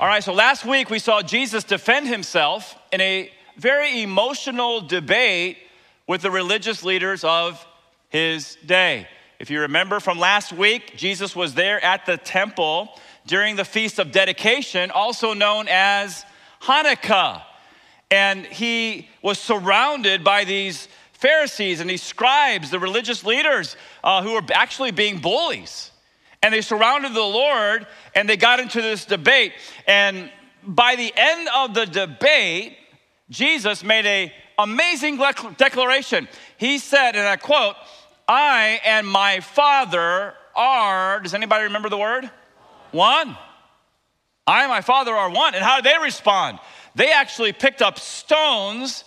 All 0.00 0.06
right, 0.06 0.22
so 0.22 0.32
last 0.32 0.64
week 0.64 0.90
we 0.90 1.00
saw 1.00 1.22
Jesus 1.22 1.64
defend 1.64 2.06
himself 2.06 2.76
in 2.92 3.00
a 3.00 3.32
very 3.56 4.00
emotional 4.00 4.80
debate 4.80 5.58
with 6.06 6.22
the 6.22 6.30
religious 6.30 6.84
leaders 6.84 7.24
of 7.24 7.66
his 8.08 8.56
day. 8.64 9.08
If 9.40 9.50
you 9.50 9.62
remember 9.62 9.98
from 9.98 10.20
last 10.20 10.52
week, 10.52 10.96
Jesus 10.96 11.34
was 11.34 11.54
there 11.54 11.84
at 11.84 12.06
the 12.06 12.16
temple 12.16 12.90
during 13.26 13.56
the 13.56 13.64
Feast 13.64 13.98
of 13.98 14.12
Dedication, 14.12 14.92
also 14.92 15.34
known 15.34 15.66
as 15.68 16.24
Hanukkah. 16.62 17.42
And 18.08 18.46
he 18.46 19.08
was 19.20 19.40
surrounded 19.40 20.22
by 20.22 20.44
these 20.44 20.86
Pharisees 21.14 21.80
and 21.80 21.90
these 21.90 22.04
scribes, 22.04 22.70
the 22.70 22.78
religious 22.78 23.24
leaders, 23.24 23.76
uh, 24.04 24.22
who 24.22 24.34
were 24.34 24.44
actually 24.52 24.92
being 24.92 25.18
bullies. 25.18 25.90
And 26.42 26.54
they 26.54 26.60
surrounded 26.60 27.14
the 27.14 27.20
Lord 27.20 27.86
and 28.14 28.28
they 28.28 28.36
got 28.36 28.60
into 28.60 28.80
this 28.80 29.04
debate. 29.04 29.52
And 29.86 30.30
by 30.64 30.96
the 30.96 31.12
end 31.16 31.48
of 31.54 31.74
the 31.74 31.86
debate, 31.86 32.76
Jesus 33.30 33.82
made 33.82 34.06
a 34.06 34.32
amazing 34.58 35.18
declaration. 35.56 36.28
He 36.56 36.78
said, 36.78 37.16
and 37.16 37.26
I 37.26 37.36
quote, 37.36 37.76
I 38.26 38.80
and 38.84 39.06
my 39.06 39.40
Father 39.40 40.34
are, 40.54 41.20
does 41.20 41.34
anybody 41.34 41.64
remember 41.64 41.88
the 41.88 41.98
word? 41.98 42.30
One. 42.90 43.36
I 44.46 44.62
and 44.62 44.70
my 44.70 44.80
Father 44.80 45.12
are 45.12 45.30
one. 45.30 45.54
And 45.54 45.62
how 45.62 45.80
did 45.80 45.84
they 45.84 46.02
respond? 46.02 46.58
They 46.94 47.12
actually 47.12 47.52
picked 47.52 47.82
up 47.82 47.98
stones 47.98 49.04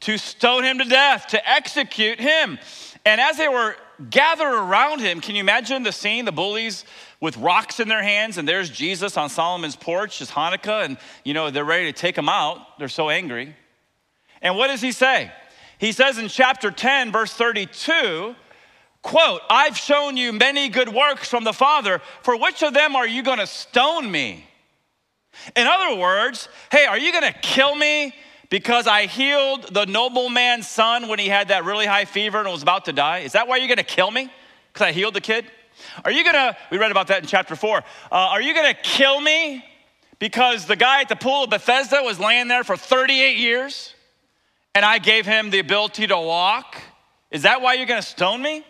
to 0.00 0.18
stone 0.18 0.64
him 0.64 0.78
to 0.78 0.84
death, 0.84 1.28
to 1.28 1.48
execute 1.48 2.18
him. 2.18 2.58
And 3.04 3.20
as 3.20 3.36
they 3.36 3.48
were 3.48 3.76
gathered 4.08 4.54
around 4.54 5.00
him. 5.00 5.20
Can 5.20 5.34
you 5.34 5.40
imagine 5.40 5.82
the 5.82 5.92
scene? 5.92 6.24
The 6.24 6.32
bullies 6.32 6.84
with 7.20 7.36
rocks 7.36 7.80
in 7.80 7.88
their 7.88 8.02
hands, 8.02 8.38
and 8.38 8.48
there's 8.48 8.70
Jesus 8.70 9.16
on 9.16 9.28
Solomon's 9.28 9.76
porch. 9.76 10.22
It's 10.22 10.30
Hanukkah, 10.30 10.84
and 10.84 10.96
you 11.24 11.34
know, 11.34 11.50
they're 11.50 11.64
ready 11.64 11.92
to 11.92 11.98
take 11.98 12.16
him 12.16 12.28
out. 12.28 12.78
They're 12.78 12.88
so 12.88 13.10
angry. 13.10 13.54
And 14.40 14.56
what 14.56 14.68
does 14.68 14.80
he 14.80 14.92
say? 14.92 15.30
He 15.78 15.92
says 15.92 16.18
in 16.18 16.28
chapter 16.28 16.70
10, 16.70 17.12
verse 17.12 17.32
32, 17.32 18.34
quote, 19.02 19.40
I've 19.50 19.76
shown 19.76 20.16
you 20.16 20.32
many 20.32 20.68
good 20.68 20.88
works 20.88 21.28
from 21.28 21.44
the 21.44 21.52
Father. 21.52 22.00
For 22.22 22.38
which 22.38 22.62
of 22.62 22.74
them 22.74 22.96
are 22.96 23.06
you 23.06 23.22
going 23.22 23.38
to 23.38 23.46
stone 23.46 24.10
me? 24.10 24.46
In 25.56 25.66
other 25.66 25.96
words, 25.98 26.48
hey, 26.70 26.84
are 26.84 26.98
you 26.98 27.12
going 27.12 27.30
to 27.32 27.38
kill 27.40 27.74
me 27.74 28.14
because 28.50 28.88
I 28.88 29.06
healed 29.06 29.72
the 29.72 29.86
nobleman's 29.86 30.68
son 30.68 31.08
when 31.08 31.18
he 31.18 31.28
had 31.28 31.48
that 31.48 31.64
really 31.64 31.86
high 31.86 32.04
fever 32.04 32.40
and 32.40 32.48
was 32.48 32.62
about 32.62 32.84
to 32.86 32.92
die? 32.92 33.20
Is 33.20 33.32
that 33.32 33.48
why 33.48 33.56
you're 33.56 33.68
gonna 33.68 33.84
kill 33.84 34.10
me? 34.10 34.30
Because 34.72 34.86
I 34.86 34.92
healed 34.92 35.14
the 35.14 35.20
kid? 35.20 35.46
Are 36.04 36.10
you 36.10 36.24
gonna, 36.24 36.56
we 36.70 36.76
read 36.76 36.90
about 36.90 37.06
that 37.06 37.22
in 37.22 37.28
chapter 37.28 37.56
four, 37.56 37.78
uh, 37.78 37.82
are 38.10 38.42
you 38.42 38.52
gonna 38.52 38.74
kill 38.74 39.20
me 39.20 39.64
because 40.18 40.66
the 40.66 40.76
guy 40.76 41.00
at 41.00 41.08
the 41.08 41.16
pool 41.16 41.44
of 41.44 41.50
Bethesda 41.50 42.02
was 42.02 42.18
laying 42.18 42.48
there 42.48 42.64
for 42.64 42.76
38 42.76 43.38
years 43.38 43.94
and 44.74 44.84
I 44.84 44.98
gave 44.98 45.26
him 45.26 45.50
the 45.50 45.60
ability 45.60 46.08
to 46.08 46.18
walk? 46.18 46.76
Is 47.30 47.42
that 47.42 47.62
why 47.62 47.74
you're 47.74 47.86
gonna 47.86 48.02
stone 48.02 48.42
me? 48.42 48.64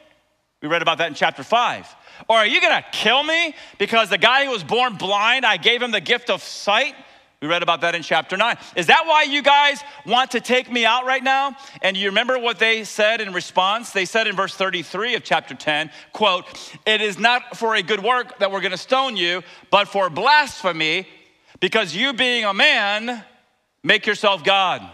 We 0.62 0.69
read 0.69 0.83
about 0.83 0.98
that 0.98 1.09
in 1.09 1.15
chapter 1.15 1.42
five. 1.42 1.89
Or 2.28 2.37
are 2.37 2.47
you 2.47 2.61
gonna 2.61 2.84
kill 2.92 3.22
me 3.22 3.55
because 3.78 4.11
the 4.11 4.19
guy 4.19 4.44
who 4.44 4.50
was 4.50 4.62
born 4.62 4.97
blind, 4.97 5.47
I 5.47 5.56
gave 5.56 5.81
him 5.81 5.91
the 5.91 6.03
gift 6.03 6.28
of 6.28 6.42
sight? 6.42 6.94
We 7.41 7.48
read 7.48 7.62
about 7.62 7.80
that 7.80 7.94
in 7.94 8.02
chapter 8.02 8.36
9. 8.36 8.58
Is 8.77 8.86
that 8.88 9.06
why 9.06 9.22
you 9.22 9.41
guys 9.41 9.83
want 10.05 10.33
to 10.33 10.41
take 10.42 10.70
me 10.70 10.84
out 10.84 11.06
right 11.06 11.24
now? 11.24 11.56
And 11.80 11.97
you 11.97 12.08
remember 12.08 12.38
what 12.38 12.58
they 12.58 12.84
said 12.84 13.22
in 13.22 13.32
response? 13.32 13.92
They 13.92 14.05
said 14.05 14.27
in 14.27 14.36
verse 14.36 14.55
33 14.55 15.14
of 15.14 15.24
chapter 15.24 15.55
10, 15.55 15.91
quote, 16.12 16.47
"It 16.84 17.00
is 17.00 17.19
not 17.19 17.56
for 17.56 17.77
a 17.77 17.82
good 17.82 18.02
work 18.02 18.38
that 18.41 18.50
we're 18.52 18.60
going 18.60 18.72
to 18.72 18.77
stone 18.77 19.16
you, 19.16 19.42
but 19.70 19.88
for 19.88 20.10
blasphemy, 20.10 21.08
because 21.60 21.97
you 21.97 22.12
being 22.12 22.44
a 22.44 22.53
man 22.53 23.25
make 23.82 24.06
yourself 24.06 24.44
God." 24.44 24.86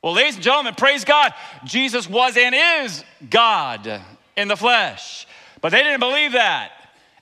Well, 0.00 0.12
ladies 0.12 0.36
and 0.36 0.44
gentlemen, 0.44 0.76
praise 0.76 1.04
God. 1.04 1.34
Jesus 1.64 2.08
was 2.08 2.36
and 2.36 2.54
is 2.54 3.04
God 3.28 4.00
in 4.36 4.46
the 4.46 4.56
flesh. 4.56 5.26
But 5.60 5.72
they 5.72 5.82
didn't 5.82 5.98
believe 5.98 6.32
that. 6.32 6.70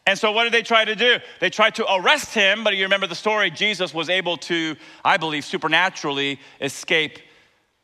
And 0.07 0.17
so, 0.17 0.31
what 0.31 0.45
did 0.45 0.53
they 0.53 0.63
try 0.63 0.85
to 0.85 0.95
do? 0.95 1.19
They 1.41 1.51
tried 1.51 1.75
to 1.77 1.95
arrest 1.95 2.33
him, 2.33 2.63
but 2.63 2.77
you 2.77 2.85
remember 2.85 3.09
the 3.09 3.17
story 3.17 3.51
Jesus 3.51 3.93
was 3.93 4.09
able 4.09 4.37
to, 4.39 4.77
I 5.05 5.17
believe, 5.17 5.45
supernaturally 5.45 6.39
escape 6.61 7.19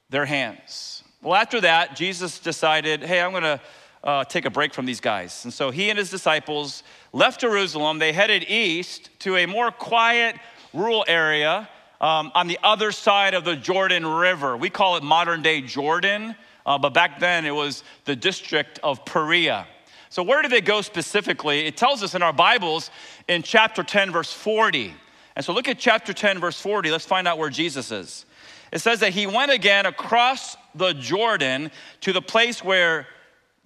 their 0.09 0.25
hands. 0.25 1.03
Well, 1.21 1.35
after 1.35 1.61
that, 1.63 1.97
Jesus 1.97 2.39
decided, 2.39 3.03
hey, 3.03 3.21
I'm 3.21 3.33
gonna 3.33 3.61
uh, 4.05 4.25
take 4.25 4.45
a 4.45 4.51
break 4.51 4.73
from 4.73 4.87
these 4.87 5.01
guys. 5.01 5.45
And 5.45 5.53
so, 5.53 5.73
he 5.73 5.91
and 5.91 5.99
his 5.99 6.11
disciples 6.11 6.85
left 7.13 7.41
Jerusalem. 7.41 7.99
They 7.99 8.13
headed 8.13 8.45
east 8.49 9.11
to 9.21 9.37
a 9.37 9.47
more 9.47 9.73
quiet, 9.73 10.37
rural 10.73 11.05
area 11.09 11.69
um, 12.01 12.31
on 12.37 12.47
the 12.47 12.59
other 12.63 12.93
side 12.93 13.35
of 13.35 13.45
the 13.45 13.57
Jordan 13.57 14.07
River. 14.07 14.57
We 14.57 14.71
call 14.71 14.97
it 14.97 15.03
modern 15.03 15.43
day 15.43 15.61
Jordan, 15.61 16.37
uh, 16.65 16.79
but 16.79 16.95
back 16.95 17.19
then 17.19 17.45
it 17.47 17.55
was 17.55 17.83
the 18.05 18.15
district 18.15 18.79
of 18.85 19.05
Perea. 19.05 19.67
So, 20.13 20.23
where 20.23 20.43
do 20.43 20.49
they 20.49 20.61
go 20.61 20.83
specifically? 20.83 21.61
It 21.61 21.79
tells 21.79 22.03
us 22.03 22.15
in 22.15 22.23
our 22.23 22.35
Bibles 22.35 22.91
in 23.29 23.43
chapter 23.43 23.83
10, 23.83 24.13
verse 24.13 24.31
40. 24.31 24.93
And 25.35 25.43
so, 25.43 25.55
look 25.55 25.69
at 25.69 25.79
chapter 25.79 26.13
10, 26.13 26.39
verse 26.39 26.61
40. 26.61 26.91
Let's 26.91 27.07
find 27.07 27.27
out 27.27 27.39
where 27.39 27.49
Jesus 27.49 27.91
is. 27.91 28.27
It 28.73 28.81
says 28.81 29.01
that 29.01 29.15
he 29.15 29.27
went 29.27 29.53
again 29.53 29.87
across 29.87 30.59
the 30.75 30.93
Jordan 30.93 31.71
to 32.03 32.13
the 32.13 32.21
place 32.21 32.63
where 32.63 33.07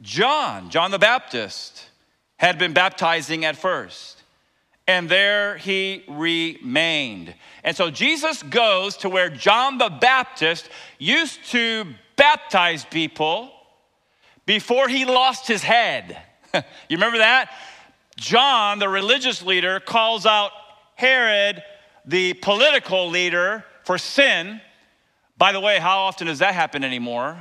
John, 0.03 0.71
John 0.71 0.93
the 0.93 1.01
Baptist, 1.01 1.89
had 2.37 2.61
been 2.61 2.73
baptizing 2.73 3.45
at 3.45 3.57
first. 3.57 4.23
And 4.87 5.09
there 5.09 5.57
he 5.57 6.05
remained. 6.07 7.35
And 7.65 7.77
so 7.77 7.91
Jesus 7.91 8.45
goes 8.45 8.99
to 8.99 9.09
where 9.09 9.31
John 9.31 9.79
the 9.79 9.91
Baptist 9.91 10.69
used 11.01 11.45
to 11.47 11.87
baptize 12.15 12.85
people 12.85 13.51
before 14.47 14.87
he 14.87 15.05
lost 15.05 15.49
his 15.49 15.65
head. 15.65 16.23
you 16.89 16.97
remember 16.97 17.19
that? 17.19 17.51
John, 18.17 18.79
the 18.79 18.89
religious 18.89 19.43
leader, 19.43 19.81
calls 19.81 20.27
out 20.27 20.53
Herod, 20.95 21.63
the 22.05 22.35
political 22.35 23.09
leader, 23.09 23.65
for 23.85 23.99
sin. 23.99 24.61
By 25.39 25.53
the 25.53 25.61
way, 25.61 25.79
how 25.79 26.01
often 26.01 26.27
does 26.27 26.39
that 26.39 26.55
happen 26.55 26.83
anymore? 26.83 27.39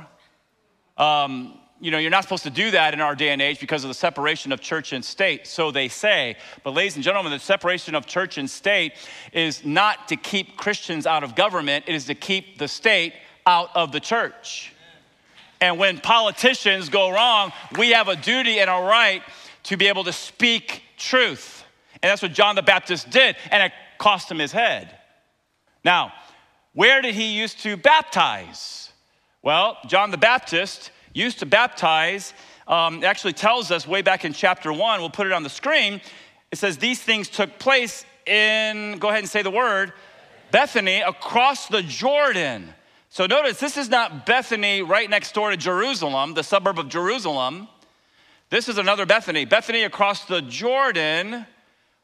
Um, 0.98 1.58
you 1.80 1.90
know, 1.90 1.98
you're 1.98 2.10
not 2.10 2.22
supposed 2.22 2.44
to 2.44 2.50
do 2.50 2.70
that 2.70 2.94
in 2.94 3.00
our 3.00 3.14
day 3.14 3.30
and 3.30 3.42
age 3.42 3.60
because 3.60 3.84
of 3.84 3.88
the 3.88 3.94
separation 3.94 4.50
of 4.52 4.60
church 4.60 4.92
and 4.92 5.04
state, 5.04 5.46
so 5.46 5.70
they 5.70 5.88
say. 5.88 6.36
But, 6.62 6.72
ladies 6.72 6.96
and 6.96 7.04
gentlemen, 7.04 7.32
the 7.32 7.38
separation 7.38 7.94
of 7.94 8.06
church 8.06 8.38
and 8.38 8.48
state 8.48 8.94
is 9.32 9.64
not 9.64 10.08
to 10.08 10.16
keep 10.16 10.56
Christians 10.56 11.06
out 11.06 11.22
of 11.22 11.34
government, 11.34 11.84
it 11.86 11.94
is 11.94 12.06
to 12.06 12.14
keep 12.14 12.58
the 12.58 12.68
state 12.68 13.12
out 13.46 13.70
of 13.74 13.92
the 13.92 14.00
church. 14.00 14.72
And 15.60 15.78
when 15.78 15.98
politicians 15.98 16.88
go 16.88 17.10
wrong, 17.10 17.52
we 17.78 17.90
have 17.90 18.08
a 18.08 18.16
duty 18.16 18.58
and 18.58 18.68
a 18.68 18.74
right 18.74 19.22
to 19.64 19.76
be 19.76 19.88
able 19.88 20.04
to 20.04 20.12
speak 20.12 20.82
truth. 20.96 21.64
And 22.02 22.10
that's 22.10 22.22
what 22.22 22.32
John 22.32 22.56
the 22.56 22.62
Baptist 22.62 23.10
did, 23.10 23.36
and 23.50 23.62
it 23.62 23.72
cost 23.98 24.30
him 24.30 24.38
his 24.38 24.52
head. 24.52 24.98
Now, 25.84 26.12
where 26.74 27.00
did 27.00 27.14
he 27.14 27.38
used 27.38 27.60
to 27.60 27.76
baptize? 27.76 28.92
Well, 29.42 29.78
John 29.86 30.10
the 30.10 30.18
Baptist 30.18 30.90
used 31.14 31.38
to 31.38 31.46
baptize, 31.46 32.34
um, 32.68 33.02
actually 33.02 33.32
tells 33.32 33.70
us 33.70 33.86
way 33.86 34.02
back 34.02 34.24
in 34.24 34.34
chapter 34.34 34.72
one, 34.72 35.00
we'll 35.00 35.08
put 35.08 35.26
it 35.26 35.32
on 35.32 35.42
the 35.42 35.48
screen. 35.48 36.00
It 36.52 36.58
says 36.58 36.76
these 36.76 37.00
things 37.00 37.28
took 37.28 37.58
place 37.58 38.04
in, 38.26 38.98
go 38.98 39.08
ahead 39.08 39.20
and 39.20 39.28
say 39.28 39.42
the 39.42 39.50
word, 39.50 39.92
Bethany 40.50 41.00
across 41.00 41.68
the 41.68 41.82
Jordan. 41.82 42.74
So 43.16 43.24
notice 43.24 43.58
this 43.58 43.78
is 43.78 43.88
not 43.88 44.26
Bethany 44.26 44.82
right 44.82 45.08
next 45.08 45.32
door 45.32 45.50
to 45.50 45.56
Jerusalem, 45.56 46.34
the 46.34 46.42
suburb 46.42 46.78
of 46.78 46.90
Jerusalem. 46.90 47.66
This 48.50 48.68
is 48.68 48.76
another 48.76 49.06
Bethany, 49.06 49.46
Bethany 49.46 49.84
across 49.84 50.26
the 50.26 50.42
Jordan 50.42 51.46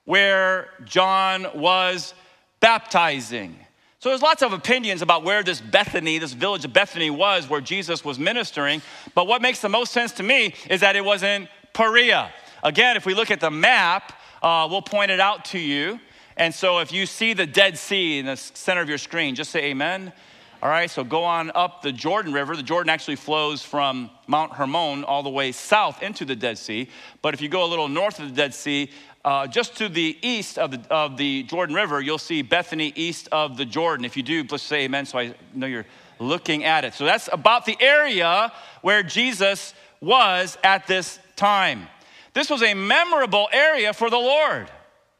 where 0.06 0.70
John 0.86 1.48
was 1.54 2.14
baptizing. 2.60 3.54
So 3.98 4.08
there's 4.08 4.22
lots 4.22 4.42
of 4.42 4.54
opinions 4.54 5.02
about 5.02 5.22
where 5.22 5.42
this 5.42 5.60
Bethany, 5.60 6.16
this 6.16 6.32
village 6.32 6.64
of 6.64 6.72
Bethany 6.72 7.10
was, 7.10 7.46
where 7.46 7.60
Jesus 7.60 8.02
was 8.02 8.18
ministering. 8.18 8.80
But 9.14 9.26
what 9.26 9.42
makes 9.42 9.60
the 9.60 9.68
most 9.68 9.92
sense 9.92 10.12
to 10.12 10.22
me 10.22 10.54
is 10.70 10.80
that 10.80 10.96
it 10.96 11.04
was 11.04 11.22
in 11.22 11.46
Perea. 11.74 12.32
Again, 12.64 12.96
if 12.96 13.04
we 13.04 13.12
look 13.12 13.30
at 13.30 13.40
the 13.40 13.50
map, 13.50 14.14
uh, 14.42 14.66
we'll 14.70 14.80
point 14.80 15.10
it 15.10 15.20
out 15.20 15.44
to 15.44 15.58
you. 15.58 16.00
And 16.38 16.54
so 16.54 16.78
if 16.78 16.90
you 16.90 17.04
see 17.04 17.34
the 17.34 17.46
Dead 17.46 17.76
Sea 17.76 18.20
in 18.20 18.24
the 18.24 18.36
center 18.36 18.80
of 18.80 18.88
your 18.88 18.96
screen, 18.96 19.34
just 19.34 19.50
say 19.50 19.64
amen. 19.64 20.14
All 20.62 20.68
right, 20.68 20.88
so 20.88 21.02
go 21.02 21.24
on 21.24 21.50
up 21.56 21.82
the 21.82 21.90
Jordan 21.90 22.32
River. 22.32 22.54
The 22.54 22.62
Jordan 22.62 22.88
actually 22.88 23.16
flows 23.16 23.64
from 23.64 24.10
Mount 24.28 24.52
Hermon 24.52 25.02
all 25.02 25.24
the 25.24 25.28
way 25.28 25.50
south 25.50 26.04
into 26.04 26.24
the 26.24 26.36
Dead 26.36 26.56
Sea. 26.56 26.88
But 27.20 27.34
if 27.34 27.40
you 27.40 27.48
go 27.48 27.64
a 27.64 27.66
little 27.66 27.88
north 27.88 28.20
of 28.20 28.28
the 28.28 28.34
Dead 28.36 28.54
Sea, 28.54 28.88
uh, 29.24 29.48
just 29.48 29.76
to 29.78 29.88
the 29.88 30.16
east 30.22 30.58
of 30.58 30.70
the, 30.70 30.80
of 30.88 31.16
the 31.16 31.42
Jordan 31.42 31.74
River, 31.74 32.00
you'll 32.00 32.16
see 32.16 32.42
Bethany 32.42 32.92
east 32.94 33.28
of 33.32 33.56
the 33.56 33.64
Jordan. 33.64 34.04
If 34.04 34.16
you 34.16 34.22
do, 34.22 34.44
let's 34.48 34.62
say 34.62 34.84
amen 34.84 35.04
so 35.06 35.18
I 35.18 35.34
know 35.52 35.66
you're 35.66 35.86
looking 36.20 36.62
at 36.62 36.84
it. 36.84 36.94
So 36.94 37.04
that's 37.04 37.28
about 37.32 37.66
the 37.66 37.76
area 37.80 38.52
where 38.82 39.02
Jesus 39.02 39.74
was 40.00 40.56
at 40.62 40.86
this 40.86 41.18
time. 41.34 41.88
This 42.34 42.48
was 42.48 42.62
a 42.62 42.74
memorable 42.74 43.48
area 43.52 43.92
for 43.92 44.10
the 44.10 44.16
Lord. 44.16 44.70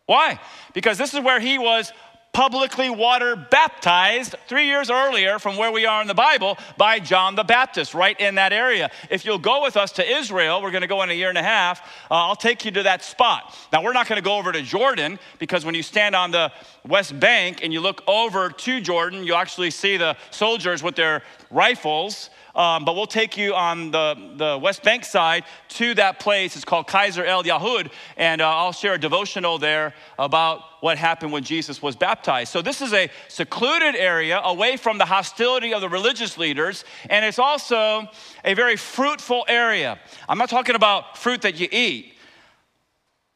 Why? 0.07 0.39
Because 0.73 0.99
this 0.99 1.15
is 1.15 1.21
where 1.21 1.41
he 1.41 1.59
was 1.59 1.93
publicly 2.33 2.89
water 2.89 3.37
baptized 3.37 4.35
three 4.49 4.67
years 4.67 4.91
earlier 4.91 5.39
from 5.39 5.57
where 5.57 5.71
we 5.71 5.85
are 5.85 6.01
in 6.01 6.09
the 6.09 6.15
Bible 6.15 6.57
by 6.79 6.99
John 6.99 7.35
the 7.35 7.45
Baptist, 7.45 7.93
right 7.93 8.19
in 8.19 8.37
that 8.37 8.53
area. 8.53 8.91
If 9.11 9.25
you'll 9.25 9.39
go 9.39 9.63
with 9.63 9.77
us 9.77 9.93
to 9.93 10.17
Israel, 10.19 10.63
we're 10.63 10.71
going 10.71 10.83
to 10.83 10.89
go 10.89 11.03
in 11.03 11.11
a 11.11 11.15
year 11.15 11.29
and 11.29 11.37
a 11.37 11.43
half, 11.43 11.81
uh, 12.11 12.15
I'll 12.15 12.37
take 12.37 12.65
you 12.65 12.71
to 12.73 12.83
that 12.85 13.05
spot. 13.05 13.55
Now, 13.73 13.83
we're 13.83 13.93
not 13.93 14.09
going 14.09 14.17
to 14.17 14.25
go 14.25 14.39
over 14.39 14.51
to 14.51 14.63
Jordan 14.63 15.19
because 15.39 15.65
when 15.65 15.75
you 15.75 15.83
stand 15.83 16.15
on 16.15 16.31
the 16.31 16.51
west 16.89 17.19
bank 17.21 17.61
and 17.63 17.73
you 17.73 17.81
look 17.81 18.03
over 18.07 18.49
to 18.49 18.81
Jordan, 18.81 19.25
you 19.25 19.35
actually 19.35 19.71
see 19.71 19.99
the 19.99 20.17
soldiers 20.31 20.83
with 20.83 20.97
their 20.97 21.23
rifles 21.51 22.31
um, 22.55 22.85
but 22.85 22.95
we'll 22.95 23.07
take 23.07 23.37
you 23.37 23.55
on 23.55 23.91
the, 23.91 24.17
the 24.37 24.59
West 24.61 24.83
Bank 24.83 25.05
side 25.05 25.45
to 25.71 25.95
that 25.95 26.21
place. 26.21 26.55
It's 26.57 26.65
called 26.65 26.87
Qasr 26.87 27.27
el 27.27 27.45
Yahud, 27.45 27.91
and 28.17 28.41
uh, 28.41 28.49
I'll 28.49 28.73
share 28.73 28.95
a 28.95 28.99
devotional 28.99 29.59
there 29.59 29.95
about 30.19 30.61
what 30.81 30.99
happened 30.99 31.33
when 31.33 31.45
Jesus 31.45 31.81
was 31.81 31.97
baptized. 31.97 32.53
So, 32.53 32.61
this 32.61 32.83
is 32.83 32.93
a 32.93 33.11
secluded 33.29 33.95
area 33.95 34.41
away 34.43 34.77
from 34.77 34.99
the 34.99 35.07
hostility 35.07 35.73
of 35.73 35.81
the 35.81 35.89
religious 35.89 36.37
leaders, 36.37 36.85
and 37.09 37.25
it's 37.25 37.39
also 37.39 38.09
a 38.45 38.55
very 38.55 38.77
fruitful 38.77 39.45
area. 39.49 39.99
I'm 40.29 40.39
not 40.39 40.51
talking 40.51 40.75
about 40.75 41.17
fruit 41.17 41.43
that 41.43 41.59
you 41.59 41.69
eat, 41.71 42.15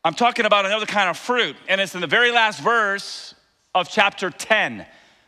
I'm 0.04 0.14
talking 0.14 0.44
about 0.44 0.66
another 0.66 0.86
kind 0.86 1.10
of 1.10 1.16
fruit, 1.16 1.56
and 1.68 1.80
it's 1.80 1.94
in 1.94 2.00
the 2.00 2.06
very 2.06 2.30
last 2.30 2.60
verse 2.60 3.34
of 3.74 3.88
chapter 3.88 4.30
10. 4.30 4.86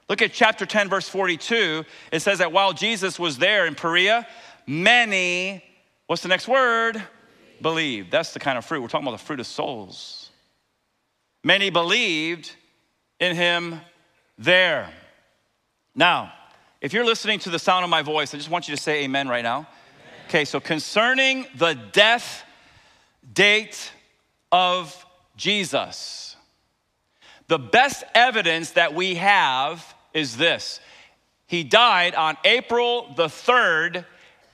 Look 0.08 0.22
at 0.22 0.32
chapter 0.32 0.64
10, 0.64 0.88
verse 0.88 1.08
42. 1.08 1.84
It 2.12 2.20
says 2.20 2.38
that 2.38 2.50
while 2.50 2.72
Jesus 2.72 3.19
was 3.19 3.38
there 3.38 3.66
in 3.66 3.75
Perea, 3.75 4.26
many, 4.66 5.62
what's 6.06 6.22
the 6.22 6.28
next 6.28 6.49
word? 6.49 7.02
Believed. 7.60 8.10
That's 8.10 8.32
the 8.32 8.40
kind 8.40 8.56
of 8.56 8.64
fruit. 8.64 8.81
We're 8.81 8.88
talking 8.88 9.06
about 9.06 9.19
the 9.19 9.25
fruit 9.25 9.40
of 9.40 9.46
souls. 9.46 10.31
Many 11.44 11.70
believed 11.70 12.55
in 13.20 13.37
him 13.37 13.81
there. 14.38 14.90
Now, 15.94 16.32
if 16.81 16.93
you're 16.93 17.04
listening 17.04 17.40
to 17.40 17.50
the 17.50 17.58
sound 17.58 17.84
of 17.84 17.90
my 17.90 18.02
voice, 18.02 18.32
I 18.32 18.38
just 18.38 18.50
want 18.50 18.69
you 18.69 18.76
to 18.76 18.81
say 18.81 19.04
amen 19.04 19.28
right 19.28 19.43
now. 19.43 19.56
Amen. 19.56 19.69
Okay, 20.28 20.44
so 20.44 20.61
concerning 20.61 21.46
the 21.56 21.75
death 21.93 22.44
date 23.34 23.93
of 24.52 25.04
Jesus, 25.37 26.37
the 27.49 27.58
best 27.58 28.04
evidence 28.14 28.72
that 28.72 28.94
we 28.94 29.16
have 29.16 29.94
is 30.14 30.37
this 30.37 30.81
He 31.46 31.64
died 31.64 32.14
on 32.14 32.37
April 32.44 33.12
the 33.16 33.26
3rd, 33.26 34.05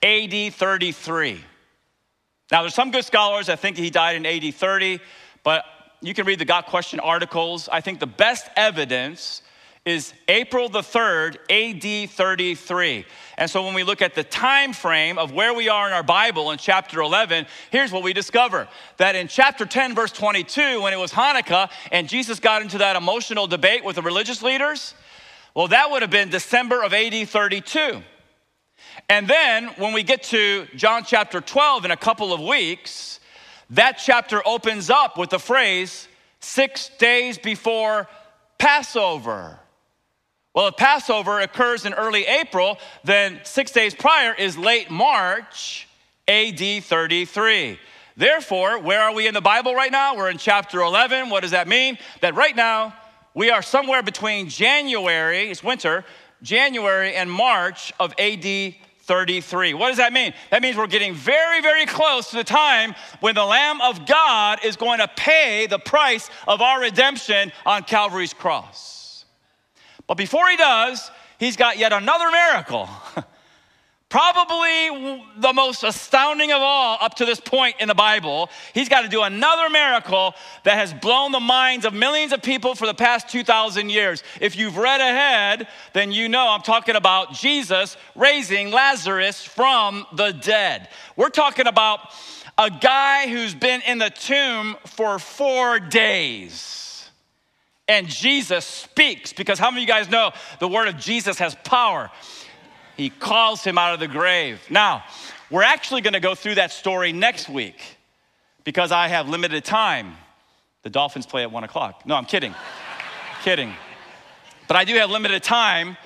AD 0.02 0.54
33. 0.54 1.44
Now, 2.52 2.60
there's 2.62 2.74
some 2.74 2.90
good 2.90 3.04
scholars 3.04 3.46
that 3.46 3.58
think 3.58 3.76
he 3.76 3.90
died 3.90 4.16
in 4.16 4.26
AD 4.26 4.54
30, 4.54 5.00
but 5.42 5.64
you 6.02 6.12
can 6.12 6.26
read 6.26 6.38
the 6.38 6.44
Got 6.44 6.66
Question 6.66 7.00
articles. 7.00 7.68
I 7.72 7.80
think 7.80 8.00
the 8.00 8.06
best 8.06 8.46
evidence 8.56 9.42
is 9.84 10.14
April 10.28 10.68
the 10.68 10.80
3rd, 10.80 11.36
AD 11.50 12.10
33. 12.10 13.04
And 13.36 13.50
so 13.50 13.64
when 13.64 13.74
we 13.74 13.82
look 13.82 14.00
at 14.00 14.14
the 14.14 14.24
time 14.24 14.72
frame 14.72 15.18
of 15.18 15.32
where 15.32 15.52
we 15.52 15.68
are 15.68 15.86
in 15.86 15.92
our 15.92 16.02
Bible 16.02 16.50
in 16.52 16.58
chapter 16.58 17.00
11, 17.00 17.46
here's 17.70 17.92
what 17.92 18.02
we 18.02 18.14
discover. 18.14 18.66
That 18.96 19.14
in 19.14 19.28
chapter 19.28 19.66
10 19.66 19.94
verse 19.94 20.10
22 20.12 20.80
when 20.80 20.94
it 20.94 20.98
was 20.98 21.12
Hanukkah 21.12 21.70
and 21.92 22.08
Jesus 22.08 22.40
got 22.40 22.62
into 22.62 22.78
that 22.78 22.96
emotional 22.96 23.46
debate 23.46 23.84
with 23.84 23.96
the 23.96 24.02
religious 24.02 24.42
leaders, 24.42 24.94
well, 25.54 25.68
that 25.68 25.90
would 25.90 26.02
have 26.02 26.10
been 26.10 26.30
December 26.30 26.82
of 26.82 26.92
AD 26.92 27.28
32. 27.28 28.02
And 29.08 29.28
then 29.28 29.68
when 29.76 29.92
we 29.92 30.02
get 30.02 30.24
to 30.24 30.66
John 30.74 31.04
chapter 31.04 31.40
12 31.40 31.84
in 31.84 31.90
a 31.90 31.96
couple 31.96 32.32
of 32.32 32.40
weeks, 32.40 33.20
that 33.70 33.92
chapter 33.92 34.46
opens 34.46 34.90
up 34.90 35.16
with 35.16 35.30
the 35.30 35.38
phrase, 35.38 36.08
six 36.40 36.90
days 36.98 37.38
before 37.38 38.08
Passover. 38.58 39.58
Well, 40.54 40.68
if 40.68 40.76
Passover 40.76 41.40
occurs 41.40 41.84
in 41.84 41.94
early 41.94 42.24
April, 42.26 42.78
then 43.02 43.40
six 43.44 43.72
days 43.72 43.94
prior 43.94 44.32
is 44.34 44.56
late 44.56 44.90
March, 44.90 45.88
AD 46.28 46.84
33. 46.84 47.78
Therefore, 48.16 48.78
where 48.78 49.00
are 49.00 49.12
we 49.12 49.26
in 49.26 49.34
the 49.34 49.40
Bible 49.40 49.74
right 49.74 49.90
now? 49.90 50.16
We're 50.16 50.30
in 50.30 50.38
chapter 50.38 50.80
11. 50.80 51.30
What 51.30 51.40
does 51.40 51.50
that 51.50 51.66
mean? 51.66 51.98
That 52.20 52.36
right 52.36 52.54
now, 52.54 52.94
we 53.34 53.50
are 53.50 53.62
somewhere 53.62 54.02
between 54.02 54.48
January, 54.48 55.50
it's 55.50 55.62
winter, 55.62 56.04
January 56.42 57.14
and 57.16 57.31
March 57.31 57.92
of 57.98 58.14
AD 58.19 58.75
33. 59.00 59.75
What 59.75 59.88
does 59.88 59.98
that 59.98 60.12
mean? 60.12 60.32
That 60.50 60.62
means 60.62 60.76
we're 60.76 60.86
getting 60.86 61.14
very, 61.14 61.60
very 61.60 61.84
close 61.84 62.31
to 62.31 62.36
the 62.36 62.44
time 62.44 62.94
when 63.20 63.34
the 63.34 63.44
Lamb 63.44 63.81
of 63.81 64.06
God 64.06 64.64
is 64.64 64.76
going 64.76 65.00
to 65.00 65.08
pay 65.08 65.66
the 65.66 65.78
price 65.78 66.31
of 66.48 66.62
our 66.62 66.81
redemption 66.81 67.52
on 67.66 67.82
Calvary's 67.82 68.32
cross. 68.32 69.25
But 70.06 70.14
before 70.14 70.48
he 70.48 70.56
does, 70.56 71.10
he's 71.38 71.56
got 71.56 71.76
yet 71.76 71.92
another 71.92 72.31
miracle. 72.31 72.88
Probably 74.14 75.25
the 75.38 75.52
most 75.52 75.82
astounding 75.82 76.52
of 76.52 76.62
all 76.62 76.99
up 77.00 77.14
to 77.16 77.25
this 77.25 77.40
point 77.40 77.75
in 77.81 77.88
the 77.88 77.96
Bible. 77.96 78.49
He's 78.72 78.88
got 78.88 79.02
to 79.02 79.08
do 79.08 79.22
another 79.22 79.69
miracle 79.69 80.34
that 80.62 80.75
has 80.75 80.94
blown 80.94 81.32
the 81.32 81.40
minds 81.40 81.84
of 81.84 81.94
millions 81.94 82.32
of 82.32 82.40
people 82.40 82.76
for 82.76 82.87
the 82.87 82.94
past 82.94 83.28
2,000 83.28 83.90
years. 83.90 84.22
If 84.40 84.55
you've 84.55 84.76
read 84.76 85.00
ahead, 85.00 85.66
then 85.94 86.12
you 86.12 86.28
know 86.28 86.46
I'm 86.49 86.62
talking 86.62 86.94
about 86.94 87.32
Jesus 87.32 87.96
raising 88.14 88.70
Lazarus 88.70 89.43
from 89.43 90.06
the 90.14 90.31
dead. 90.31 90.90
We're 91.17 91.28
talking 91.28 91.67
about 91.67 91.99
a 92.56 92.70
guy 92.70 93.26
who's 93.26 93.56
been 93.56 93.81
in 93.81 93.99
the 93.99 94.10
tomb 94.10 94.76
for 94.87 95.19
four 95.19 95.81
days. 95.81 97.10
And 97.88 98.06
Jesus 98.06 98.64
speaks 98.64 99.32
because 99.32 99.58
how 99.58 99.72
many 99.72 99.82
of 99.82 99.88
you 99.88 99.93
guys 99.93 100.08
know 100.08 100.31
the 100.60 100.69
word 100.69 100.87
of 100.87 100.99
Jesus 100.99 101.37
has 101.40 101.56
power? 101.64 102.12
He 102.96 103.11
calls 103.11 103.64
him 103.64 103.76
out 103.76 103.94
of 103.94 104.00
the 104.00 104.08
grave. 104.08 104.61
Now, 104.70 105.05
we're 105.50 105.62
actually 105.62 106.00
going 106.00 106.14
to 106.14 106.20
go 106.20 106.35
through 106.35 106.56
that 106.56 106.70
story 106.70 107.12
next 107.12 107.49
week 107.49 107.81
because 108.62 108.93
I 108.93 109.08
have 109.08 109.29
limited 109.29 109.64
time. 109.64 110.17
The 110.82 110.91
Dolphins 110.91 111.26
play 111.26 111.43
at 111.43 111.50
one 111.50 111.64
o'clock. 111.64 112.06
No, 112.06 112.14
I'm 112.14 112.25
kidding. 112.25 112.55
kidding. 113.43 113.73
But 114.69 114.76
I 114.76 114.85
do 114.85 114.94
have 114.94 115.11
limited 115.11 115.43
time. 115.43 115.96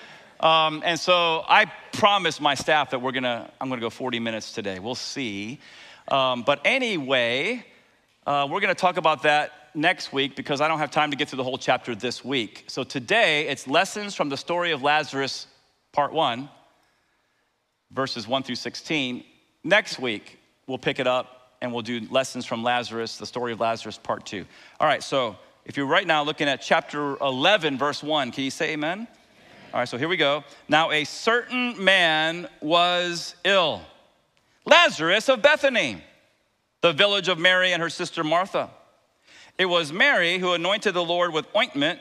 Um, 0.40 0.82
and 0.84 0.98
so 0.98 1.44
I 1.46 1.66
promised 1.92 2.40
my 2.40 2.54
staff 2.54 2.90
that 2.90 3.02
we're 3.02 3.12
gonna, 3.12 3.50
I'm 3.60 3.68
gonna 3.68 3.80
go 3.80 3.90
40 3.90 4.20
minutes 4.20 4.52
today. 4.52 4.78
We'll 4.78 4.94
see. 4.94 5.58
Um, 6.08 6.42
but 6.42 6.60
anyway, 6.64 7.64
uh, 8.26 8.48
we're 8.50 8.60
gonna 8.60 8.74
talk 8.74 8.96
about 8.96 9.22
that 9.22 9.52
next 9.74 10.12
week 10.12 10.36
because 10.36 10.60
I 10.60 10.68
don't 10.68 10.78
have 10.78 10.90
time 10.90 11.10
to 11.10 11.16
get 11.16 11.28
through 11.28 11.38
the 11.38 11.44
whole 11.44 11.58
chapter 11.58 11.94
this 11.94 12.24
week. 12.24 12.64
So 12.68 12.82
today, 12.82 13.48
it's 13.48 13.66
lessons 13.66 14.14
from 14.14 14.28
the 14.28 14.36
story 14.36 14.70
of 14.70 14.82
Lazarus, 14.82 15.46
part 15.92 16.12
one 16.12 16.48
verses 17.90 18.28
1 18.28 18.42
through 18.42 18.56
16. 18.56 19.24
Next 19.64 19.98
week, 19.98 20.38
we'll 20.66 20.78
pick 20.78 20.98
it 20.98 21.06
up 21.06 21.52
and 21.60 21.72
we'll 21.72 21.82
do 21.82 22.00
lessons 22.10 22.46
from 22.46 22.62
Lazarus, 22.62 23.16
the 23.16 23.26
story 23.26 23.52
of 23.52 23.60
Lazarus, 23.60 23.98
part 23.98 24.24
two. 24.24 24.44
All 24.78 24.86
right, 24.86 25.02
so 25.02 25.36
if 25.64 25.76
you're 25.76 25.86
right 25.86 26.06
now 26.06 26.22
looking 26.22 26.48
at 26.48 26.62
chapter 26.62 27.16
11, 27.18 27.78
verse 27.78 28.02
1, 28.02 28.30
can 28.30 28.44
you 28.44 28.50
say 28.50 28.72
amen? 28.72 28.98
amen? 28.98 29.08
All 29.72 29.80
right, 29.80 29.88
so 29.88 29.98
here 29.98 30.08
we 30.08 30.16
go. 30.16 30.44
Now, 30.68 30.90
a 30.90 31.04
certain 31.04 31.82
man 31.82 32.48
was 32.60 33.34
ill, 33.44 33.82
Lazarus 34.64 35.28
of 35.28 35.42
Bethany, 35.42 36.02
the 36.80 36.92
village 36.92 37.28
of 37.28 37.38
Mary 37.38 37.72
and 37.72 37.82
her 37.82 37.90
sister 37.90 38.22
Martha. 38.22 38.70
It 39.58 39.66
was 39.66 39.92
Mary 39.92 40.38
who 40.38 40.52
anointed 40.52 40.94
the 40.94 41.04
Lord 41.04 41.32
with 41.32 41.46
ointment 41.56 41.98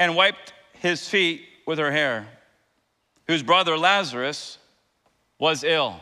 and 0.00 0.16
wiped 0.16 0.52
his 0.72 1.08
feet 1.08 1.42
with 1.66 1.78
her 1.78 1.92
hair 1.92 2.26
whose 3.26 3.42
brother 3.42 3.76
Lazarus 3.78 4.58
was 5.38 5.64
ill. 5.64 6.00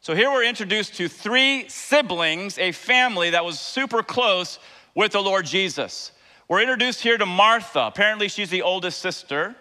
So 0.00 0.14
here 0.14 0.30
we're 0.30 0.44
introduced 0.44 0.94
to 0.94 1.08
three 1.08 1.68
siblings, 1.68 2.58
a 2.58 2.72
family 2.72 3.30
that 3.30 3.44
was 3.44 3.60
super 3.60 4.02
close 4.02 4.58
with 4.94 5.12
the 5.12 5.22
Lord 5.22 5.46
Jesus. 5.46 6.12
We're 6.48 6.60
introduced 6.60 7.02
here 7.02 7.16
to 7.16 7.26
Martha. 7.26 7.80
Apparently, 7.80 8.28
she's 8.28 8.50
the 8.50 8.62
oldest 8.62 8.98
sister, 8.98 9.54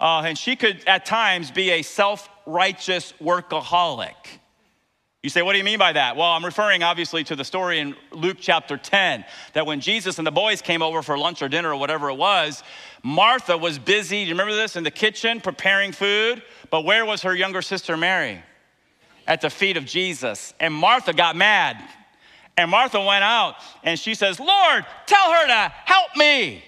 uh, 0.00 0.22
and 0.24 0.38
she 0.38 0.56
could 0.56 0.82
at 0.86 1.04
times 1.04 1.50
be 1.50 1.70
a 1.70 1.82
self 1.82 2.28
righteous 2.46 3.12
workaholic. 3.20 4.14
You 5.22 5.30
say, 5.30 5.42
what 5.42 5.52
do 5.52 5.58
you 5.58 5.64
mean 5.64 5.78
by 5.78 5.92
that? 5.92 6.16
Well, 6.16 6.32
I'm 6.32 6.44
referring 6.44 6.82
obviously 6.82 7.22
to 7.24 7.36
the 7.36 7.44
story 7.44 7.78
in 7.78 7.94
Luke 8.10 8.38
chapter 8.40 8.76
10 8.76 9.24
that 9.52 9.66
when 9.66 9.78
Jesus 9.78 10.18
and 10.18 10.26
the 10.26 10.32
boys 10.32 10.60
came 10.60 10.82
over 10.82 11.00
for 11.00 11.16
lunch 11.16 11.42
or 11.42 11.48
dinner 11.48 11.70
or 11.70 11.76
whatever 11.76 12.10
it 12.10 12.16
was, 12.16 12.64
Martha 13.04 13.56
was 13.56 13.78
busy, 13.78 14.24
do 14.24 14.28
you 14.28 14.34
remember 14.34 14.54
this, 14.54 14.74
in 14.74 14.82
the 14.82 14.90
kitchen 14.90 15.40
preparing 15.40 15.92
food? 15.92 16.42
But 16.70 16.84
where 16.84 17.06
was 17.06 17.22
her 17.22 17.36
younger 17.36 17.62
sister 17.62 17.96
Mary? 17.96 18.42
At 19.28 19.40
the 19.42 19.50
feet 19.50 19.76
of 19.76 19.84
Jesus. 19.84 20.54
And 20.58 20.74
Martha 20.74 21.12
got 21.12 21.36
mad. 21.36 21.80
And 22.56 22.68
Martha 22.68 23.00
went 23.00 23.22
out 23.22 23.54
and 23.84 23.96
she 23.96 24.16
says, 24.16 24.40
Lord, 24.40 24.84
tell 25.06 25.32
her 25.34 25.46
to 25.46 25.72
help 25.84 26.16
me. 26.16 26.64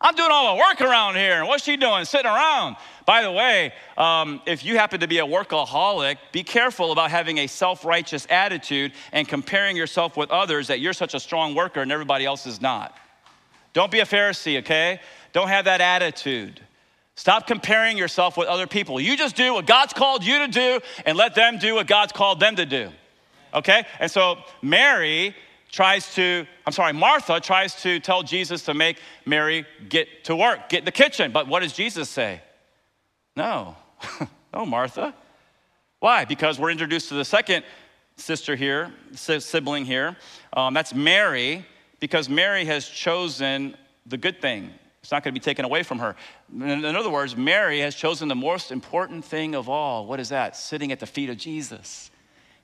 I'm 0.00 0.14
doing 0.14 0.30
all 0.30 0.54
the 0.54 0.60
work 0.60 0.80
around 0.82 1.14
here. 1.14 1.38
And 1.38 1.48
what's 1.48 1.64
she 1.64 1.76
doing? 1.76 2.04
Sitting 2.04 2.26
around. 2.26 2.76
By 3.06 3.22
the 3.22 3.32
way, 3.32 3.72
um, 3.96 4.42
if 4.46 4.64
you 4.64 4.76
happen 4.76 5.00
to 5.00 5.08
be 5.08 5.18
a 5.18 5.24
workaholic, 5.24 6.18
be 6.32 6.42
careful 6.42 6.92
about 6.92 7.10
having 7.10 7.38
a 7.38 7.46
self 7.46 7.84
righteous 7.84 8.26
attitude 8.28 8.92
and 9.12 9.26
comparing 9.26 9.76
yourself 9.76 10.16
with 10.16 10.30
others 10.30 10.66
that 10.66 10.80
you're 10.80 10.92
such 10.92 11.14
a 11.14 11.20
strong 11.20 11.54
worker 11.54 11.80
and 11.80 11.90
everybody 11.90 12.26
else 12.26 12.46
is 12.46 12.60
not. 12.60 12.96
Don't 13.72 13.90
be 13.90 14.00
a 14.00 14.04
Pharisee, 14.04 14.58
okay? 14.58 15.00
Don't 15.32 15.48
have 15.48 15.64
that 15.66 15.80
attitude. 15.80 16.60
Stop 17.14 17.46
comparing 17.46 17.96
yourself 17.96 18.36
with 18.36 18.48
other 18.48 18.66
people. 18.66 19.00
You 19.00 19.16
just 19.16 19.36
do 19.36 19.54
what 19.54 19.66
God's 19.66 19.94
called 19.94 20.22
you 20.22 20.40
to 20.40 20.48
do 20.48 20.80
and 21.06 21.16
let 21.16 21.34
them 21.34 21.58
do 21.58 21.74
what 21.74 21.86
God's 21.86 22.12
called 22.12 22.40
them 22.40 22.56
to 22.56 22.66
do. 22.66 22.90
Okay? 23.54 23.84
And 23.98 24.10
so 24.10 24.38
Mary 24.60 25.34
tries 25.70 26.14
to, 26.14 26.46
I'm 26.66 26.72
sorry, 26.72 26.92
Martha 26.92 27.40
tries 27.40 27.74
to 27.82 28.00
tell 28.00 28.22
Jesus 28.22 28.62
to 28.62 28.74
make 28.74 28.98
Mary 29.24 29.66
get 29.88 30.24
to 30.24 30.36
work, 30.36 30.68
get 30.68 30.80
in 30.80 30.84
the 30.84 30.92
kitchen. 30.92 31.32
But 31.32 31.48
what 31.48 31.60
does 31.60 31.72
Jesus 31.72 32.08
say? 32.08 32.40
No, 33.34 33.76
no, 34.54 34.64
Martha. 34.64 35.14
Why? 36.00 36.24
Because 36.24 36.58
we're 36.58 36.70
introduced 36.70 37.08
to 37.08 37.14
the 37.14 37.24
second 37.24 37.64
sister 38.16 38.56
here, 38.56 38.92
sibling 39.14 39.84
here. 39.84 40.16
Um, 40.52 40.74
that's 40.74 40.94
Mary, 40.94 41.66
because 42.00 42.28
Mary 42.28 42.64
has 42.64 42.88
chosen 42.88 43.76
the 44.06 44.16
good 44.16 44.40
thing. 44.40 44.70
It's 45.02 45.12
not 45.12 45.22
going 45.22 45.32
to 45.34 45.40
be 45.40 45.44
taken 45.44 45.64
away 45.64 45.82
from 45.84 46.00
her. 46.00 46.16
In 46.52 46.84
other 46.84 47.10
words, 47.10 47.36
Mary 47.36 47.78
has 47.80 47.94
chosen 47.94 48.26
the 48.26 48.34
most 48.34 48.72
important 48.72 49.24
thing 49.24 49.54
of 49.54 49.68
all. 49.68 50.06
What 50.06 50.18
is 50.18 50.30
that? 50.30 50.56
Sitting 50.56 50.90
at 50.90 50.98
the 50.98 51.06
feet 51.06 51.30
of 51.30 51.36
Jesus, 51.36 52.10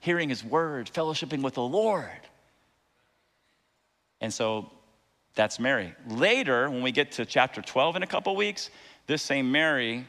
hearing 0.00 0.28
his 0.28 0.42
word, 0.42 0.90
fellowshipping 0.92 1.42
with 1.42 1.54
the 1.54 1.62
Lord. 1.62 2.10
And 4.22 4.32
so 4.32 4.70
that's 5.34 5.58
Mary. 5.58 5.94
Later, 6.06 6.70
when 6.70 6.80
we 6.80 6.92
get 6.92 7.12
to 7.12 7.26
chapter 7.26 7.60
12 7.60 7.96
in 7.96 8.02
a 8.04 8.06
couple 8.06 8.34
weeks, 8.36 8.70
this 9.06 9.20
same 9.20 9.50
Mary 9.50 10.06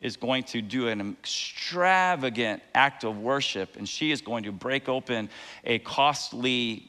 is 0.00 0.16
going 0.16 0.44
to 0.44 0.60
do 0.60 0.86
an 0.88 1.00
extravagant 1.00 2.62
act 2.74 3.04
of 3.04 3.18
worship, 3.18 3.76
and 3.76 3.88
she 3.88 4.12
is 4.12 4.20
going 4.20 4.44
to 4.44 4.52
break 4.52 4.88
open 4.88 5.28
a 5.64 5.78
costly 5.80 6.84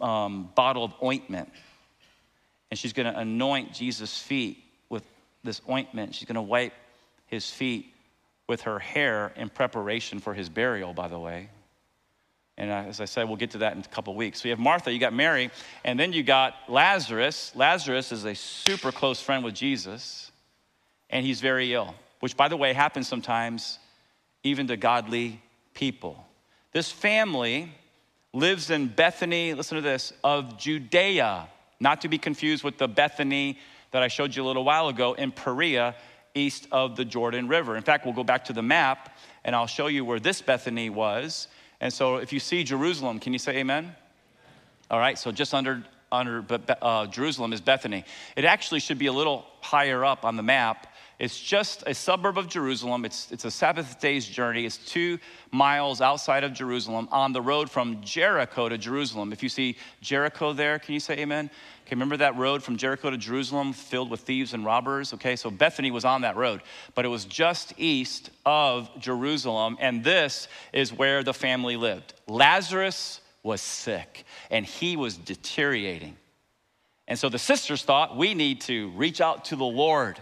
um, 0.00 0.48
bottle 0.54 0.84
of 0.84 0.94
ointment. 1.02 1.50
And 2.70 2.78
she's 2.78 2.92
going 2.92 3.12
to 3.12 3.18
anoint 3.18 3.74
Jesus' 3.74 4.18
feet 4.18 4.62
with 4.88 5.02
this 5.42 5.60
ointment. 5.68 6.14
She's 6.14 6.26
going 6.26 6.36
to 6.36 6.42
wipe 6.42 6.72
his 7.26 7.50
feet 7.50 7.92
with 8.48 8.62
her 8.62 8.78
hair 8.78 9.32
in 9.36 9.48
preparation 9.48 10.20
for 10.20 10.34
his 10.34 10.48
burial, 10.48 10.94
by 10.94 11.08
the 11.08 11.18
way. 11.18 11.50
And 12.58 12.70
uh, 12.70 12.84
as 12.88 13.00
I 13.00 13.04
said, 13.04 13.24
we'll 13.24 13.36
get 13.36 13.50
to 13.50 13.58
that 13.58 13.74
in 13.74 13.80
a 13.80 13.84
couple 13.84 14.14
weeks. 14.14 14.40
So 14.40 14.48
you 14.48 14.52
have 14.52 14.58
Martha, 14.58 14.92
you 14.92 14.98
got 14.98 15.12
Mary, 15.12 15.50
and 15.84 16.00
then 16.00 16.12
you 16.12 16.22
got 16.22 16.54
Lazarus. 16.68 17.52
Lazarus 17.54 18.12
is 18.12 18.24
a 18.24 18.34
super 18.34 18.90
close 18.90 19.20
friend 19.20 19.44
with 19.44 19.54
Jesus, 19.54 20.30
and 21.10 21.24
he's 21.24 21.40
very 21.40 21.74
ill, 21.74 21.94
which, 22.20 22.36
by 22.36 22.48
the 22.48 22.56
way, 22.56 22.72
happens 22.72 23.08
sometimes 23.08 23.78
even 24.42 24.66
to 24.68 24.76
godly 24.76 25.42
people. 25.74 26.24
This 26.72 26.90
family 26.90 27.72
lives 28.32 28.70
in 28.70 28.88
Bethany, 28.88 29.54
listen 29.54 29.76
to 29.76 29.82
this, 29.82 30.12
of 30.24 30.58
Judea, 30.58 31.48
not 31.80 32.02
to 32.02 32.08
be 32.08 32.18
confused 32.18 32.64
with 32.64 32.78
the 32.78 32.88
Bethany 32.88 33.58
that 33.90 34.02
I 34.02 34.08
showed 34.08 34.34
you 34.34 34.42
a 34.42 34.46
little 34.46 34.64
while 34.64 34.88
ago 34.88 35.14
in 35.14 35.32
Perea, 35.32 35.94
east 36.34 36.68
of 36.70 36.96
the 36.96 37.04
Jordan 37.04 37.48
River. 37.48 37.76
In 37.76 37.82
fact, 37.82 38.04
we'll 38.04 38.14
go 38.14 38.24
back 38.24 38.44
to 38.46 38.52
the 38.52 38.62
map 38.62 39.16
and 39.44 39.56
I'll 39.56 39.66
show 39.66 39.86
you 39.86 40.04
where 40.04 40.20
this 40.20 40.42
Bethany 40.42 40.90
was. 40.90 41.48
And 41.80 41.92
so 41.92 42.16
if 42.16 42.32
you 42.32 42.40
see 42.40 42.64
Jerusalem, 42.64 43.18
can 43.18 43.32
you 43.32 43.38
say 43.38 43.58
amen? 43.58 43.94
All 44.90 44.98
right, 44.98 45.18
so 45.18 45.32
just 45.32 45.52
under, 45.52 45.82
under 46.12 46.44
uh, 46.80 47.06
Jerusalem 47.06 47.52
is 47.52 47.60
Bethany. 47.60 48.04
It 48.36 48.44
actually 48.44 48.80
should 48.80 48.98
be 48.98 49.06
a 49.06 49.12
little 49.12 49.44
higher 49.60 50.04
up 50.04 50.24
on 50.24 50.36
the 50.36 50.42
map. 50.42 50.94
It's 51.18 51.40
just 51.40 51.82
a 51.86 51.94
suburb 51.94 52.36
of 52.36 52.46
Jerusalem. 52.46 53.06
It's, 53.06 53.32
it's 53.32 53.46
a 53.46 53.50
Sabbath 53.50 53.98
day's 54.00 54.26
journey. 54.26 54.66
It's 54.66 54.76
two 54.76 55.18
miles 55.50 56.02
outside 56.02 56.44
of 56.44 56.52
Jerusalem 56.52 57.08
on 57.10 57.32
the 57.32 57.40
road 57.40 57.70
from 57.70 58.02
Jericho 58.02 58.68
to 58.68 58.76
Jerusalem. 58.76 59.32
If 59.32 59.42
you 59.42 59.48
see 59.48 59.76
Jericho 60.02 60.52
there, 60.52 60.78
can 60.78 60.92
you 60.92 61.00
say 61.00 61.14
amen? 61.18 61.50
Okay, 61.86 61.94
remember 61.94 62.18
that 62.18 62.36
road 62.36 62.62
from 62.62 62.76
Jericho 62.76 63.08
to 63.08 63.16
Jerusalem 63.16 63.72
filled 63.72 64.10
with 64.10 64.20
thieves 64.20 64.52
and 64.52 64.62
robbers? 64.62 65.14
Okay, 65.14 65.36
so 65.36 65.50
Bethany 65.50 65.90
was 65.90 66.04
on 66.04 66.20
that 66.20 66.36
road, 66.36 66.60
but 66.94 67.06
it 67.06 67.08
was 67.08 67.24
just 67.24 67.72
east 67.78 68.30
of 68.44 68.90
Jerusalem, 68.98 69.78
and 69.80 70.04
this 70.04 70.48
is 70.74 70.92
where 70.92 71.22
the 71.22 71.32
family 71.32 71.76
lived. 71.76 72.12
Lazarus 72.26 73.22
was 73.42 73.62
sick, 73.62 74.24
and 74.50 74.66
he 74.66 74.96
was 74.96 75.16
deteriorating. 75.16 76.16
And 77.08 77.18
so 77.18 77.28
the 77.28 77.38
sisters 77.38 77.84
thought, 77.84 78.16
we 78.16 78.34
need 78.34 78.60
to 78.62 78.90
reach 78.90 79.20
out 79.20 79.46
to 79.46 79.56
the 79.56 79.64
Lord. 79.64 80.18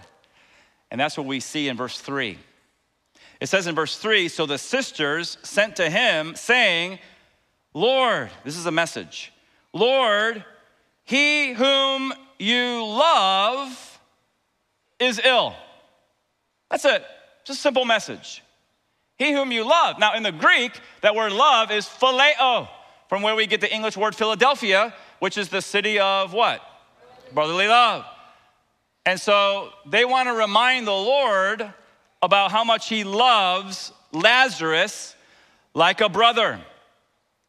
And 0.95 1.01
that's 1.01 1.19
what 1.19 1.27
we 1.27 1.41
see 1.41 1.67
in 1.67 1.77
verse 1.77 1.99
3. 1.99 2.39
It 3.41 3.49
says 3.49 3.67
in 3.67 3.75
verse 3.75 3.97
3 3.97 4.29
So 4.29 4.47
the 4.47 4.59
sisters 4.59 5.39
sent 5.43 5.75
to 5.75 5.91
him, 5.91 6.37
saying, 6.37 7.01
Lord, 7.75 8.31
this 8.45 8.57
is 8.57 8.67
a 8.67 8.71
message, 8.71 9.33
Lord, 9.73 10.45
he 11.03 11.53
whom 11.53 12.13
you 12.39 12.85
love 12.87 13.99
is 15.01 15.21
ill. 15.25 15.57
That's 16.71 16.85
it. 16.85 17.05
Just 17.43 17.59
a 17.59 17.63
simple 17.63 17.85
message. 17.85 18.45
He 19.19 19.33
whom 19.33 19.51
you 19.51 19.69
love. 19.69 19.99
Now, 19.99 20.15
in 20.15 20.23
the 20.23 20.31
Greek, 20.31 20.79
that 21.01 21.17
word 21.17 21.33
love 21.33 21.73
is 21.73 21.87
phileo, 21.87 22.69
from 23.09 23.23
where 23.23 23.35
we 23.35 23.49
get 23.49 23.61
the 23.61 23.75
English 23.75 23.97
word 23.97 24.15
Philadelphia, 24.15 24.95
which 25.19 25.39
is 25.39 25.49
the 25.49 25.61
city 25.61 25.99
of 25.99 26.33
what? 26.33 26.63
Brotherly 27.33 27.67
love. 27.67 28.07
And 29.06 29.20
so 29.20 29.70
they 29.87 30.04
want 30.04 30.28
to 30.28 30.34
remind 30.34 30.87
the 30.87 30.92
Lord 30.92 31.73
about 32.23 32.50
how 32.50 32.64
much 32.64 32.88
he 32.88 33.04
loves 33.04 33.92
Lazarus 34.12 35.14
like 35.75 36.00
a 36.00 36.08
brother. 36.08 36.58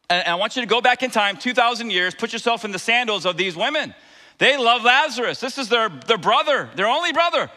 And 0.10 0.28
I 0.28 0.36
want 0.36 0.56
you 0.56 0.62
to 0.62 0.68
go 0.68 0.82
back 0.82 1.02
in 1.02 1.12
time, 1.12 1.38
2,000 1.38 1.92
years, 1.92 2.14
put 2.14 2.34
yourself 2.34 2.66
in 2.66 2.72
the 2.72 2.80
sandals 2.80 3.26
of 3.26 3.38
these 3.38 3.56
women. 3.56 3.96
They 4.38 4.58
love 4.58 4.84
Lazarus. 4.84 5.40
This 5.40 5.58
is 5.58 5.70
their, 5.70 5.90
their 5.90 6.18
brother, 6.18 6.70
their 6.76 6.88
only 6.88 7.14
brother, 7.14 7.50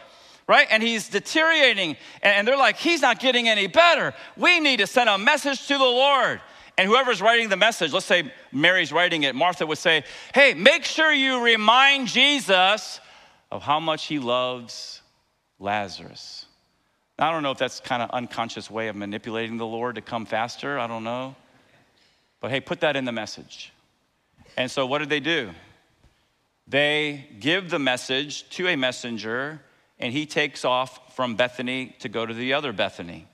right? 0.47 0.67
And 0.71 0.81
he's 0.81 1.09
deteriorating. 1.09 1.97
And 2.23 2.47
they're 2.47 2.57
like, 2.57 2.77
he's 2.77 3.01
not 3.01 3.19
getting 3.19 3.49
any 3.49 3.67
better. 3.67 4.13
We 4.37 4.61
need 4.61 4.77
to 4.77 4.87
send 4.87 5.09
a 5.09 5.17
message 5.17 5.67
to 5.67 5.77
the 5.77 5.83
Lord. 5.83 6.39
And 6.77 6.87
whoever's 6.87 7.21
writing 7.21 7.49
the 7.49 7.57
message, 7.57 7.91
let's 7.91 8.05
say 8.05 8.31
Mary's 8.53 8.93
writing 8.93 9.23
it, 9.23 9.35
Martha 9.35 9.65
would 9.65 9.77
say, 9.77 10.05
hey, 10.33 10.53
make 10.53 10.85
sure 10.85 11.11
you 11.11 11.43
remind 11.43 12.07
Jesus 12.07 13.01
of 13.51 13.61
how 13.61 13.79
much 13.79 14.05
he 14.05 14.19
loves 14.19 15.01
Lazarus. 15.59 16.45
I 17.17 17.31
don't 17.31 17.43
know 17.43 17.51
if 17.51 17.57
that's 17.57 17.79
kind 17.79 18.01
of 18.01 18.09
unconscious 18.11 18.71
way 18.71 18.87
of 18.87 18.95
manipulating 18.95 19.57
the 19.57 19.65
Lord 19.65 19.95
to 19.95 20.01
come 20.01 20.25
faster. 20.25 20.79
I 20.79 20.87
don't 20.87 21.03
know. 21.03 21.35
But 22.39 22.51
hey, 22.51 22.61
put 22.61 22.79
that 22.81 22.95
in 22.95 23.05
the 23.05 23.11
message. 23.11 23.73
And 24.55 24.71
so 24.71 24.85
what 24.85 24.99
did 24.99 25.09
they 25.09 25.19
do? 25.19 25.49
They 26.67 27.27
give 27.39 27.69
the 27.69 27.79
message 27.79 28.47
to 28.51 28.67
a 28.67 28.75
messenger, 28.75 29.59
and 29.99 30.13
he 30.13 30.25
takes 30.25 30.63
off 30.63 31.15
from 31.15 31.35
Bethany 31.35 31.95
to 31.99 32.09
go 32.09 32.25
to 32.25 32.33
the 32.33 32.53
other 32.53 32.71
Bethany. 32.71 33.27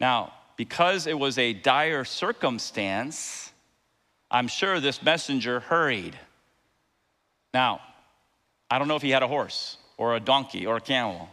Now, 0.00 0.32
because 0.56 1.06
it 1.06 1.18
was 1.18 1.38
a 1.38 1.52
dire 1.52 2.04
circumstance, 2.04 3.52
I'm 4.30 4.48
sure 4.48 4.80
this 4.80 5.02
messenger 5.02 5.60
hurried. 5.60 6.18
Now, 7.52 7.80
I 8.70 8.78
don't 8.78 8.88
know 8.88 8.96
if 8.96 9.02
he 9.02 9.10
had 9.10 9.22
a 9.22 9.28
horse 9.28 9.76
or 9.96 10.14
a 10.14 10.20
donkey 10.20 10.66
or 10.66 10.76
a 10.76 10.80
camel, 10.80 11.28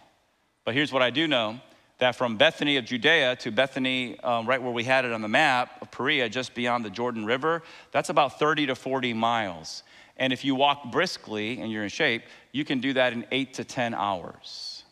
but 0.64 0.74
here's 0.74 0.92
what 0.92 1.02
I 1.02 1.10
do 1.10 1.28
know 1.28 1.60
that 1.98 2.16
from 2.16 2.36
Bethany 2.36 2.78
of 2.78 2.86
Judea 2.86 3.38
to 3.38 3.52
Bethany, 3.52 4.20
um, 4.20 4.46
right 4.46 4.62
where 4.62 4.72
we 4.72 4.84
had 4.84 5.06
it 5.06 5.14
on 5.14 5.22
the 5.22 5.30
map 5.30 5.82
of 5.82 5.92
Perea, 5.92 6.28
just 6.28 6.54
beyond 6.54 6.84
the 6.84 6.90
Jordan 6.90 7.26
River, 7.26 7.64
that's 7.92 8.10
about 8.10 8.38
30 8.38 8.68
to 8.68 8.76
40 8.76 9.14
miles. 9.14 9.84
And 10.18 10.34
if 10.34 10.44
you 10.44 10.56
walk 10.56 10.92
briskly 10.92 11.60
and 11.60 11.72
you're 11.72 11.84
in 11.84 11.90
shape, 11.90 12.24
you 12.52 12.66
can 12.66 12.80
do 12.80 12.94
that 12.94 13.14
in 13.14 13.26
eight 13.32 13.56
to 13.56 13.64
10 13.64 13.94
hours. 13.94 14.84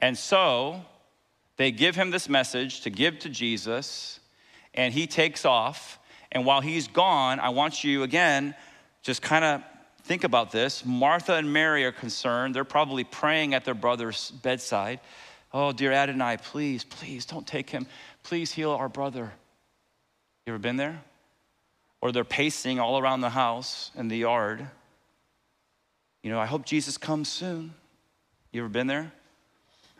And 0.00 0.16
so 0.16 0.82
they 1.56 1.70
give 1.72 1.96
him 1.96 2.10
this 2.10 2.28
message 2.28 2.82
to 2.82 2.90
give 2.90 3.18
to 3.20 3.28
Jesus, 3.28 4.20
and 4.74 4.92
he 4.92 5.06
takes 5.06 5.44
off. 5.44 5.98
And 6.30 6.44
while 6.44 6.60
he's 6.60 6.86
gone, 6.86 7.40
I 7.40 7.48
want 7.48 7.82
you 7.82 8.02
again, 8.02 8.54
just 9.02 9.22
kind 9.22 9.44
of 9.44 9.62
think 10.06 10.22
about 10.22 10.52
this. 10.52 10.84
Martha 10.86 11.34
and 11.34 11.52
Mary 11.52 11.84
are 11.84 11.92
concerned. 11.92 12.54
They're 12.54 12.64
probably 12.64 13.02
praying 13.02 13.54
at 13.54 13.64
their 13.64 13.74
brother's 13.74 14.30
bedside. 14.30 15.00
Oh, 15.52 15.72
dear 15.72 15.90
Adonai, 15.92 16.36
please, 16.42 16.84
please 16.84 17.26
don't 17.26 17.46
take 17.46 17.70
him. 17.70 17.86
Please 18.22 18.52
heal 18.52 18.70
our 18.70 18.88
brother. 18.88 19.32
You 20.46 20.52
ever 20.52 20.58
been 20.60 20.76
there? 20.76 21.02
Or 22.00 22.12
they're 22.12 22.24
pacing 22.24 22.78
all 22.78 22.98
around 22.98 23.20
the 23.20 23.30
house 23.30 23.90
in 23.96 24.06
the 24.06 24.18
yard. 24.18 24.68
You 26.22 26.30
know, 26.30 26.38
I 26.38 26.46
hope 26.46 26.64
Jesus 26.64 26.96
comes 26.96 27.28
soon. 27.28 27.74
You 28.52 28.60
ever 28.62 28.68
been 28.68 28.86
there? 28.86 29.12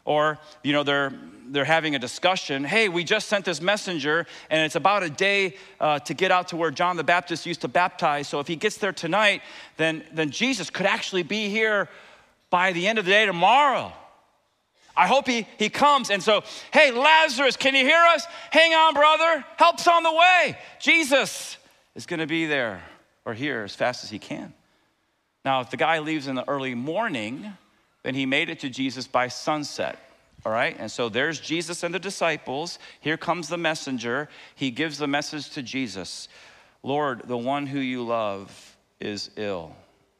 Or, 0.06 0.38
you 0.62 0.72
know, 0.72 0.84
they're, 0.84 1.12
they're 1.48 1.64
having 1.64 1.94
a 1.94 1.98
discussion. 1.98 2.64
Hey, 2.64 2.88
we 2.88 3.04
just 3.04 3.28
sent 3.28 3.44
this 3.44 3.60
messenger, 3.60 4.26
and 4.48 4.62
it's 4.62 4.76
about 4.76 5.02
a 5.02 5.10
day 5.10 5.56
uh, 5.80 5.98
to 5.98 6.14
get 6.14 6.30
out 6.30 6.48
to 6.48 6.56
where 6.56 6.70
John 6.70 6.96
the 6.96 7.04
Baptist 7.04 7.44
used 7.44 7.60
to 7.62 7.68
baptize. 7.68 8.28
So 8.28 8.40
if 8.40 8.46
he 8.46 8.56
gets 8.56 8.78
there 8.78 8.92
tonight, 8.92 9.42
then, 9.76 10.04
then 10.12 10.30
Jesus 10.30 10.70
could 10.70 10.86
actually 10.86 11.25
be 11.25 11.48
here 11.48 11.88
by 12.48 12.72
the 12.72 12.86
end 12.86 12.98
of 12.98 13.04
the 13.04 13.10
day 13.10 13.26
tomorrow. 13.26 13.92
I 14.96 15.08
hope 15.08 15.26
he, 15.26 15.46
he 15.58 15.68
comes. 15.68 16.10
And 16.10 16.22
so, 16.22 16.42
hey, 16.72 16.90
Lazarus, 16.92 17.56
can 17.56 17.75
you 17.75 17.84
hear 17.84 18.02
us? 18.14 18.25
Hang 18.50 18.72
on, 18.72 18.94
brother. 18.94 19.44
Help's 19.56 19.86
on 19.86 20.04
the 20.04 20.12
way. 20.12 20.56
Jesus 20.80 21.58
is 21.94 22.06
going 22.06 22.20
to 22.20 22.26
be 22.26 22.46
there 22.46 22.82
or 23.25 23.34
here 23.34 23.64
as 23.64 23.75
fast 23.75 24.04
as 24.04 24.10
he 24.10 24.18
can. 24.18 24.54
Now, 25.44 25.60
if 25.60 25.70
the 25.70 25.76
guy 25.76 25.98
leaves 25.98 26.28
in 26.28 26.34
the 26.34 26.48
early 26.48 26.75
morning, 26.75 27.52
then 28.06 28.14
he 28.14 28.25
made 28.25 28.48
it 28.50 28.60
to 28.60 28.70
Jesus 28.70 29.08
by 29.08 29.26
sunset. 29.26 29.98
All 30.44 30.52
right, 30.52 30.76
and 30.78 30.88
so 30.88 31.08
there's 31.08 31.40
Jesus 31.40 31.82
and 31.82 31.92
the 31.92 31.98
disciples. 31.98 32.78
Here 33.00 33.16
comes 33.16 33.48
the 33.48 33.58
messenger. 33.58 34.28
He 34.54 34.70
gives 34.70 34.98
the 34.98 35.08
message 35.08 35.50
to 35.50 35.62
Jesus 35.62 36.28
Lord, 36.84 37.22
the 37.26 37.36
one 37.36 37.66
who 37.66 37.80
you 37.80 38.04
love 38.04 38.76
is 39.00 39.30
ill. 39.34 39.75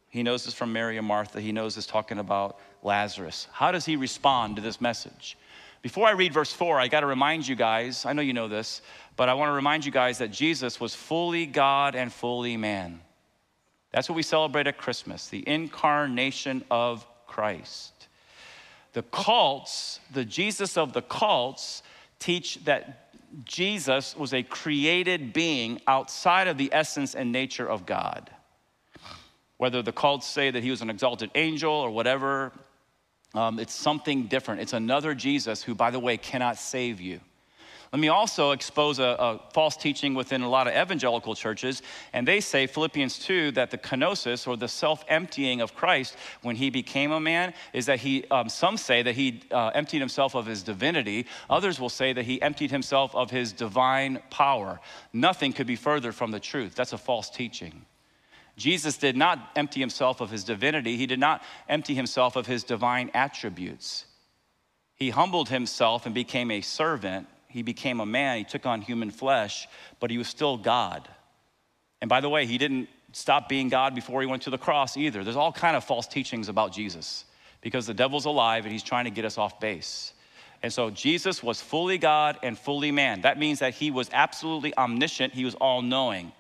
He 0.09 0.25
knows 0.25 0.45
this 0.45 0.52
from 0.52 0.73
Mary 0.73 0.99
and 0.99 1.07
Martha. 1.07 1.40
He 1.40 1.52
knows 1.52 1.76
this 1.76 1.87
talking 1.87 2.19
about 2.19 2.59
Lazarus. 2.83 3.47
How 3.52 3.71
does 3.71 3.85
he 3.85 3.95
respond 3.95 4.57
to 4.57 4.62
this 4.62 4.81
message? 4.81 5.38
Before 5.81 6.09
I 6.09 6.12
read 6.12 6.35
verse 6.35 6.52
4, 6.52 6.81
I 6.81 6.88
got 6.88 7.00
to 7.00 7.07
remind 7.07 7.47
you 7.47 7.55
guys, 7.55 8.05
I 8.05 8.14
know 8.14 8.23
you 8.23 8.33
know 8.33 8.49
this, 8.49 8.83
but 9.14 9.28
I 9.28 9.35
want 9.35 9.50
to 9.50 9.52
remind 9.52 9.85
you 9.85 9.93
guys 9.93 10.19
that 10.19 10.33
Jesus 10.33 10.81
was 10.81 10.93
fully 10.93 11.47
God 11.47 11.95
and 11.95 12.12
fully 12.12 12.57
man. 12.57 13.00
That's 13.93 14.09
what 14.09 14.16
we 14.16 14.25
celebrate 14.25 14.66
at 14.66 14.76
Christmas, 14.76 15.28
the 15.28 15.49
incarnation 15.49 16.64
of 16.69 17.07
Christ. 17.37 18.09
The 18.95 19.02
cults, 19.02 20.00
the 20.11 20.25
Jesus 20.25 20.78
of 20.78 20.95
the 20.95 21.02
cults, 21.02 21.83
teach 22.19 22.64
that 22.64 23.12
Jesus 23.45 24.16
was 24.16 24.33
a 24.33 24.43
created 24.43 25.35
being 25.35 25.83
outside 25.87 26.49
of 26.49 26.57
the 26.57 26.71
essence 26.73 27.14
and 27.14 27.31
nature 27.33 27.69
of 27.69 27.85
God. 27.85 28.31
Whether 29.59 29.83
the 29.83 29.93
cults 29.93 30.26
say 30.26 30.50
that 30.50 30.62
he 30.62 30.71
was 30.71 30.81
an 30.81 30.88
exalted 30.88 31.31
angel 31.35 31.75
or 31.75 31.90
whatever, 31.90 32.52
um, 33.35 33.59
it's 33.59 33.75
something 33.75 34.28
different. 34.28 34.62
It's 34.62 34.73
another 34.73 35.14
Jesus 35.14 35.62
who, 35.62 35.75
by 35.75 35.90
the 35.90 36.00
way, 36.00 36.16
cannot 36.16 36.57
save 36.57 37.02
you. 37.02 37.21
Let 37.93 38.00
me 38.00 38.09
also 38.09 38.50
expose 38.50 38.99
a, 38.99 39.05
a, 39.05 39.40
false 39.52 39.76
teaching 39.76 40.14
within 40.14 40.43
a 40.43 40.49
lot 40.49 40.66
of 40.66 40.75
evangelical 40.75 41.35
churches, 41.35 41.83
and 42.12 42.26
they 42.26 42.40
say, 42.40 42.66
Philippians 42.66 43.19
2, 43.21 43.52
that 43.52 43.71
the 43.71 43.78
kenosis 43.78 44.47
or 44.47 44.57
the 44.57 44.69
self 44.69 45.05
emptying 45.09 45.61
of 45.61 45.75
Christ 45.75 46.16
when 46.43 46.57
he 46.57 46.71
became 46.71 47.12
a 47.12 47.21
man 47.21 47.55
is 47.73 47.87
that 47.87 48.00
he, 48.00 48.25
um, 48.31 48.49
some 48.49 48.76
say 48.76 49.02
that 49.02 49.14
he 49.14 49.43
uh, 49.50 49.71
emptied 49.75 50.00
himself 50.00 50.35
of 50.35 50.47
his 50.47 50.62
divinity, 50.62 51.26
others 51.49 51.78
will 51.78 51.88
say 51.88 52.12
that 52.12 52.25
he 52.25 52.43
emptied 52.43 52.71
himself 52.71 53.14
of 53.14 53.31
his 53.31 53.52
divine 53.52 54.21
power. 54.31 54.81
Nothing 55.12 55.52
could 55.52 55.66
be 55.66 55.76
further 55.76 56.12
from 56.12 56.33
the 56.33 56.40
truth. 56.40 56.75
That's 56.75 56.93
a 56.93 56.99
false 56.99 57.31
teaching. 57.31 57.87
Jesus 58.57 58.97
did 58.97 59.16
not 59.16 59.50
empty 59.55 59.81
himself 59.81 60.21
of 60.21 60.31
his 60.31 60.45
divinity, 60.45 60.97
he 60.97 61.07
did 61.07 61.21
not 61.21 61.43
empty 61.69 61.95
himself 61.95 62.37
of 62.37 62.47
his 62.47 62.64
divine 62.64 63.11
attributes. 63.14 64.07
He 64.95 65.11
humbled 65.11 65.50
himself 65.50 66.07
and 66.07 66.14
became 66.14 66.50
a 66.50 66.62
servant. 66.62 67.28
He 67.57 67.63
became 67.63 68.01
a 68.01 68.07
man. 68.07 68.37
He 68.37 68.45
took 68.45 68.67
on 68.67 68.83
human 68.83 69.11
flesh, 69.11 69.67
but 69.99 70.11
he 70.11 70.19
was 70.19 70.29
still 70.29 70.59
God. 70.59 71.09
And 72.03 72.09
by 72.11 72.21
the 72.21 72.29
way, 72.29 72.45
he 72.45 72.59
didn't 72.59 72.91
stop 73.13 73.49
being 73.49 73.71
God 73.71 73.95
before 73.95 74.21
he 74.21 74.27
went 74.27 74.43
to 74.43 74.51
the 74.51 74.59
cross 74.59 74.99
either. 74.99 75.25
There's 75.25 75.37
all 75.37 75.53
kind 75.53 75.75
of 75.75 75.83
false 75.83 76.07
teachings 76.07 76.51
about 76.51 76.71
Jesus 76.75 77.25
because 77.63 77.87
the 77.87 77.95
devil's 77.95 78.27
alive 78.27 78.67
and 78.67 78.73
he's 78.73 78.83
trying 78.83 79.07
to 79.07 79.11
get 79.11 79.25
us 79.25 79.39
off 79.39 79.59
base. 79.59 80.13
And 80.63 80.71
so 80.71 80.91
Jesus 80.91 81.43
was 81.43 81.63
fully 81.63 81.97
God 81.97 82.39
and 82.43 82.59
fully 82.59 82.93
man. 82.93 83.23
That 83.23 83.39
means 83.39 83.61
that 83.61 83.73
he 83.73 83.91
was 83.91 84.11
absolutely 84.13 84.77
omniscient, 84.77 85.33
he 85.33 85.47
was 85.47 85.55
all 85.55 85.81
knowing. 85.81 86.33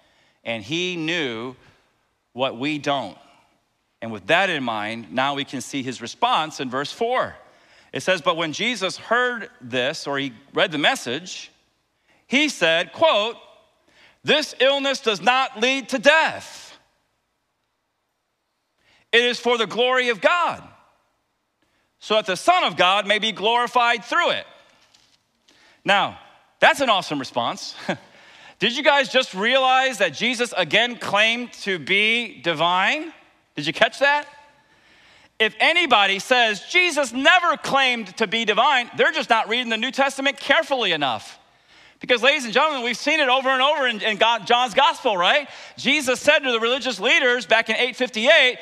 And 0.44 0.62
he 0.62 0.96
knew 0.96 1.56
what 2.34 2.58
we 2.58 2.76
don't. 2.76 3.16
And 4.02 4.12
with 4.12 4.26
that 4.26 4.50
in 4.50 4.62
mind, 4.62 5.12
now 5.12 5.34
we 5.34 5.46
can 5.46 5.62
see 5.62 5.82
his 5.82 6.02
response 6.02 6.60
in 6.60 6.68
verse 6.68 6.92
4. 6.92 7.34
It 7.96 8.02
says, 8.02 8.20
But 8.20 8.36
when 8.36 8.52
Jesus 8.52 8.98
heard 8.98 9.48
this, 9.62 10.06
or 10.06 10.18
he 10.18 10.34
read 10.52 10.70
the 10.70 10.76
message, 10.76 11.50
he 12.26 12.50
said, 12.50 12.92
quote, 12.92 13.36
This 14.22 14.54
illness 14.60 15.00
does 15.00 15.22
not 15.22 15.62
lead 15.62 15.88
to 15.88 15.98
death. 15.98 16.78
It 19.12 19.22
is 19.22 19.40
for 19.40 19.56
the 19.56 19.66
glory 19.66 20.10
of 20.10 20.20
God, 20.20 20.62
so 21.98 22.16
that 22.16 22.26
the 22.26 22.36
Son 22.36 22.64
of 22.64 22.76
God 22.76 23.06
may 23.06 23.18
be 23.18 23.32
glorified 23.32 24.04
through 24.04 24.32
it. 24.32 24.46
Now, 25.82 26.18
that's 26.60 26.82
an 26.82 26.90
awesome 26.90 27.18
response. 27.18 27.74
Did 28.58 28.76
you 28.76 28.82
guys 28.82 29.08
just 29.08 29.32
realize 29.32 29.96
that 29.98 30.12
Jesus 30.12 30.52
again 30.54 30.98
claimed 30.98 31.54
to 31.62 31.78
be 31.78 32.42
divine? 32.42 33.14
Did 33.54 33.66
you 33.66 33.72
catch 33.72 34.00
that? 34.00 34.28
If 35.38 35.54
anybody 35.60 36.18
says 36.18 36.62
Jesus 36.70 37.12
never 37.12 37.56
claimed 37.56 38.16
to 38.16 38.26
be 38.26 38.44
divine, 38.44 38.90
they're 38.96 39.12
just 39.12 39.28
not 39.28 39.48
reading 39.48 39.68
the 39.68 39.76
New 39.76 39.90
Testament 39.90 40.38
carefully 40.38 40.92
enough. 40.92 41.38
Because, 42.00 42.22
ladies 42.22 42.44
and 42.44 42.52
gentlemen, 42.52 42.82
we've 42.82 42.96
seen 42.96 43.20
it 43.20 43.28
over 43.28 43.48
and 43.48 43.62
over 43.62 43.86
in, 43.86 44.02
in 44.02 44.16
God, 44.16 44.46
John's 44.46 44.74
gospel, 44.74 45.16
right? 45.16 45.48
Jesus 45.76 46.20
said 46.20 46.40
to 46.40 46.52
the 46.52 46.60
religious 46.60 47.00
leaders 47.00 47.46
back 47.46 47.68
in 47.68 47.76
858, 47.76 48.58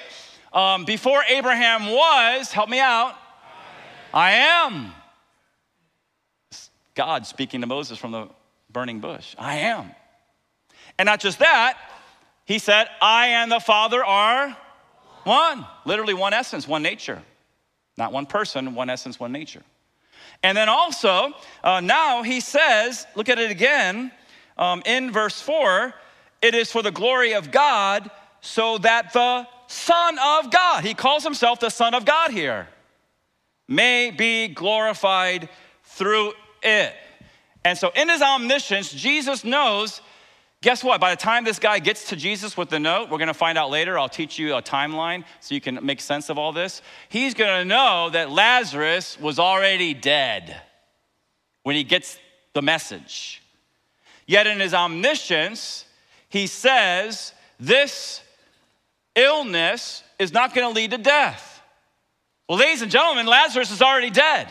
um, 0.52 0.84
before 0.84 1.22
Abraham 1.28 1.90
was, 1.90 2.52
help 2.52 2.68
me 2.68 2.78
out, 2.78 3.16
I 4.12 4.32
am. 4.32 4.92
God 6.94 7.26
speaking 7.26 7.60
to 7.62 7.66
Moses 7.66 7.98
from 7.98 8.12
the 8.12 8.28
burning 8.70 9.00
bush. 9.00 9.34
I 9.36 9.56
am. 9.56 9.90
And 10.96 11.06
not 11.06 11.18
just 11.18 11.40
that, 11.40 11.76
he 12.44 12.60
said, 12.60 12.86
I 13.02 13.28
and 13.28 13.50
the 13.50 13.58
Father 13.58 14.04
are 14.04 14.56
one. 15.24 15.66
Literally 15.84 16.14
one 16.14 16.32
essence, 16.32 16.66
one 16.66 16.82
nature. 16.82 17.22
Not 17.96 18.12
one 18.12 18.26
person, 18.26 18.74
one 18.74 18.90
essence, 18.90 19.18
one 19.18 19.32
nature. 19.32 19.62
And 20.42 20.56
then 20.56 20.68
also, 20.68 21.32
uh, 21.62 21.80
now 21.80 22.22
he 22.22 22.40
says, 22.40 23.06
look 23.14 23.28
at 23.28 23.38
it 23.38 23.50
again 23.50 24.10
um, 24.58 24.82
in 24.84 25.10
verse 25.12 25.40
4 25.40 25.94
it 26.44 26.54
is 26.54 26.70
for 26.70 26.82
the 26.82 26.90
glory 26.90 27.32
of 27.32 27.50
God, 27.50 28.10
so 28.42 28.76
that 28.76 29.14
the 29.14 29.46
Son 29.66 30.18
of 30.18 30.50
God, 30.50 30.84
he 30.84 30.92
calls 30.92 31.24
himself 31.24 31.58
the 31.58 31.70
Son 31.70 31.94
of 31.94 32.04
God 32.04 32.32
here, 32.32 32.68
may 33.66 34.10
be 34.10 34.48
glorified 34.48 35.48
through 35.84 36.34
it. 36.62 36.92
And 37.64 37.78
so, 37.78 37.90
in 37.96 38.10
his 38.10 38.20
omniscience, 38.20 38.92
Jesus 38.92 39.42
knows 39.42 40.02
guess 40.64 40.82
what? 40.82 40.98
By 40.98 41.10
the 41.10 41.20
time 41.20 41.44
this 41.44 41.58
guy 41.58 41.78
gets 41.78 42.08
to 42.08 42.16
Jesus 42.16 42.56
with 42.56 42.70
the 42.70 42.80
note, 42.80 43.10
we're 43.10 43.18
gonna 43.18 43.34
find 43.34 43.58
out 43.58 43.68
later. 43.68 43.98
I'll 43.98 44.08
teach 44.08 44.38
you 44.38 44.54
a 44.54 44.62
timeline 44.62 45.24
so 45.40 45.54
you 45.54 45.60
can 45.60 45.78
make 45.84 46.00
sense 46.00 46.30
of 46.30 46.38
all 46.38 46.52
this. 46.52 46.80
He's 47.10 47.34
gonna 47.34 47.66
know 47.66 48.08
that 48.10 48.30
Lazarus 48.30 49.20
was 49.20 49.38
already 49.38 49.92
dead 49.92 50.56
when 51.64 51.76
he 51.76 51.84
gets 51.84 52.18
the 52.54 52.62
message. 52.62 53.42
Yet, 54.26 54.46
in 54.46 54.58
his 54.58 54.72
omniscience, 54.72 55.84
he 56.30 56.46
says, 56.46 57.34
This 57.60 58.22
illness 59.14 60.02
is 60.18 60.32
not 60.32 60.54
gonna 60.54 60.70
lead 60.70 60.92
to 60.92 60.98
death. 60.98 61.60
Well, 62.48 62.56
ladies 62.56 62.80
and 62.80 62.90
gentlemen, 62.90 63.26
Lazarus 63.26 63.70
is 63.70 63.82
already 63.82 64.10
dead. 64.10 64.48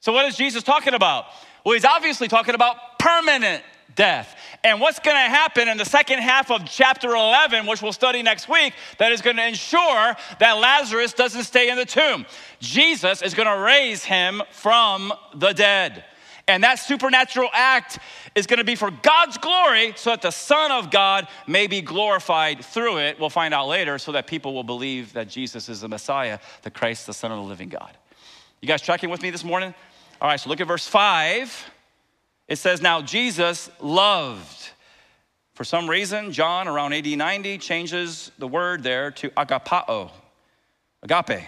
So, 0.00 0.12
what 0.12 0.26
is 0.26 0.36
Jesus 0.36 0.64
talking 0.64 0.94
about? 0.94 1.26
Well, 1.64 1.74
he's 1.74 1.84
obviously 1.84 2.26
talking 2.26 2.56
about 2.56 2.98
permanent 2.98 3.62
death. 3.94 4.36
And 4.64 4.80
what's 4.80 4.98
going 4.98 5.16
to 5.16 5.20
happen 5.20 5.68
in 5.68 5.76
the 5.76 5.84
second 5.84 6.20
half 6.20 6.50
of 6.50 6.64
chapter 6.64 7.10
11, 7.10 7.66
which 7.66 7.82
we'll 7.82 7.92
study 7.92 8.22
next 8.22 8.48
week, 8.48 8.74
that 8.98 9.12
is 9.12 9.22
going 9.22 9.36
to 9.36 9.46
ensure 9.46 10.16
that 10.38 10.52
Lazarus 10.52 11.12
doesn't 11.12 11.44
stay 11.44 11.68
in 11.68 11.76
the 11.76 11.84
tomb? 11.84 12.26
Jesus 12.60 13.22
is 13.22 13.34
going 13.34 13.48
to 13.48 13.62
raise 13.62 14.04
him 14.04 14.42
from 14.50 15.12
the 15.34 15.52
dead. 15.52 16.04
And 16.48 16.64
that 16.64 16.78
supernatural 16.78 17.48
act 17.52 17.98
is 18.34 18.46
going 18.46 18.58
to 18.58 18.64
be 18.64 18.74
for 18.74 18.90
God's 18.90 19.38
glory 19.38 19.92
so 19.96 20.10
that 20.10 20.22
the 20.22 20.32
Son 20.32 20.72
of 20.72 20.90
God 20.90 21.28
may 21.46 21.66
be 21.66 21.80
glorified 21.80 22.64
through 22.64 22.98
it. 22.98 23.20
We'll 23.20 23.30
find 23.30 23.54
out 23.54 23.68
later 23.68 23.98
so 23.98 24.12
that 24.12 24.26
people 24.26 24.52
will 24.52 24.64
believe 24.64 25.12
that 25.12 25.28
Jesus 25.28 25.68
is 25.68 25.80
the 25.80 25.88
Messiah, 25.88 26.40
the 26.62 26.70
Christ, 26.70 27.06
the 27.06 27.14
Son 27.14 27.30
of 27.30 27.38
the 27.38 27.44
living 27.44 27.68
God. 27.68 27.96
You 28.60 28.68
guys 28.68 28.82
tracking 28.82 29.10
with 29.10 29.22
me 29.22 29.30
this 29.30 29.44
morning? 29.44 29.74
All 30.20 30.28
right, 30.28 30.38
so 30.38 30.48
look 30.48 30.60
at 30.60 30.66
verse 30.66 30.86
5. 30.86 31.71
It 32.52 32.58
says, 32.58 32.82
Now 32.82 33.00
Jesus 33.00 33.70
loved. 33.80 34.72
For 35.54 35.64
some 35.64 35.88
reason, 35.88 36.32
John, 36.32 36.68
around 36.68 36.92
AD 36.92 37.06
90, 37.06 37.56
changes 37.56 38.30
the 38.36 38.46
word 38.46 38.82
there 38.82 39.10
to 39.12 39.30
agapao, 39.30 40.10
agape, 41.02 41.46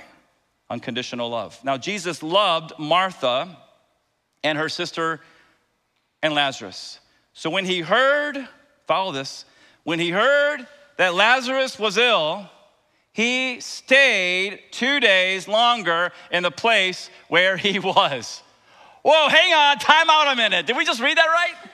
unconditional 0.70 1.28
love. 1.28 1.62
Now, 1.62 1.76
Jesus 1.76 2.22
loved 2.22 2.72
Martha 2.78 3.54
and 4.42 4.56
her 4.56 4.70
sister 4.70 5.20
and 6.22 6.32
Lazarus. 6.32 7.00
So 7.34 7.50
when 7.50 7.66
he 7.66 7.80
heard, 7.80 8.48
follow 8.86 9.12
this, 9.12 9.44
when 9.82 9.98
he 9.98 10.08
heard 10.08 10.66
that 10.96 11.12
Lazarus 11.12 11.78
was 11.78 11.98
ill, 11.98 12.48
he 13.12 13.60
stayed 13.60 14.58
two 14.70 15.00
days 15.00 15.48
longer 15.48 16.12
in 16.30 16.42
the 16.42 16.50
place 16.50 17.10
where 17.28 17.58
he 17.58 17.78
was. 17.78 18.42
Whoa, 19.04 19.28
hang 19.28 19.52
on, 19.52 19.78
time 19.78 20.08
out 20.08 20.32
a 20.32 20.36
minute. 20.36 20.64
Did 20.64 20.78
we 20.78 20.86
just 20.86 21.00
read 21.00 21.18
that 21.18 21.26
right? 21.26 21.70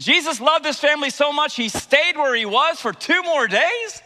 Jesus 0.00 0.40
loved 0.40 0.64
his 0.64 0.78
family 0.78 1.10
so 1.10 1.32
much, 1.32 1.56
he 1.56 1.68
stayed 1.68 2.16
where 2.16 2.36
he 2.36 2.46
was 2.46 2.80
for 2.80 2.92
two 2.92 3.20
more 3.24 3.48
days? 3.48 4.02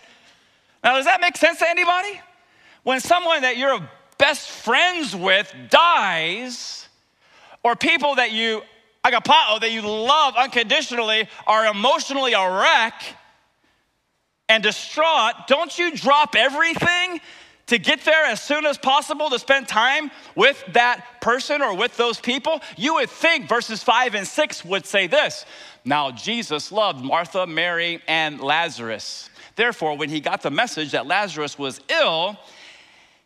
Now, 0.82 0.96
does 0.96 1.04
that 1.04 1.20
make 1.20 1.36
sense 1.36 1.58
to 1.58 1.68
anybody? 1.68 2.18
When 2.82 2.98
someone 2.98 3.42
that 3.42 3.58
you're 3.58 3.78
best 4.16 4.48
friends 4.48 5.14
with 5.14 5.54
dies, 5.68 6.88
or 7.62 7.76
people 7.76 8.14
that 8.14 8.32
you, 8.32 8.62
agapao, 9.04 9.60
that 9.60 9.70
you 9.70 9.82
love 9.82 10.34
unconditionally, 10.36 11.28
are 11.46 11.66
emotionally 11.66 12.32
a 12.32 12.58
wreck, 12.58 13.02
and 14.48 14.62
distraught, 14.62 15.46
don't 15.46 15.78
you 15.78 15.94
drop 15.94 16.34
everything 16.36 17.20
to 17.72 17.78
get 17.78 18.04
there 18.04 18.26
as 18.26 18.42
soon 18.42 18.66
as 18.66 18.76
possible 18.76 19.30
to 19.30 19.38
spend 19.38 19.66
time 19.66 20.10
with 20.34 20.62
that 20.74 21.22
person 21.22 21.62
or 21.62 21.74
with 21.74 21.96
those 21.96 22.20
people? 22.20 22.60
You 22.76 22.94
would 22.94 23.08
think 23.08 23.48
verses 23.48 23.82
five 23.82 24.14
and 24.14 24.26
six 24.26 24.62
would 24.62 24.84
say 24.84 25.06
this 25.06 25.46
Now, 25.82 26.10
Jesus 26.10 26.70
loved 26.70 27.02
Martha, 27.02 27.46
Mary, 27.46 28.02
and 28.06 28.40
Lazarus. 28.42 29.30
Therefore, 29.56 29.96
when 29.96 30.10
he 30.10 30.20
got 30.20 30.42
the 30.42 30.50
message 30.50 30.92
that 30.92 31.06
Lazarus 31.06 31.58
was 31.58 31.80
ill, 31.88 32.38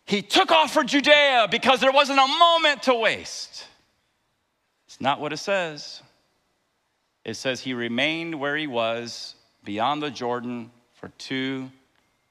he 0.05 0.23
took 0.23 0.53
off 0.53 0.73
for 0.73 0.85
Judea 0.85 1.49
because 1.51 1.81
there 1.81 1.91
wasn't 1.91 2.21
a 2.21 2.39
moment 2.39 2.85
to 2.85 2.95
waste. 2.95 3.67
It's 4.87 5.01
not 5.01 5.21
what 5.21 5.33
it 5.33 5.39
says. 5.39 6.03
It 7.25 7.35
says 7.35 7.61
he 7.61 7.75
remained 7.75 8.39
where 8.39 8.57
he 8.57 8.69
was 8.69 9.35
beyond 9.65 10.05
the 10.05 10.11
Jordan 10.13 10.71
for 10.95 11.09
two 11.19 11.69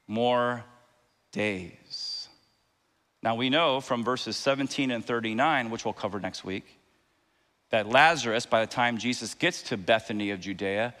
more 0.08 0.64
days. 1.32 1.85
Now 3.26 3.34
we 3.34 3.50
know 3.50 3.80
from 3.80 4.04
verses 4.04 4.36
17 4.36 4.92
and 4.92 5.04
39, 5.04 5.70
which 5.70 5.84
we'll 5.84 5.92
cover 5.92 6.20
next 6.20 6.44
week, 6.44 6.78
that 7.70 7.88
Lazarus, 7.88 8.46
by 8.46 8.60
the 8.60 8.68
time 8.68 8.98
Jesus 8.98 9.34
gets 9.34 9.62
to 9.62 9.76
Bethany 9.76 10.30
of 10.30 10.38
Judea, 10.38 10.94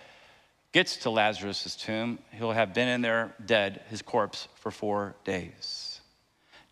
gets 0.72 0.96
to 0.96 1.10
Lazarus' 1.10 1.76
tomb, 1.76 2.18
he'll 2.32 2.50
have 2.50 2.74
been 2.74 2.88
in 2.88 3.00
there 3.00 3.32
dead, 3.46 3.80
his 3.90 4.02
corpse, 4.02 4.48
for 4.56 4.72
four 4.72 5.14
days. 5.22 6.00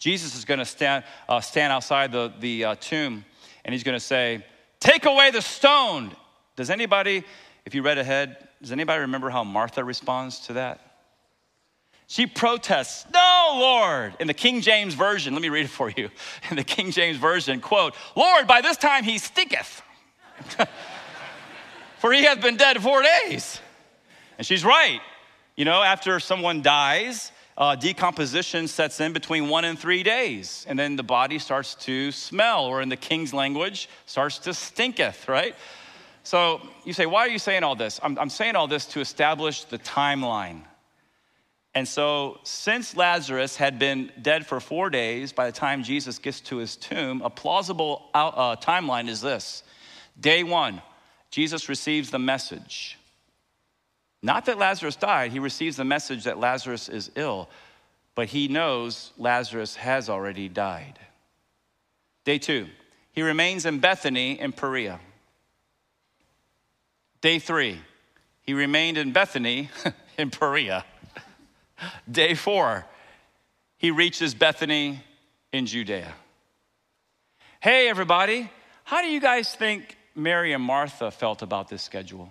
Jesus 0.01 0.35
is 0.35 0.45
going 0.45 0.59
to 0.59 0.65
stand, 0.65 1.05
uh, 1.29 1.41
stand 1.41 1.73
outside 1.73 2.11
the, 2.11 2.33
the 2.41 2.65
uh, 2.65 2.75
tomb 2.75 3.25
and 3.65 3.73
he's 3.73 3.85
going 3.85 3.97
to 3.97 4.05
say, 4.05 4.45
Take 4.81 5.07
away 5.07 5.31
the 5.31 5.41
stone. 5.41 6.17
Does 6.57 6.69
anybody, 6.69 7.23
if 7.65 7.77
you 7.77 7.83
read 7.83 7.99
ahead, 7.99 8.49
does 8.61 8.73
anybody 8.73 9.03
remember 9.03 9.31
how 9.31 9.45
Martha 9.45 9.85
responds 9.85 10.41
to 10.47 10.55
that? 10.55 10.94
She 12.07 12.27
protests, 12.27 13.07
No, 13.13 13.55
Lord. 13.55 14.15
In 14.21 14.27
the 14.27 14.35
King 14.35 14.61
James 14.61 14.95
Version, 14.95 15.33
let 15.33 15.43
me 15.43 15.49
read 15.49 15.65
it 15.65 15.69
for 15.71 15.91
you. 15.91 16.11
In 16.51 16.57
the 16.57 16.65
King 16.65 16.91
James 16.91 17.17
Version, 17.17 17.61
quote, 17.61 17.95
Lord, 18.15 18.47
by 18.47 18.61
this 18.61 18.77
time 18.77 19.05
he 19.05 19.19
stinketh, 19.19 19.83
for 21.99 22.13
he 22.13 22.25
hath 22.25 22.41
been 22.41 22.57
dead 22.57 22.83
four 22.83 23.03
days. 23.03 23.61
And 24.39 24.47
she's 24.47 24.65
right. 24.65 25.01
You 25.57 25.65
know, 25.65 25.83
after 25.83 26.21
someone 26.21 26.63
dies, 26.63 27.31
uh, 27.57 27.77
decomposition 27.77 28.67
sets 28.67 29.01
in 29.01 29.13
between 29.13 29.49
one 29.49 29.65
and 29.65 29.79
three 29.79 30.03
days, 30.03 30.67
and 30.69 30.79
then 30.79 30.97
the 30.97 31.05
body 31.05 31.39
starts 31.39 31.77
to 31.77 32.11
smell, 32.11 32.65
or 32.65 32.83
in 32.83 32.89
the 32.89 32.97
king's 32.97 33.33
language, 33.33 33.89
starts 34.07 34.39
to 34.39 34.53
stinketh, 34.53 35.29
right? 35.29 35.55
So 36.25 36.61
you 36.85 36.93
say, 36.93 37.07
why 37.07 37.21
are 37.21 37.29
you 37.29 37.39
saying 37.39 37.63
all 37.63 37.77
this? 37.77 38.01
I'm, 38.03 38.19
I'm 38.19 38.31
saying 38.31 38.57
all 38.57 38.67
this 38.67 38.87
to 38.87 39.01
establish 39.01 39.65
the 39.65 39.79
timeline. 39.79 40.63
And 41.77 41.89
so, 41.89 42.39
since 42.45 42.97
Lazarus 42.97 43.57
had 43.57 43.81
been 43.81 44.13
dead 44.23 44.47
for 44.47 44.61
four 44.61 44.91
days 44.91 45.33
by 45.33 45.47
the 45.47 45.53
time 45.53 45.83
Jesus 45.83 46.19
gets 46.19 46.41
to 46.43 46.59
his 46.59 46.77
tomb, 46.77 47.21
a 47.23 47.31
plausible 47.31 48.11
uh, 48.15 48.57
timeline 48.57 49.09
is 49.09 49.21
this 49.21 49.65
Day 50.19 50.43
one, 50.45 50.81
Jesus 51.31 51.69
receives 51.69 52.11
the 52.11 52.19
message 52.19 52.97
not 54.25 54.47
that 54.47 54.57
Lazarus 54.57 54.97
died, 54.97 55.33
he 55.33 55.39
receives 55.39 55.77
the 55.77 55.85
message 55.85 56.25
that 56.25 56.41
Lazarus 56.41 56.89
is 56.89 57.11
ill, 57.15 57.51
but 58.15 58.29
he 58.29 58.49
knows 58.49 59.13
Lazarus 59.19 59.77
has 59.77 60.09
already 60.09 60.49
died. 60.49 60.99
Day 62.25 62.39
two, 62.39 62.69
he 63.13 63.21
remains 63.21 63.67
in 63.67 63.81
Bethany 63.81 64.41
in 64.41 64.53
Perea. 64.53 64.99
Day 67.21 67.39
three, 67.39 67.79
he 68.41 68.55
remained 68.55 68.97
in 68.97 69.13
Bethany 69.13 69.69
in 70.17 70.31
Perea. 70.31 70.87
Day 72.11 72.35
four, 72.35 72.87
he 73.77 73.91
reaches 73.91 74.35
Bethany 74.35 75.03
in 75.53 75.67
Judea. 75.67 76.13
Hey, 77.61 77.89
everybody, 77.89 78.51
how 78.85 79.01
do 79.03 79.09
you 79.09 79.21
guys 79.21 79.55
think 79.55 79.97
Mary 80.15 80.53
and 80.53 80.63
Martha 80.63 81.11
felt 81.11 81.43
about 81.43 81.69
this 81.69 81.83
schedule? 81.83 82.31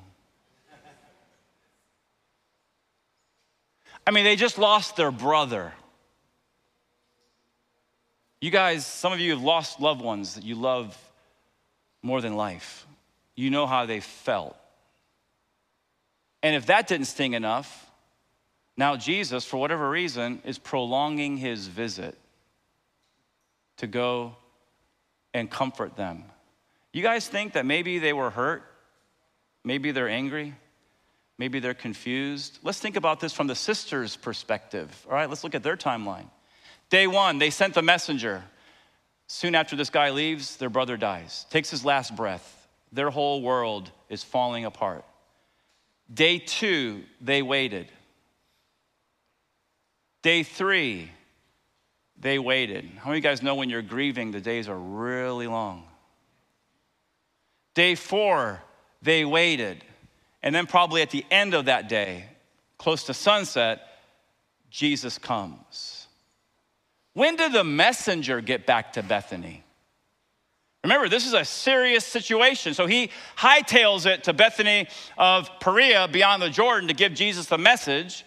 I 4.06 4.12
mean, 4.12 4.26
they 4.26 4.36
just 4.36 4.58
lost 4.58 4.96
their 4.96 5.12
brother. 5.12 5.74
You 8.42 8.52
guys, 8.52 8.86
some 8.86 9.14
of 9.14 9.20
you 9.20 9.32
have 9.32 9.42
lost 9.42 9.80
loved 9.80 10.02
ones 10.02 10.36
that 10.36 10.44
you 10.44 10.56
love 10.56 10.98
more 12.02 12.20
than 12.20 12.36
life. 12.36 12.86
You 13.36 13.50
know 13.50 13.66
how 13.66 13.86
they 13.86 14.02
felt. 14.02 14.58
And 16.42 16.56
if 16.56 16.66
that 16.66 16.88
didn't 16.88 17.06
sting 17.08 17.34
enough, 17.34 17.90
now 18.76 18.96
Jesus, 18.96 19.46
for 19.46 19.58
whatever 19.58 19.90
reason, 19.90 20.42
is 20.46 20.58
prolonging 20.58 21.38
his 21.38 21.68
visit 21.68 22.18
to 23.78 23.88
go 23.88 24.36
and 25.34 25.50
comfort 25.50 25.96
them. 25.96 26.24
You 26.92 27.02
guys 27.02 27.28
think 27.28 27.54
that 27.54 27.66
maybe 27.66 28.00
they 28.00 28.14
were 28.14 28.30
hurt? 28.30 28.64
Maybe 29.64 29.92
they're 29.92 30.10
angry? 30.10 30.56
Maybe 31.38 31.60
they're 31.60 31.74
confused. 31.74 32.60
Let's 32.64 32.80
think 32.80 32.96
about 32.96 33.20
this 33.20 33.34
from 33.34 33.48
the 33.48 33.56
sisters' 33.56 34.16
perspective. 34.16 35.06
All 35.08 35.16
right, 35.16 35.30
let's 35.30 35.44
look 35.44 35.56
at 35.56 35.64
their 35.64 35.78
timeline. 35.78 36.30
Day 36.90 37.08
one, 37.08 37.40
they 37.40 37.50
sent 37.50 37.74
the 37.74 37.82
messenger. 37.82 38.44
Soon 39.28 39.56
after 39.56 39.76
this 39.76 39.90
guy 39.90 40.12
leaves, 40.12 40.58
their 40.58 40.70
brother 40.70 40.98
dies, 40.98 41.46
takes 41.50 41.72
his 41.72 41.84
last 41.84 42.16
breath. 42.16 42.68
Their 42.92 43.10
whole 43.10 43.42
world 43.42 43.90
is 44.10 44.24
falling 44.24 44.66
apart. 44.66 45.04
Day 46.14 46.38
two, 46.38 47.04
they 47.20 47.42
waited. 47.42 47.88
Day 50.24 50.42
three, 50.42 51.12
they 52.18 52.40
waited. 52.40 52.86
How 52.98 53.10
many 53.10 53.20
of 53.20 53.24
you 53.24 53.30
guys 53.30 53.44
know 53.44 53.56
when 53.56 53.70
you're 53.70 53.82
grieving, 53.82 54.32
the 54.32 54.42
days 54.42 54.68
are 54.68 54.78
really 54.78 55.46
long? 55.46 55.84
Day 57.76 57.94
four, 57.96 58.64
they 59.02 59.26
waited. 59.26 59.84
And 60.42 60.56
then, 60.56 60.66
probably 60.66 61.02
at 61.02 61.12
the 61.12 61.26
end 61.30 61.54
of 61.54 61.66
that 61.66 61.90
day, 61.90 62.26
close 62.78 63.04
to 63.06 63.14
sunset, 63.14 63.82
Jesus 64.70 65.18
comes. 65.18 66.08
When 67.14 67.36
did 67.36 67.52
the 67.52 67.64
messenger 67.64 68.42
get 68.42 68.66
back 68.66 68.94
to 68.94 69.04
Bethany? 69.04 69.64
Remember, 70.84 71.08
this 71.08 71.26
is 71.26 71.34
a 71.34 71.46
serious 71.46 72.06
situation. 72.06 72.74
So 72.74 72.88
he 72.88 73.10
hightails 73.38 74.06
it 74.06 74.26
to 74.26 74.34
Bethany 74.34 74.88
of 75.18 75.50
Perea 75.60 76.08
beyond 76.08 76.42
the 76.42 76.50
Jordan 76.50 76.88
to 76.88 76.94
give 76.94 77.14
Jesus 77.14 77.46
the 77.46 77.58
message. 77.58 78.26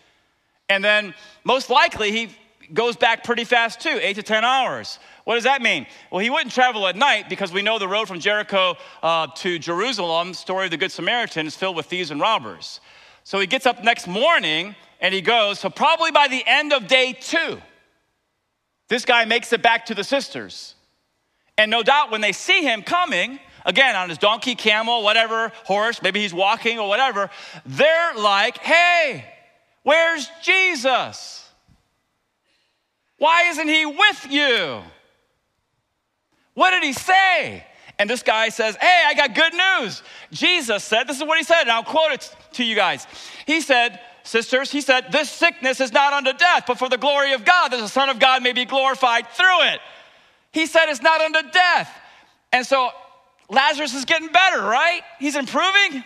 And 0.69 0.85
then, 0.85 1.15
most 1.45 1.71
likely, 1.71 2.11
he 2.11 2.37
goes 2.73 2.97
back 2.97 3.25
pretty 3.25 3.45
fast 3.45 3.81
too, 3.81 3.99
eight 4.03 4.15
to 4.17 4.23
10 4.23 4.45
hours. 4.45 4.99
What 5.25 5.35
does 5.35 5.45
that 5.45 5.63
mean? 5.63 5.87
Well, 6.11 6.21
he 6.21 6.31
wouldn't 6.31 6.53
travel 6.53 6.87
at 6.87 6.97
night 6.97 7.29
because 7.29 7.53
we 7.53 7.63
know 7.63 7.79
the 7.79 7.89
road 7.89 8.09
from 8.09 8.21
Jericho 8.21 8.77
uh, 9.03 9.29
to 9.37 9.59
Jerusalem, 9.59 10.35
story 10.35 10.67
of 10.67 10.71
the 10.71 10.77
Good 10.77 10.93
Samaritan, 10.93 11.47
is 11.47 11.57
filled 11.57 11.77
with 11.77 11.87
thieves 11.87 12.11
and 12.11 12.21
robbers. 12.21 12.81
So 13.25 13.41
he 13.41 13.47
gets 13.47 13.67
up 13.67 13.83
next 13.83 14.07
morning 14.07 14.75
and 15.01 15.13
he 15.13 15.21
goes. 15.21 15.59
So, 15.59 15.69
probably 15.69 16.13
by 16.13 16.29
the 16.29 16.43
end 16.47 16.73
of 16.73 16.87
day 16.87 17.13
two, 17.13 17.61
this 18.89 19.05
guy 19.05 19.25
makes 19.25 19.53
it 19.53 19.63
back 19.63 19.87
to 19.87 19.95
the 19.95 20.05
sisters. 20.05 20.75
And 21.59 21.71
no 21.71 21.83
doubt 21.83 22.11
when 22.11 22.21
they 22.21 22.33
see 22.33 22.63
him 22.63 22.83
coming, 22.83 23.41
again, 23.65 23.97
on 23.97 24.09
his 24.09 24.19
donkey, 24.19 24.55
camel, 24.55 25.03
whatever, 25.03 25.51
horse, 25.65 26.03
maybe 26.03 26.21
he's 26.21 26.35
walking 26.35 26.79
or 26.79 26.89
whatever, 26.89 27.31
they're 27.65 28.15
like, 28.15 28.59
hey, 28.59 29.25
where's 29.87 30.29
Jesus? 30.43 31.49
Why 33.19 33.49
isn't 33.51 33.69
he 33.69 33.87
with 33.87 34.27
you? 34.29 34.83
What 36.55 36.73
did 36.73 36.83
he 36.83 36.93
say? 36.93 37.65
And 37.99 38.11
this 38.11 38.23
guy 38.23 38.49
says, 38.51 38.77
Hey, 38.77 39.05
I 39.07 39.15
got 39.15 39.35
good 39.35 39.55
news. 39.55 40.03
Jesus 40.33 40.85
said, 40.85 41.07
This 41.07 41.19
is 41.19 41.25
what 41.25 41.39
he 41.39 41.45
said, 41.45 41.63
and 41.63 41.71
I'll 41.71 41.85
quote 41.85 42.13
it 42.13 42.37
to 42.55 42.65
you 42.65 42.75
guys. 42.75 43.07
He 43.47 43.61
said, 43.61 44.01
Sisters, 44.23 44.73
he 44.73 44.81
said, 44.81 45.13
This 45.13 45.31
sickness 45.31 45.81
is 45.81 45.93
not 45.93 46.13
unto 46.13 46.33
death, 46.33 46.65
but 46.67 46.79
for 46.79 46.89
the 46.89 46.99
glory 46.99 47.33
of 47.33 47.45
God, 47.45 47.69
that 47.69 47.81
the 47.81 47.89
Son 47.89 48.09
of 48.09 48.19
God 48.19 48.43
may 48.43 48.53
be 48.53 48.65
glorified 48.65 49.29
through 49.29 49.63
it. 49.69 49.81
He 50.53 50.67
said, 50.67 50.89
It's 50.89 51.01
not 51.01 51.21
unto 51.21 51.49
death. 51.51 51.91
And 52.53 52.67
so 52.67 52.91
Lazarus 53.49 53.95
is 53.95 54.05
getting 54.05 54.29
better, 54.29 54.63
right? 54.63 55.03
He's 55.19 55.37
improving. 55.37 56.03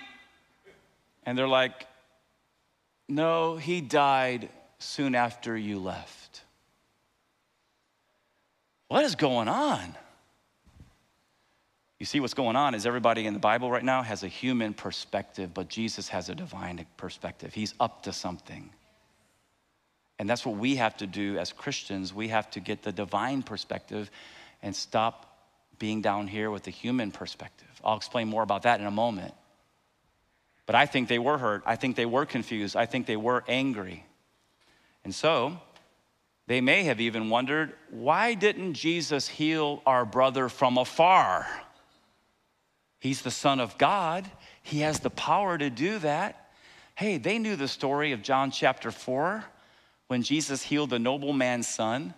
And 1.24 1.38
they're 1.38 1.48
like, 1.48 1.86
No, 3.10 3.56
he 3.56 3.80
died 3.80 4.48
soon 4.78 5.16
after 5.16 5.56
you 5.56 5.80
left. 5.80 6.42
What 8.86 9.04
is 9.04 9.16
going 9.16 9.48
on? 9.48 9.96
You 11.98 12.06
see, 12.06 12.20
what's 12.20 12.34
going 12.34 12.54
on 12.54 12.74
is 12.74 12.86
everybody 12.86 13.26
in 13.26 13.34
the 13.34 13.40
Bible 13.40 13.68
right 13.68 13.84
now 13.84 14.02
has 14.02 14.22
a 14.22 14.28
human 14.28 14.72
perspective, 14.74 15.52
but 15.52 15.68
Jesus 15.68 16.08
has 16.08 16.28
a 16.28 16.36
divine 16.36 16.86
perspective. 16.96 17.52
He's 17.52 17.74
up 17.80 18.04
to 18.04 18.12
something. 18.12 18.70
And 20.20 20.30
that's 20.30 20.46
what 20.46 20.56
we 20.56 20.76
have 20.76 20.96
to 20.98 21.06
do 21.06 21.36
as 21.36 21.52
Christians. 21.52 22.14
We 22.14 22.28
have 22.28 22.48
to 22.52 22.60
get 22.60 22.84
the 22.84 22.92
divine 22.92 23.42
perspective 23.42 24.08
and 24.62 24.74
stop 24.74 25.36
being 25.80 26.00
down 26.00 26.28
here 26.28 26.50
with 26.50 26.62
the 26.62 26.70
human 26.70 27.10
perspective. 27.10 27.68
I'll 27.84 27.96
explain 27.96 28.28
more 28.28 28.44
about 28.44 28.62
that 28.62 28.80
in 28.80 28.86
a 28.86 28.90
moment. 28.90 29.34
But 30.70 30.76
I 30.76 30.86
think 30.86 31.08
they 31.08 31.18
were 31.18 31.36
hurt. 31.36 31.64
I 31.66 31.74
think 31.74 31.96
they 31.96 32.06
were 32.06 32.24
confused. 32.24 32.76
I 32.76 32.86
think 32.86 33.06
they 33.06 33.16
were 33.16 33.42
angry. 33.48 34.04
And 35.02 35.12
so, 35.12 35.58
they 36.46 36.60
may 36.60 36.84
have 36.84 37.00
even 37.00 37.28
wondered 37.28 37.72
why 37.90 38.34
didn't 38.34 38.74
Jesus 38.74 39.26
heal 39.26 39.82
our 39.84 40.04
brother 40.04 40.48
from 40.48 40.78
afar? 40.78 41.48
He's 43.00 43.22
the 43.22 43.32
Son 43.32 43.58
of 43.58 43.78
God, 43.78 44.30
He 44.62 44.82
has 44.82 45.00
the 45.00 45.10
power 45.10 45.58
to 45.58 45.70
do 45.70 45.98
that. 45.98 46.52
Hey, 46.94 47.18
they 47.18 47.40
knew 47.40 47.56
the 47.56 47.66
story 47.66 48.12
of 48.12 48.22
John 48.22 48.52
chapter 48.52 48.92
4 48.92 49.42
when 50.06 50.22
Jesus 50.22 50.62
healed 50.62 50.90
the 50.90 51.00
nobleman's 51.00 51.66
son. 51.66 52.14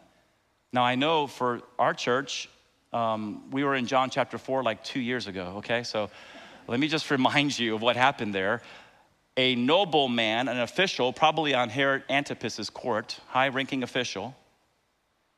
Now, 0.75 0.83
I 0.83 0.95
know 0.95 1.27
for 1.27 1.63
our 1.79 1.95
church, 1.95 2.51
um, 2.93 3.51
we 3.51 3.65
were 3.65 3.77
in 3.77 3.87
John 3.87 4.11
chapter 4.11 4.37
4 4.37 4.63
like 4.63 4.85
two 4.85 5.01
years 5.01 5.27
ago, 5.27 5.55
okay? 5.57 5.85
So 5.85 6.11
let 6.69 6.81
me 6.81 6.89
just 6.89 7.11
remind 7.11 7.59
you 7.59 7.75
of 7.75 7.83
what 7.83 7.97
happened 7.97 8.35
there. 8.35 8.63
A 9.37 9.55
nobleman, 9.55 10.49
an 10.49 10.61
official, 10.61 11.13
probably 11.13 11.55
on 11.55 11.69
Herod 11.69 12.05
Antipas's 12.09 12.71
court, 12.71 13.19
high 13.29 13.49
ranking 13.49 13.83
official, 13.83 14.37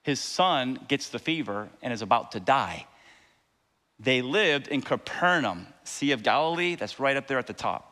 his 0.03 0.21
son 0.21 0.79
gets 0.89 1.09
the 1.09 1.19
fever 1.19 1.69
and 1.81 1.93
is 1.93 2.03
about 2.03 2.33
to 2.33 2.41
die. 2.41 2.87
They 3.99 4.21
lived 4.21 4.69
in 4.69 4.83
Capernaum, 4.83 5.67
Sea 5.85 6.13
of 6.13 6.23
Galilee, 6.23 6.75
that's 6.75 7.01
right 7.01 7.17
up 7.17 7.27
there 7.27 7.39
at 7.39 7.47
the 7.47 7.53
top. 7.53 7.91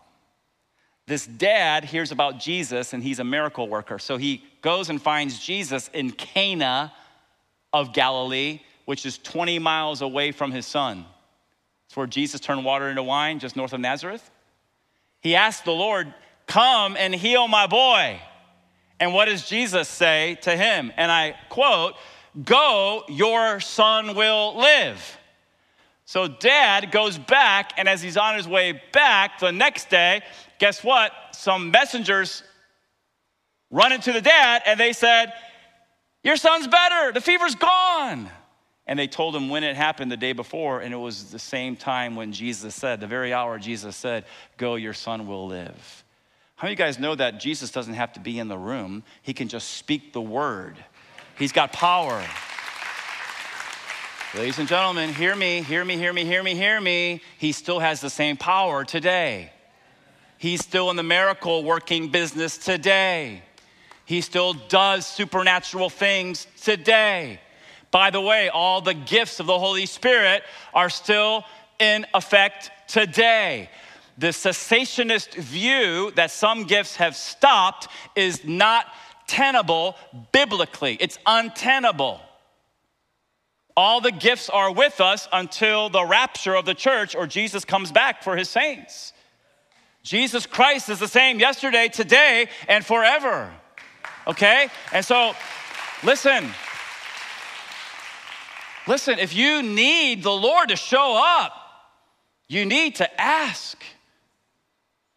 This 1.07 1.27
dad 1.27 1.85
hears 1.85 2.13
about 2.13 2.39
Jesus 2.39 2.93
and 2.93 3.03
he's 3.03 3.19
a 3.19 3.25
miracle 3.25 3.69
worker. 3.69 3.99
So 3.99 4.17
he 4.17 4.45
goes 4.61 4.91
and 4.91 5.01
finds 5.01 5.39
Jesus 5.39 5.89
in 5.93 6.11
Cana 6.13 6.93
of 7.73 7.93
Galilee, 7.93 8.61
which 8.85 9.07
is 9.07 9.19
20 9.19 9.59
miles 9.59 10.03
away 10.03 10.33
from 10.33 10.53
his 10.53 10.67
son. 10.67 11.05
It's 11.93 11.97
where 11.99 12.07
Jesus 12.07 12.41
turned 12.41 12.65
water 12.65 12.89
into 12.89 13.03
wine, 13.03 13.39
just 13.39 13.55
north 13.55 13.75
of 13.75 13.81
Nazareth. 13.81 14.31
He 15.21 15.37
asked 15.37 15.67
the 15.67 15.73
Lord, 15.73 16.15
Come 16.47 16.97
and 16.97 17.15
heal 17.15 17.47
my 17.49 17.67
boy. 17.67 18.19
And 18.99 19.13
what 19.13 19.27
does 19.27 19.47
Jesus 19.47 19.91
say 19.91 20.39
to 20.41 20.57
him? 20.57 20.91
And 20.97 21.13
I 21.13 21.35
quote, 21.51 21.97
Go, 22.45 23.05
your 23.11 23.61
son 23.61 24.15
will 24.15 24.57
live. 24.57 25.19
So 26.07 26.29
dad 26.29 26.93
goes 26.93 27.19
back, 27.19 27.75
and 27.77 27.87
as 27.87 28.01
he's 28.01 28.17
on 28.17 28.37
his 28.37 28.49
way 28.49 28.81
back 28.95 29.39
the 29.39 29.53
next 29.53 29.91
day, 29.91 30.23
guess 30.59 30.83
what? 30.83 31.13
Some 31.33 31.71
messengers 31.73 32.43
run 33.71 33.93
into 33.93 34.13
the 34.13 34.23
dad, 34.23 34.63
and 34.65 34.81
they 34.81 34.95
said, 34.95 35.35
Your 36.25 36.37
son's 36.37 36.69
better, 36.69 37.13
the 37.13 37.21
fever's 37.21 37.55
gone. 37.55 38.31
And 38.87 38.99
they 38.99 39.07
told 39.07 39.37
him 39.37 39.49
when 39.49 39.63
it 39.63 39.77
happened 39.77 40.11
the 40.11 40.17
day 40.17 40.33
before, 40.33 40.81
and 40.81 40.93
it 40.93 40.97
was 40.97 41.31
the 41.31 41.39
same 41.39 41.77
time 41.77 42.17
when 42.17 42.33
Jesus 42.33 42.75
said, 42.75 43.01
the 43.01 43.07
very 43.07 43.33
hour 43.33 43.59
Jesus 43.59 43.95
said, 43.95 44.25
Go, 44.57 44.75
your 44.75 44.93
son 44.93 45.27
will 45.27 45.47
live. 45.47 46.05
How 46.57 46.67
many 46.67 46.75
of 46.75 46.79
you 46.79 46.85
guys 46.85 46.99
know 46.99 47.15
that 47.15 47.41
Jesus 47.41 47.71
doesn't 47.71 47.95
have 47.95 48.13
to 48.15 48.21
be 48.21 48.39
in 48.39 48.49
the 48.49 48.59
room? 48.59 49.03
He 49.23 49.35
can 49.35 49.49
just 49.49 49.71
speak 49.73 50.13
the 50.13 50.21
word. 50.21 50.77
He's 51.39 51.53
got 51.53 51.73
power. 51.73 52.23
Ladies 54.35 54.59
and 54.59 54.69
gentlemen, 54.69 55.13
hear 55.13 55.37
me, 55.37 55.63
hear 55.63 55.85
me, 55.85 55.97
hear 55.97 56.13
me, 56.13 56.25
hear 56.25 56.43
me, 56.43 56.55
hear 56.55 56.81
me. 56.81 57.21
He 57.39 57.53
still 57.53 57.81
has 57.81 58.01
the 58.01 58.11
same 58.11 58.37
power 58.37 58.85
today. 58.85 59.53
He's 60.39 60.65
still 60.65 60.91
in 60.91 60.97
the 60.97 61.03
miracle 61.03 61.63
working 61.65 62.09
business 62.09 62.57
today. 62.57 63.43
He 64.05 64.21
still 64.21 64.55
does 64.55 65.07
supernatural 65.07 65.91
things 65.91 66.47
today. 66.63 67.41
By 67.93 68.11
the 68.11 68.21
way, 68.21 68.49
all 68.49 68.81
the 68.81 68.95
gifts 68.95 69.39
of 69.39 69.47
the 69.47 69.59
Holy 69.59 69.87
Spirit 69.87 70.43
are 70.75 70.91
still 70.91 71.45
in 71.79 72.07
effect 72.15 72.71
today. 72.89 73.69
The 74.19 74.29
cessationist 74.29 75.35
view 75.35 76.11
that 76.13 76.31
some 76.31 76.65
gifts 76.65 76.97
have 76.97 77.15
stopped 77.15 77.89
is 78.17 78.45
not 78.45 78.87
tenable 79.27 79.97
biblically, 80.33 80.97
it's 81.01 81.19
untenable. 81.27 82.21
All 83.75 84.01
the 84.01 84.13
gifts 84.13 84.51
are 84.51 84.73
with 84.73 85.01
us 85.01 85.29
until 85.33 85.89
the 85.89 86.05
rapture 86.05 86.55
of 86.55 86.67
the 86.67 86.75
church 86.75 87.15
or 87.15 87.27
Jesus 87.27 87.65
comes 87.65 87.91
back 87.91 88.23
for 88.23 88.37
his 88.37 88.51
saints. 88.51 89.13
Jesus 90.03 90.47
Christ 90.47 90.89
is 90.89 90.99
the 90.99 91.09
same 91.09 91.39
yesterday, 91.39 91.89
today, 91.89 92.49
and 92.69 92.85
forever. 92.85 93.51
Okay? 94.27 94.69
And 94.93 95.05
so, 95.05 95.35
listen. 96.03 96.51
Listen, 98.87 99.19
if 99.19 99.35
you 99.35 99.63
need 99.63 100.23
the 100.23 100.33
Lord 100.33 100.71
to 100.71 100.77
show 100.77 101.21
up, 101.23 101.53
you 102.49 102.67
need 102.67 102.97
to 102.97 103.21
ask. 103.21 103.83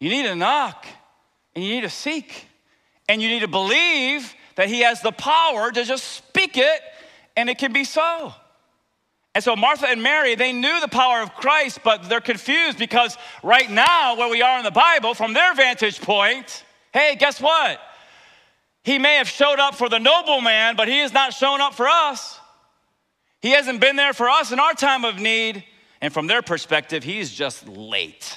You 0.00 0.10
need 0.10 0.22
to 0.24 0.36
knock 0.36 0.86
and 1.54 1.64
you 1.64 1.74
need 1.74 1.82
to 1.82 1.90
seek. 1.90 2.46
And 3.08 3.22
you 3.22 3.28
need 3.28 3.40
to 3.40 3.48
believe 3.48 4.34
that 4.56 4.68
He 4.68 4.80
has 4.80 5.00
the 5.00 5.12
power 5.12 5.70
to 5.70 5.84
just 5.84 6.04
speak 6.04 6.56
it 6.56 6.80
and 7.36 7.48
it 7.50 7.58
can 7.58 7.72
be 7.72 7.84
so. 7.84 8.32
And 9.34 9.44
so 9.44 9.54
Martha 9.54 9.86
and 9.86 10.02
Mary, 10.02 10.34
they 10.34 10.52
knew 10.52 10.80
the 10.80 10.88
power 10.88 11.20
of 11.20 11.34
Christ, 11.34 11.80
but 11.84 12.08
they're 12.08 12.22
confused 12.22 12.78
because 12.78 13.18
right 13.42 13.70
now, 13.70 14.16
where 14.16 14.30
we 14.30 14.40
are 14.40 14.56
in 14.58 14.64
the 14.64 14.70
Bible, 14.70 15.12
from 15.12 15.34
their 15.34 15.54
vantage 15.54 16.00
point, 16.00 16.64
hey, 16.94 17.16
guess 17.18 17.38
what? 17.38 17.78
He 18.82 18.98
may 18.98 19.16
have 19.16 19.28
showed 19.28 19.58
up 19.58 19.74
for 19.74 19.90
the 19.90 19.98
nobleman, 19.98 20.74
but 20.76 20.88
he 20.88 21.00
has 21.00 21.12
not 21.12 21.34
shown 21.34 21.60
up 21.60 21.74
for 21.74 21.86
us. 21.86 22.40
He 23.46 23.52
hasn't 23.52 23.80
been 23.80 23.94
there 23.94 24.12
for 24.12 24.28
us 24.28 24.50
in 24.50 24.58
our 24.58 24.72
time 24.72 25.04
of 25.04 25.20
need. 25.20 25.62
And 26.00 26.12
from 26.12 26.26
their 26.26 26.42
perspective, 26.42 27.04
he's 27.04 27.32
just 27.32 27.68
late. 27.68 28.36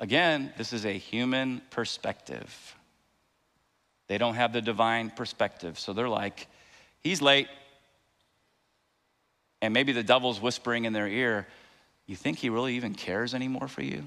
Again, 0.00 0.52
this 0.58 0.72
is 0.72 0.84
a 0.84 0.90
human 0.90 1.62
perspective. 1.70 2.74
They 4.08 4.18
don't 4.18 4.34
have 4.34 4.52
the 4.52 4.60
divine 4.60 5.10
perspective. 5.10 5.78
So 5.78 5.92
they're 5.92 6.08
like, 6.08 6.48
he's 6.98 7.22
late. 7.22 7.46
And 9.62 9.72
maybe 9.72 9.92
the 9.92 10.02
devil's 10.02 10.40
whispering 10.40 10.84
in 10.84 10.92
their 10.92 11.06
ear, 11.06 11.46
You 12.06 12.16
think 12.16 12.38
he 12.38 12.50
really 12.50 12.74
even 12.74 12.96
cares 12.96 13.34
anymore 13.34 13.68
for 13.68 13.82
you? 13.82 14.02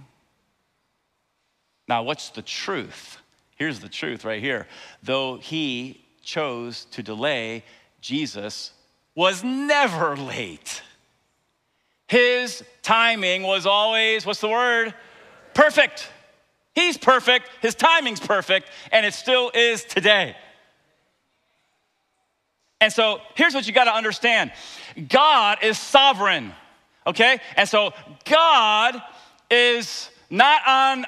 Now, 1.88 2.04
what's 2.04 2.32
the 2.32 2.42
truth? 2.42 3.18
Here's 3.56 3.80
the 3.80 3.88
truth 3.88 4.26
right 4.26 4.42
here. 4.42 4.68
Though 5.04 5.38
he 5.38 6.04
chose 6.22 6.84
to 6.92 7.02
delay, 7.02 7.64
Jesus 8.04 8.74
was 9.16 9.46
never 9.46 10.18
late. 10.18 10.84
His 12.10 12.62
timing 12.82 13.44
was 13.44 13.66
always, 13.66 14.26
what's 14.26 14.42
the 14.42 14.50
word? 14.50 14.94
Perfect. 15.54 16.10
He's 16.76 16.98
perfect, 16.98 17.50
his 17.62 17.76
timing's 17.76 18.20
perfect, 18.20 18.68
and 18.92 19.06
it 19.06 19.14
still 19.14 19.52
is 19.54 19.86
today. 19.86 20.36
And 22.82 22.92
so 22.92 23.22
here's 23.36 23.54
what 23.54 23.68
you 23.68 23.74
got 23.74 23.86
to 23.86 23.96
understand 23.96 24.52
God 25.08 25.60
is 25.64 25.78
sovereign, 25.78 26.52
okay? 27.08 27.40
And 27.56 27.70
so 27.70 27.94
God 28.26 29.02
is 29.50 30.10
not 30.30 30.62
on 30.68 31.06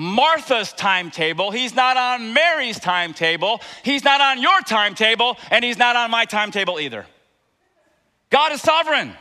Martha's 0.00 0.72
timetable, 0.72 1.50
He's 1.50 1.74
not 1.74 1.98
on 1.98 2.32
Mary's 2.32 2.80
timetable, 2.80 3.60
He's 3.82 4.02
not 4.02 4.22
on 4.22 4.40
your 4.40 4.62
timetable, 4.62 5.36
and 5.50 5.62
He's 5.62 5.76
not 5.76 5.94
on 5.94 6.10
my 6.10 6.24
timetable 6.24 6.80
either. 6.80 7.04
God 8.30 8.52
is 8.52 8.62
sovereign. 8.62 9.12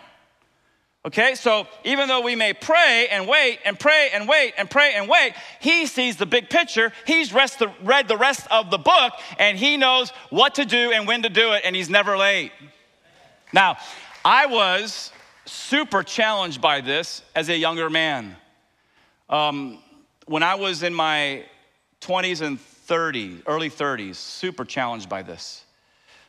Okay, 1.06 1.36
so 1.36 1.68
even 1.84 2.08
though 2.08 2.22
we 2.22 2.36
may 2.38 2.54
pray 2.54 3.08
and 3.12 3.28
wait 3.28 3.60
and 3.65 3.78
pray 3.78 4.10
and 4.13 4.26
wait 4.26 4.54
and 4.58 4.70
pray 4.70 4.94
and 4.96 5.10
wait, 5.10 5.34
he 5.60 5.86
sees 5.86 6.15
the 6.15 6.26
big 6.26 6.50
picture. 6.50 6.94
He's 7.06 7.30
the, 7.32 7.72
read 7.84 8.08
the 8.08 8.18
rest 8.18 8.48
of 8.50 8.72
the 8.72 8.78
book 8.78 9.13
and 9.38 9.58
he 9.58 9.76
knows 9.76 10.12
what 10.30 10.56
to 10.56 10.65
do 10.65 10.94
and 10.94 11.06
when 11.06 11.24
to 11.24 11.30
do 11.30 11.52
it, 11.54 11.63
and 11.65 11.76
he's 11.76 11.89
never 11.89 12.18
late. 12.18 12.54
Now, 13.52 13.78
I 14.24 14.46
was 14.46 15.12
super 15.46 16.04
challenged 16.04 16.62
by 16.62 16.80
this 16.80 17.22
as 17.36 17.50
a 17.50 17.58
younger 17.58 17.89
man. 17.89 18.38
Um, 19.30 19.80
when 20.30 20.44
I 20.44 20.54
was 20.54 20.84
in 20.84 20.94
my 20.94 21.44
20s 22.02 22.42
and 22.42 22.60
30s, 22.60 23.42
early 23.48 23.68
30s, 23.68 24.15
super 24.15 24.63
challenged 24.63 25.10
by 25.10 25.24
this. 25.24 25.65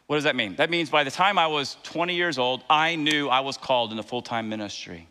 What 0.07 0.17
does 0.17 0.25
that 0.25 0.35
mean? 0.35 0.57
That 0.57 0.71
means 0.71 0.89
by 0.89 1.05
the 1.05 1.11
time 1.11 1.39
I 1.39 1.49
was 1.49 1.77
20 1.83 2.15
years 2.15 2.39
old, 2.39 2.65
I 2.71 2.97
knew 2.97 3.29
I 3.29 3.41
was 3.41 3.59
called 3.59 3.91
into 3.91 4.03
full 4.03 4.23
time 4.23 4.49
ministry. 4.49 5.07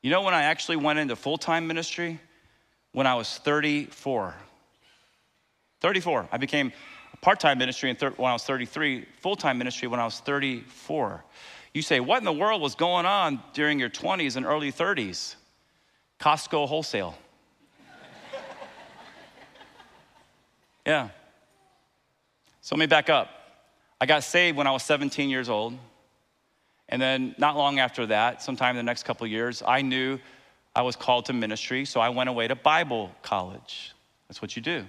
You 0.00 0.10
know 0.10 0.22
when 0.22 0.32
I 0.32 0.44
actually 0.44 0.76
went 0.76 0.98
into 0.98 1.14
full 1.14 1.36
time 1.36 1.66
ministry? 1.66 2.18
When 2.92 3.06
I 3.06 3.16
was 3.16 3.36
34. 3.36 4.34
34. 5.82 6.28
I 6.32 6.38
became 6.38 6.72
part 7.20 7.38
time 7.38 7.58
ministry 7.58 7.92
when 7.92 8.30
I 8.30 8.32
was 8.32 8.44
33, 8.44 9.04
full 9.20 9.36
time 9.36 9.58
ministry 9.58 9.88
when 9.88 10.00
I 10.00 10.06
was 10.06 10.20
34. 10.20 11.22
You 11.74 11.82
say, 11.82 12.00
what 12.00 12.16
in 12.16 12.24
the 12.24 12.32
world 12.32 12.62
was 12.62 12.76
going 12.76 13.04
on 13.04 13.42
during 13.52 13.78
your 13.78 13.90
20s 13.90 14.36
and 14.36 14.46
early 14.46 14.72
30s? 14.72 15.34
Costco 16.18 16.66
wholesale. 16.66 17.18
Yeah. 20.86 21.08
So 22.60 22.74
let 22.74 22.80
me 22.80 22.86
back 22.86 23.10
up. 23.10 23.28
I 24.00 24.06
got 24.06 24.24
saved 24.24 24.56
when 24.56 24.66
I 24.66 24.70
was 24.70 24.82
17 24.82 25.30
years 25.30 25.48
old. 25.48 25.74
And 26.88 27.00
then, 27.00 27.34
not 27.38 27.56
long 27.56 27.78
after 27.78 28.06
that, 28.06 28.42
sometime 28.42 28.70
in 28.70 28.76
the 28.76 28.82
next 28.82 29.04
couple 29.04 29.26
years, 29.26 29.62
I 29.66 29.82
knew 29.82 30.18
I 30.76 30.82
was 30.82 30.96
called 30.96 31.26
to 31.26 31.32
ministry, 31.32 31.84
so 31.84 32.00
I 32.00 32.10
went 32.10 32.28
away 32.28 32.48
to 32.48 32.54
Bible 32.54 33.10
college. 33.22 33.94
That's 34.28 34.42
what 34.42 34.56
you 34.56 34.62
do. 34.62 34.84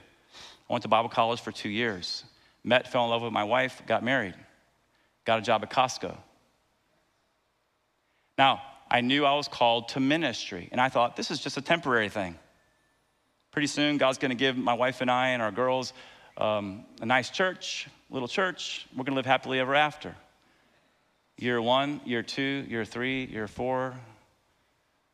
I 0.70 0.74
went 0.74 0.82
to 0.82 0.88
Bible 0.88 1.10
college 1.10 1.40
for 1.40 1.52
two 1.52 1.70
years. 1.70 2.26
Met, 2.64 2.92
fell 2.92 3.06
in 3.06 3.12
love 3.12 3.22
with 3.22 3.32
my 3.32 3.44
wife, 3.44 3.82
got 3.88 4.04
married, 4.04 4.34
got 5.24 5.40
a 5.40 5.42
job 5.42 5.64
at 5.64 5.70
Costco. 5.70 6.18
Now, 8.38 8.62
I 8.90 9.02
knew 9.02 9.26
I 9.26 9.36
was 9.36 9.48
called 9.48 9.90
to 9.90 10.00
ministry, 10.00 10.70
and 10.72 10.82
I 10.82 10.90
thought 10.90 11.16
this 11.16 11.32
is 11.32 11.40
just 11.40 11.58
a 11.58 11.62
temporary 11.62 12.10
thing. 12.10 12.38
Pretty 13.56 13.68
soon, 13.68 13.98
God's 13.98 14.18
gonna 14.18 14.36
give 14.36 14.58
my 14.58 14.74
wife 14.74 15.00
and 15.00 15.10
I 15.10 15.30
and 15.30 15.42
our 15.42 15.50
girls 15.50 15.94
um, 16.36 16.84
a 17.00 17.06
nice 17.06 17.30
church, 17.30 17.88
little 18.10 18.28
church. 18.28 18.86
We're 18.94 19.06
gonna 19.06 19.16
live 19.16 19.26
happily 19.26 19.62
ever 19.62 19.74
after. 19.74 20.14
Year 21.38 21.62
one, 21.62 22.02
year 22.04 22.22
two, 22.22 22.66
year 22.68 22.84
three, 22.84 23.24
year 23.24 23.48
four. 23.48 23.94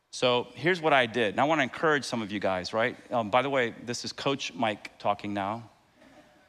So 0.10 0.48
here's 0.56 0.82
what 0.82 0.92
I 0.92 1.06
did. 1.06 1.36
And 1.36 1.40
I 1.40 1.44
wanna 1.44 1.62
encourage 1.62 2.04
some 2.04 2.24
of 2.24 2.32
you 2.32 2.40
guys, 2.40 2.74
right? 2.74 2.98
Um, 3.12 3.30
by 3.30 3.44
the 3.44 3.50
way, 3.52 3.76
this 3.86 4.04
is 4.04 4.12
Coach 4.12 4.56
Mike 4.56 4.98
talking 4.98 5.36
now. 5.36 5.70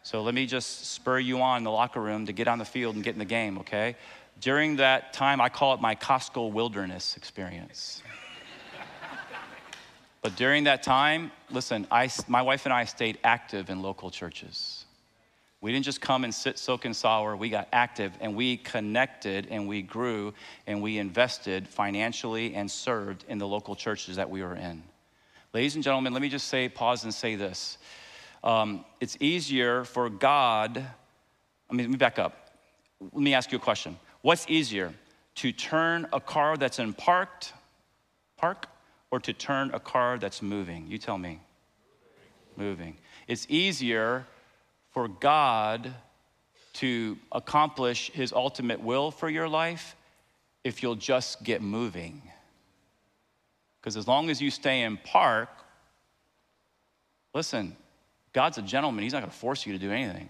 So 0.03 0.23
let 0.23 0.33
me 0.33 0.47
just 0.47 0.87
spur 0.87 1.19
you 1.19 1.43
on 1.43 1.59
in 1.59 1.65
the 1.65 1.71
locker 1.71 2.01
room 2.01 2.25
to 2.25 2.33
get 2.33 2.49
on 2.49 2.59
the 2.59 2.65
field 2.65 2.95
and 2.95 3.05
get 3.05 3.13
in 3.13 3.19
the 3.19 3.27
game, 3.27 3.59
okay? 3.59 3.97
During 4.41 4.77
that 4.77 5.13
time, 5.13 5.43
I 5.43 5.51
call 5.51 5.75
it 5.75 5.81
my 5.83 5.95
Costco 5.95 6.53
wilderness 6.53 7.19
experience. 7.19 8.03
But 10.23 10.37
during 10.37 10.65
that 10.65 10.83
time, 10.83 11.33
listen, 11.51 11.87
I, 11.91 12.09
my 12.29 12.43
wife 12.43 12.65
and 12.65 12.73
I 12.73 12.85
stayed 12.85 13.19
active 13.25 13.69
in 13.71 13.83
local 13.83 14.11
churches. 14.11 14.85
We 15.61 15.73
didn't 15.73 15.85
just 15.85 16.01
come 16.01 16.25
and 16.25 16.35
sit, 16.35 16.59
soak, 16.59 16.85
and 16.85 16.95
sour. 16.95 17.37
We 17.37 17.49
got 17.49 17.69
active 17.73 18.13
and 18.21 18.35
we 18.35 18.57
connected 18.57 19.47
and 19.51 19.69
we 19.69 19.83
grew 19.83 20.35
and 20.67 20.83
we 20.83 20.99
invested 20.99 21.69
financially 21.69 22.55
and 22.55 22.71
served 22.71 23.25
in 23.29 23.39
the 23.39 23.47
local 23.47 23.77
churches 23.77 24.17
that 24.17 24.29
we 24.29 24.43
were 24.43 24.57
in. 24.57 24.83
Ladies 25.53 25.75
and 25.75 25.85
gentlemen, 25.85 26.13
let 26.13 26.23
me 26.23 26.29
just 26.29 26.49
say, 26.49 26.69
pause 26.69 27.05
and 27.05 27.13
say 27.13 27.37
this. 27.37 27.79
Um, 28.43 28.85
it's 29.01 29.17
easier 29.21 29.85
for 29.85 30.09
God, 30.09 30.79
I 30.79 31.75
mean, 31.75 31.87
let 31.87 31.91
me 31.91 31.97
back 31.97 32.19
up. 32.19 32.51
Let 33.01 33.23
me 33.23 33.35
ask 33.35 33.53
you 33.53 33.59
a 33.59 33.61
question. 33.61 33.97
What's 34.23 34.47
easier, 34.49 34.93
to 35.37 35.53
turn 35.53 36.07
a 36.13 36.21
car 36.21 36.57
that's 36.57 36.79
in 36.79 36.93
parked, 36.93 37.53
park, 38.37 38.67
or 39.13 39.21
to 39.21 39.33
turn 39.33 39.71
a 39.73 39.79
car 39.79 40.19
that's 40.19 40.43
moving? 40.43 40.87
You 40.89 40.99
tell 40.99 41.19
me. 41.19 41.39
Moving. 42.57 42.97
It's 43.29 43.47
easier 43.49 44.27
for 44.91 45.07
God 45.07 45.95
to 46.75 47.19
accomplish 47.31 48.11
his 48.13 48.33
ultimate 48.33 48.81
will 48.81 49.11
for 49.11 49.29
your 49.29 49.49
life 49.49 49.95
if 50.65 50.83
you'll 50.83 50.97
just 50.97 51.45
get 51.45 51.63
moving. 51.63 52.23
Because 53.81 53.97
as 53.97 54.09
long 54.09 54.31
as 54.31 54.41
you 54.41 54.51
stay 54.51 54.83
in 54.83 54.97
park, 54.97 55.51
listen, 57.35 57.77
God's 58.33 58.59
a 58.59 58.63
gentleman. 58.63 59.03
He's 59.03 59.13
not 59.13 59.21
going 59.21 59.31
to 59.31 59.37
force 59.37 59.67
you 59.67 59.75
to 59.75 59.79
do 59.79 59.91
anything. 59.91 60.29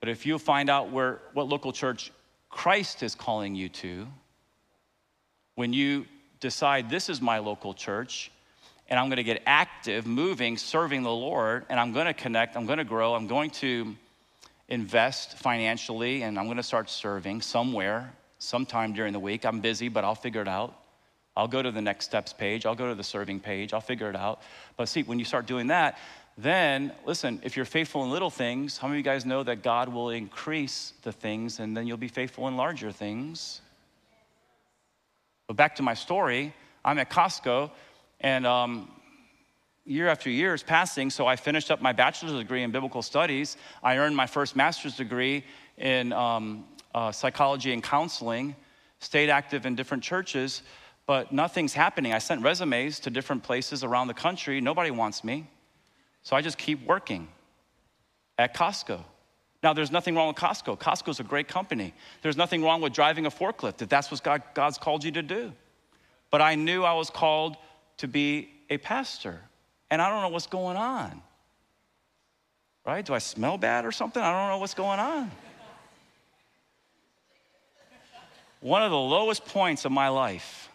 But 0.00 0.08
if 0.08 0.26
you 0.26 0.38
find 0.38 0.68
out 0.68 0.90
where 0.90 1.20
what 1.34 1.48
local 1.48 1.72
church 1.72 2.10
Christ 2.50 3.02
is 3.02 3.14
calling 3.14 3.54
you 3.54 3.68
to, 3.68 4.06
when 5.54 5.72
you 5.72 6.06
decide 6.44 6.90
this 6.90 7.08
is 7.08 7.22
my 7.22 7.38
local 7.38 7.72
church, 7.72 8.30
and 8.90 9.00
I'm 9.00 9.06
going 9.06 9.16
to 9.16 9.24
get 9.24 9.42
active, 9.46 10.06
moving, 10.06 10.58
serving 10.58 11.02
the 11.02 11.10
Lord, 11.10 11.64
and 11.70 11.80
I'm 11.80 11.92
going 11.94 12.04
to 12.04 12.12
connect, 12.12 12.54
I'm 12.54 12.66
going 12.66 12.76
to 12.78 12.84
grow, 12.84 13.14
I'm 13.14 13.26
going 13.26 13.48
to 13.62 13.96
invest 14.68 15.38
financially, 15.38 16.22
and 16.22 16.38
I'm 16.38 16.44
going 16.44 16.58
to 16.58 16.62
start 16.62 16.90
serving 16.90 17.40
somewhere, 17.40 18.12
sometime 18.38 18.92
during 18.92 19.14
the 19.14 19.18
week. 19.18 19.46
I'm 19.46 19.60
busy, 19.60 19.88
but 19.88 20.04
I'll 20.04 20.14
figure 20.14 20.42
it 20.42 20.48
out. 20.48 20.74
I'll 21.34 21.48
go 21.48 21.62
to 21.62 21.70
the 21.70 21.80
next 21.80 22.04
steps 22.04 22.34
page, 22.34 22.66
I'll 22.66 22.74
go 22.74 22.88
to 22.88 22.94
the 22.94 23.02
serving 23.02 23.40
page, 23.40 23.72
I'll 23.72 23.80
figure 23.80 24.10
it 24.10 24.16
out. 24.16 24.42
But 24.76 24.90
see, 24.90 25.02
when 25.02 25.18
you 25.18 25.24
start 25.24 25.46
doing 25.46 25.68
that, 25.68 25.98
then 26.36 26.92
listen, 27.06 27.40
if 27.42 27.56
you're 27.56 27.64
faithful 27.64 28.04
in 28.04 28.10
little 28.10 28.30
things, 28.30 28.76
how 28.76 28.86
many 28.86 29.00
of 29.00 29.06
you 29.06 29.10
guys 29.10 29.24
know 29.24 29.42
that 29.44 29.62
God 29.62 29.88
will 29.88 30.10
increase 30.10 30.92
the 31.02 31.12
things 31.12 31.58
and 31.58 31.74
then 31.74 31.86
you'll 31.86 31.96
be 31.96 32.08
faithful 32.08 32.48
in 32.48 32.56
larger 32.56 32.92
things? 32.92 33.62
But 35.46 35.56
back 35.56 35.76
to 35.76 35.82
my 35.82 35.94
story, 35.94 36.54
I'm 36.84 36.98
at 36.98 37.10
Costco 37.10 37.70
and 38.20 38.46
um, 38.46 38.90
year 39.84 40.08
after 40.08 40.30
year 40.30 40.54
is 40.54 40.62
passing, 40.62 41.10
so 41.10 41.26
I 41.26 41.36
finished 41.36 41.70
up 41.70 41.82
my 41.82 41.92
bachelor's 41.92 42.32
degree 42.32 42.62
in 42.62 42.70
biblical 42.70 43.02
studies. 43.02 43.56
I 43.82 43.98
earned 43.98 44.16
my 44.16 44.26
first 44.26 44.56
master's 44.56 44.96
degree 44.96 45.44
in 45.76 46.12
um, 46.12 46.64
uh, 46.94 47.12
psychology 47.12 47.72
and 47.72 47.82
counseling, 47.82 48.56
stayed 48.98 49.28
active 49.28 49.66
in 49.66 49.74
different 49.74 50.02
churches, 50.02 50.62
but 51.06 51.32
nothing's 51.32 51.74
happening. 51.74 52.14
I 52.14 52.18
sent 52.18 52.42
resumes 52.42 52.98
to 53.00 53.10
different 53.10 53.42
places 53.42 53.84
around 53.84 54.08
the 54.08 54.14
country. 54.14 54.60
Nobody 54.60 54.90
wants 54.90 55.22
me. 55.22 55.46
So 56.22 56.34
I 56.34 56.40
just 56.40 56.56
keep 56.56 56.86
working 56.86 57.28
at 58.38 58.54
Costco. 58.54 59.04
Now, 59.64 59.72
there's 59.72 59.90
nothing 59.90 60.14
wrong 60.14 60.28
with 60.28 60.36
Costco. 60.36 60.78
Costco's 60.78 61.20
a 61.20 61.24
great 61.24 61.48
company. 61.48 61.94
There's 62.20 62.36
nothing 62.36 62.62
wrong 62.62 62.82
with 62.82 62.92
driving 62.92 63.24
a 63.24 63.30
forklift 63.30 63.80
if 63.80 63.88
that's 63.88 64.10
what 64.10 64.22
God, 64.22 64.42
God's 64.52 64.76
called 64.76 65.02
you 65.02 65.10
to 65.12 65.22
do. 65.22 65.54
But 66.30 66.42
I 66.42 66.54
knew 66.54 66.84
I 66.84 66.92
was 66.92 67.08
called 67.08 67.56
to 67.96 68.06
be 68.06 68.50
a 68.68 68.76
pastor. 68.76 69.40
And 69.90 70.02
I 70.02 70.10
don't 70.10 70.20
know 70.20 70.28
what's 70.28 70.48
going 70.48 70.76
on. 70.76 71.22
Right? 72.84 73.06
Do 73.06 73.14
I 73.14 73.18
smell 73.18 73.56
bad 73.56 73.86
or 73.86 73.92
something? 73.92 74.22
I 74.22 74.32
don't 74.32 74.50
know 74.50 74.58
what's 74.58 74.74
going 74.74 75.00
on. 75.00 75.30
one 78.60 78.82
of 78.82 78.90
the 78.90 78.98
lowest 78.98 79.46
points 79.46 79.86
of 79.86 79.92
my 79.92 80.08
life, 80.08 80.68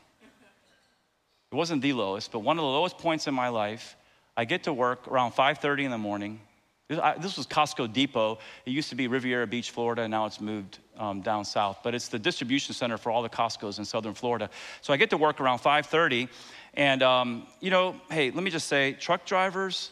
it 1.51 1.55
wasn't 1.55 1.83
the 1.83 1.93
lowest, 1.93 2.31
but 2.31 2.39
one 2.39 2.57
of 2.57 2.63
the 2.63 2.67
lowest 2.67 2.97
points 2.97 3.27
in 3.27 3.35
my 3.35 3.49
life, 3.49 3.95
I 4.35 4.45
get 4.45 4.63
to 4.63 4.73
work 4.73 5.07
around 5.07 5.33
5:30 5.33 5.85
in 5.85 5.91
the 5.91 5.97
morning. 5.99 6.41
This 6.89 7.37
was 7.37 7.45
Costco 7.45 7.93
Depot. 7.93 8.39
It 8.65 8.71
used 8.71 8.89
to 8.89 8.95
be 8.95 9.07
Riviera 9.07 9.45
Beach, 9.45 9.69
Florida, 9.69 10.01
and 10.01 10.11
now 10.11 10.25
it's 10.25 10.41
moved 10.41 10.79
um, 10.97 11.21
down 11.21 11.45
south. 11.45 11.81
But 11.83 11.93
it's 11.93 12.07
the 12.07 12.17
distribution 12.17 12.73
center 12.73 12.97
for 12.97 13.11
all 13.11 13.21
the 13.21 13.29
Costco's 13.29 13.77
in 13.77 13.85
southern 13.85 14.15
Florida. 14.15 14.49
So 14.81 14.91
I 14.91 14.97
get 14.97 15.11
to 15.11 15.17
work 15.17 15.39
around 15.39 15.59
5:30, 15.59 16.27
and, 16.73 17.03
um, 17.03 17.45
you 17.59 17.69
know, 17.69 17.95
hey, 18.09 18.31
let 18.31 18.43
me 18.43 18.49
just 18.49 18.67
say 18.67 18.93
truck 18.93 19.23
drivers, 19.25 19.91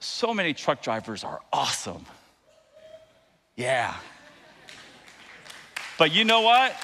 so 0.00 0.32
many 0.32 0.54
truck 0.54 0.80
drivers 0.82 1.22
are 1.22 1.40
awesome. 1.52 2.06
Yeah. 3.54 3.94
But 5.98 6.12
you 6.12 6.24
know 6.24 6.40
what? 6.40 6.74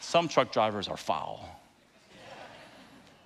Some 0.00 0.26
truck 0.26 0.50
drivers 0.50 0.88
are 0.88 0.96
foul. 0.96 1.48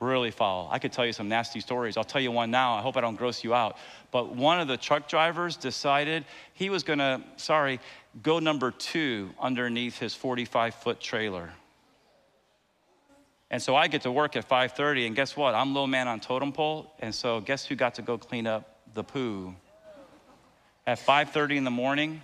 Really 0.00 0.30
foul. 0.30 0.68
I 0.70 0.78
could 0.78 0.92
tell 0.92 1.06
you 1.06 1.14
some 1.14 1.28
nasty 1.28 1.60
stories. 1.60 1.96
I'll 1.96 2.04
tell 2.04 2.20
you 2.20 2.30
one 2.30 2.50
now. 2.50 2.74
I 2.74 2.82
hope 2.82 2.96
I 2.98 3.00
don't 3.00 3.16
gross 3.16 3.42
you 3.42 3.54
out. 3.54 3.78
But 4.14 4.36
one 4.36 4.60
of 4.60 4.68
the 4.68 4.76
truck 4.76 5.08
drivers 5.08 5.56
decided 5.56 6.24
he 6.52 6.70
was 6.70 6.84
gonna, 6.84 7.24
sorry, 7.34 7.80
go 8.22 8.38
number 8.38 8.70
two 8.70 9.30
underneath 9.40 9.98
his 9.98 10.14
45 10.14 10.76
foot 10.76 11.00
trailer. 11.00 11.50
And 13.50 13.60
so 13.60 13.74
I 13.74 13.88
get 13.88 14.02
to 14.02 14.12
work 14.12 14.36
at 14.36 14.48
5:30, 14.48 15.08
and 15.08 15.16
guess 15.16 15.36
what? 15.36 15.56
I'm 15.56 15.74
low 15.74 15.88
man 15.88 16.06
on 16.06 16.20
totem 16.20 16.52
pole, 16.52 16.94
and 17.00 17.12
so 17.12 17.40
guess 17.40 17.66
who 17.66 17.74
got 17.74 17.96
to 17.96 18.02
go 18.02 18.16
clean 18.16 18.46
up 18.46 18.78
the 18.94 19.02
poo? 19.02 19.56
At 20.86 21.00
5:30 21.00 21.56
in 21.56 21.64
the 21.64 21.72
morning, 21.72 22.22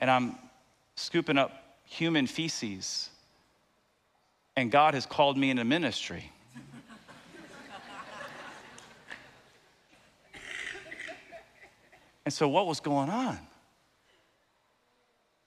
and 0.00 0.10
I'm 0.10 0.36
scooping 0.96 1.38
up 1.38 1.78
human 1.84 2.26
feces. 2.26 3.08
And 4.56 4.68
God 4.72 4.94
has 4.94 5.06
called 5.06 5.38
me 5.38 5.50
into 5.50 5.64
ministry. 5.64 6.32
And 12.28 12.32
so 12.34 12.46
what 12.46 12.66
was 12.66 12.80
going 12.80 13.08
on? 13.08 13.38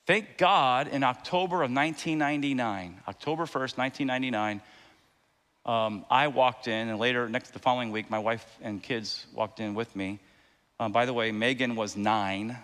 Thank 0.07 0.39
God 0.39 0.87
in 0.87 1.03
October 1.03 1.57
of 1.57 1.69
1999, 1.69 3.01
October 3.07 3.43
1st, 3.43 3.77
1999, 3.77 4.61
um, 5.67 6.03
I 6.09 6.29
walked 6.29 6.67
in, 6.67 6.89
and 6.89 6.97
later, 6.97 7.29
next 7.29 7.51
the 7.51 7.59
following 7.59 7.91
week, 7.91 8.09
my 8.09 8.17
wife 8.17 8.43
and 8.63 8.81
kids 8.81 9.27
walked 9.31 9.59
in 9.59 9.75
with 9.75 9.95
me. 9.95 10.17
Um, 10.79 10.91
by 10.91 11.05
the 11.05 11.13
way, 11.13 11.31
Megan 11.31 11.75
was 11.75 11.95
nine, 11.95 12.57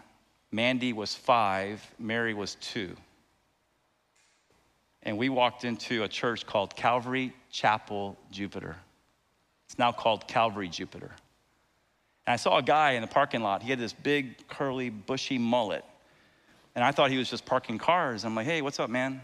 Mandy 0.51 0.93
was 0.93 1.13
five, 1.13 1.87
Mary 1.99 2.33
was 2.33 2.55
two. 2.55 2.97
And 5.03 5.19
we 5.19 5.29
walked 5.29 5.63
into 5.63 6.01
a 6.01 6.07
church 6.07 6.47
called 6.47 6.75
Calvary 6.75 7.35
Chapel 7.51 8.17
Jupiter. 8.31 8.77
It's 9.67 9.77
now 9.77 9.91
called 9.91 10.27
Calvary 10.27 10.69
Jupiter. 10.69 11.11
And 12.27 12.33
I 12.33 12.35
saw 12.35 12.57
a 12.57 12.61
guy 12.61 12.91
in 12.91 13.01
the 13.01 13.07
parking 13.07 13.41
lot. 13.41 13.63
He 13.63 13.69
had 13.69 13.79
this 13.79 13.93
big, 13.93 14.47
curly, 14.49 14.89
bushy 14.89 15.37
mullet. 15.37 15.85
And 16.75 16.83
I 16.83 16.91
thought 16.91 17.09
he 17.09 17.17
was 17.17 17.29
just 17.29 17.45
parking 17.45 17.77
cars. 17.77 18.25
I'm 18.25 18.35
like, 18.35 18.45
hey, 18.45 18.61
what's 18.61 18.81
up, 18.81 18.89
man? 18.89 19.21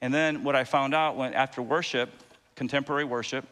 And 0.00 0.12
then 0.12 0.42
what 0.42 0.56
I 0.56 0.64
found 0.64 0.94
out 0.94 1.16
when 1.16 1.32
after 1.32 1.62
worship, 1.62 2.10
contemporary 2.56 3.04
worship, 3.04 3.46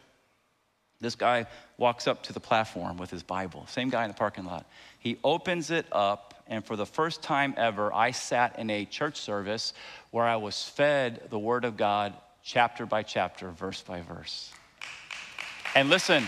this 0.99 1.15
guy 1.15 1.47
walks 1.77 2.07
up 2.07 2.23
to 2.23 2.33
the 2.33 2.39
platform 2.39 2.97
with 2.97 3.09
his 3.09 3.23
Bible, 3.23 3.65
same 3.67 3.89
guy 3.89 4.03
in 4.03 4.09
the 4.09 4.15
parking 4.15 4.45
lot. 4.45 4.65
He 4.99 5.17
opens 5.23 5.71
it 5.71 5.85
up, 5.91 6.43
and 6.47 6.63
for 6.63 6.75
the 6.75 6.85
first 6.85 7.21
time 7.21 7.53
ever, 7.57 7.91
I 7.93 8.11
sat 8.11 8.59
in 8.59 8.69
a 8.69 8.85
church 8.85 9.19
service 9.19 9.73
where 10.11 10.25
I 10.25 10.35
was 10.35 10.63
fed 10.63 11.21
the 11.29 11.39
Word 11.39 11.65
of 11.65 11.75
God 11.75 12.13
chapter 12.43 12.85
by 12.85 13.03
chapter, 13.03 13.49
verse 13.49 13.81
by 13.81 14.01
verse. 14.01 14.51
And 15.75 15.89
listen, 15.89 16.23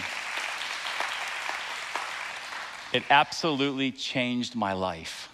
It 2.96 3.04
absolutely 3.10 3.92
changed 3.92 4.56
my 4.56 4.72
life. 4.72 5.28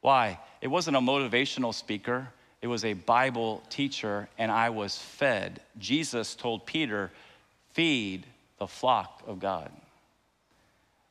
Why? 0.00 0.38
It 0.62 0.68
wasn't 0.68 0.96
a 0.96 1.00
motivational 1.00 1.74
speaker, 1.74 2.26
it 2.62 2.68
was 2.68 2.86
a 2.86 2.94
Bible 2.94 3.62
teacher, 3.68 4.30
and 4.38 4.50
I 4.50 4.70
was 4.70 4.96
fed. 4.96 5.60
Jesus 5.78 6.34
told 6.34 6.64
Peter, 6.64 7.10
Feed 7.72 8.24
the 8.58 8.66
flock 8.66 9.22
of 9.26 9.40
God. 9.40 9.70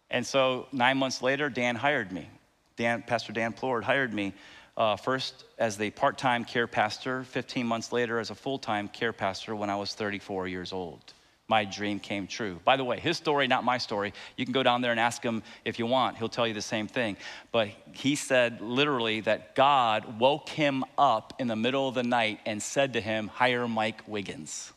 And 0.09 0.25
so 0.25 0.65
nine 0.71 0.97
months 0.97 1.21
later, 1.21 1.51
Dan 1.51 1.75
hired 1.75 2.11
me. 2.11 2.27
Dan, 2.75 3.03
Pastor 3.05 3.31
Dan 3.31 3.53
Plord 3.53 3.83
hired 3.83 4.15
me 4.15 4.33
uh, 4.75 4.95
first 4.95 5.43
as 5.59 5.77
the 5.77 5.91
part 5.91 6.17
time 6.17 6.45
care 6.45 6.65
pastor, 6.65 7.25
15 7.25 7.67
months 7.67 7.91
later 7.91 8.19
as 8.19 8.31
a 8.31 8.35
full 8.35 8.57
time 8.57 8.87
care 8.87 9.13
pastor 9.13 9.55
when 9.55 9.69
I 9.69 9.75
was 9.75 9.93
34 9.93 10.47
years 10.47 10.73
old. 10.73 11.13
My 11.49 11.63
dream 11.63 11.99
came 11.99 12.27
true. 12.27 12.59
By 12.65 12.75
the 12.75 12.83
way, 12.83 12.99
his 12.99 13.15
story, 13.15 13.47
not 13.47 13.63
my 13.63 13.77
story. 13.77 14.13
You 14.35 14.43
can 14.43 14.51
go 14.51 14.63
down 14.63 14.81
there 14.81 14.91
and 14.91 14.99
ask 14.99 15.23
him 15.23 15.43
if 15.63 15.79
you 15.79 15.85
want. 15.85 16.17
He'll 16.17 16.27
tell 16.27 16.45
you 16.45 16.53
the 16.53 16.61
same 16.61 16.87
thing. 16.87 17.15
But 17.53 17.69
he 17.93 18.15
said 18.15 18.59
literally 18.59 19.21
that 19.21 19.55
God 19.55 20.19
woke 20.19 20.49
him 20.49 20.83
up 20.97 21.33
in 21.39 21.47
the 21.47 21.55
middle 21.55 21.87
of 21.87 21.95
the 21.95 22.03
night 22.03 22.41
and 22.45 22.61
said 22.61 22.93
to 22.93 23.01
him, 23.01 23.29
Hire 23.29 23.65
Mike 23.65 24.01
Wiggins. 24.07 24.73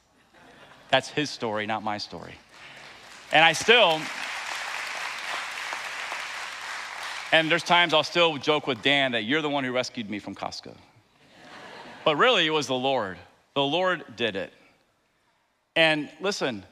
That's 0.90 1.08
his 1.08 1.28
story, 1.28 1.66
not 1.66 1.82
my 1.82 1.98
story. 1.98 2.34
And 3.32 3.44
I 3.44 3.52
still, 3.52 4.00
and 7.32 7.50
there's 7.50 7.64
times 7.64 7.94
I'll 7.94 8.04
still 8.04 8.36
joke 8.36 8.68
with 8.68 8.80
Dan 8.82 9.12
that 9.12 9.24
you're 9.24 9.42
the 9.42 9.50
one 9.50 9.64
who 9.64 9.72
rescued 9.72 10.08
me 10.08 10.20
from 10.20 10.36
Costco. 10.36 10.76
But 12.04 12.16
really, 12.16 12.46
it 12.46 12.50
was 12.50 12.68
the 12.68 12.74
Lord. 12.74 13.18
The 13.54 13.62
Lord 13.62 14.04
did 14.16 14.36
it. 14.36 14.52
And 15.76 16.10
listen, 16.20 16.64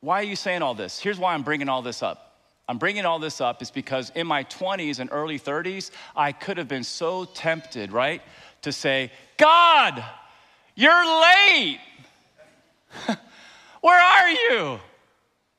why 0.00 0.20
are 0.20 0.24
you 0.24 0.36
saying 0.36 0.62
all 0.62 0.74
this? 0.74 0.98
Here's 0.98 1.18
why 1.18 1.34
I'm 1.34 1.42
bringing 1.42 1.68
all 1.68 1.82
this 1.82 2.02
up. 2.02 2.32
I'm 2.68 2.78
bringing 2.78 3.04
all 3.04 3.18
this 3.18 3.40
up 3.40 3.60
is 3.60 3.70
because 3.70 4.10
in 4.14 4.26
my 4.26 4.44
20s 4.44 4.98
and 4.98 5.10
early 5.12 5.38
30s, 5.38 5.90
I 6.16 6.32
could 6.32 6.58
have 6.58 6.68
been 6.68 6.84
so 6.84 7.24
tempted, 7.24 7.92
right, 7.92 8.22
to 8.62 8.72
say, 8.72 9.10
God, 9.36 10.02
you're 10.74 11.20
late. 11.20 11.80
Where 13.80 14.00
are 14.00 14.30
you? 14.30 14.80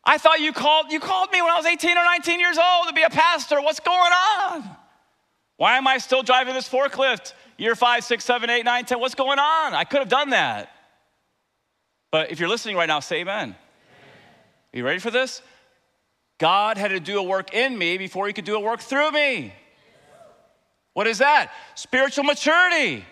I 0.06 0.18
thought 0.18 0.40
you 0.40 0.52
called, 0.52 0.92
you 0.92 1.00
called 1.00 1.32
me 1.32 1.42
when 1.42 1.52
I 1.52 1.58
was 1.58 1.66
18 1.66 1.98
or 1.98 2.04
19 2.04 2.40
years 2.40 2.58
old 2.58 2.88
to 2.88 2.94
be 2.94 3.04
a 3.04 3.10
pastor. 3.10 3.62
What's 3.62 3.80
going 3.80 4.12
on? 4.12 4.64
Why 5.58 5.78
am 5.78 5.88
I 5.88 5.98
still 5.98 6.24
driving 6.24 6.54
this 6.54 6.68
forklift? 6.68 7.34
Year 7.58 7.76
five, 7.76 8.04
six, 8.04 8.26
seven, 8.26 8.50
eight, 8.50 8.66
nine, 8.66 8.86
ten. 8.86 9.00
What's 9.00 9.16
going 9.16 9.40
on? 9.40 9.74
I 9.74 9.84
could 9.84 10.00
have 10.00 10.10
done 10.10 10.32
that. 10.32 10.70
But 12.14 12.30
if 12.30 12.40
you're 12.40 12.48
listening 12.48 12.76
right 12.76 12.86
now, 12.86 13.00
say 13.00 13.22
amen. 13.22 13.56
Are 13.56 14.78
you 14.78 14.86
ready 14.86 15.00
for 15.00 15.10
this? 15.10 15.42
God 16.38 16.78
had 16.78 16.90
to 16.90 17.00
do 17.00 17.18
a 17.18 17.24
work 17.24 17.56
in 17.56 17.76
me 17.76 17.98
before 17.98 18.28
he 18.28 18.34
could 18.34 18.46
do 18.46 18.56
a 18.56 18.60
work 18.60 18.82
through 18.82 19.10
me. 19.10 19.52
What 20.94 21.08
is 21.08 21.18
that? 21.18 21.52
Spiritual 21.74 22.26
maturity, 22.26 23.04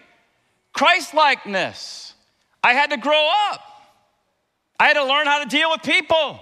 Christ 0.71 1.15
likeness. 1.15 2.13
I 2.63 2.73
had 2.73 2.91
to 2.91 2.97
grow 2.97 3.27
up. 3.49 3.61
I 4.79 4.85
had 4.85 4.93
to 4.93 5.03
learn 5.03 5.25
how 5.25 5.43
to 5.43 5.49
deal 5.49 5.71
with 5.71 5.81
people. 5.81 6.39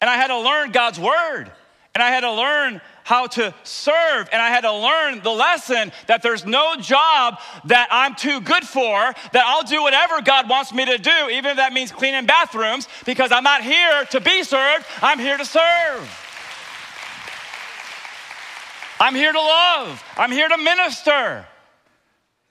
And 0.00 0.10
I 0.10 0.16
had 0.16 0.26
to 0.26 0.40
learn 0.40 0.72
God's 0.72 0.98
word. 0.98 1.52
And 1.94 2.02
I 2.02 2.08
had 2.08 2.22
to 2.22 2.32
learn 2.32 2.80
how 3.06 3.28
to 3.28 3.54
serve. 3.62 4.28
And 4.32 4.42
I 4.42 4.48
had 4.48 4.62
to 4.62 4.72
learn 4.72 5.22
the 5.22 5.30
lesson 5.30 5.92
that 6.08 6.22
there's 6.22 6.44
no 6.44 6.74
job 6.74 7.38
that 7.66 7.86
I'm 7.92 8.16
too 8.16 8.40
good 8.40 8.64
for, 8.64 9.14
that 9.30 9.44
I'll 9.46 9.62
do 9.62 9.80
whatever 9.80 10.20
God 10.22 10.48
wants 10.48 10.74
me 10.74 10.84
to 10.86 10.98
do, 10.98 11.28
even 11.30 11.52
if 11.52 11.56
that 11.58 11.72
means 11.72 11.92
cleaning 11.92 12.26
bathrooms, 12.26 12.88
because 13.04 13.30
I'm 13.30 13.44
not 13.44 13.62
here 13.62 14.06
to 14.10 14.20
be 14.20 14.42
served, 14.42 14.84
I'm 15.00 15.20
here 15.20 15.36
to 15.36 15.44
serve. 15.44 16.22
I'm 18.98 19.14
here 19.14 19.32
to 19.32 19.40
love, 19.40 20.02
I'm 20.16 20.32
here 20.32 20.48
to 20.48 20.58
minister. 20.58 21.46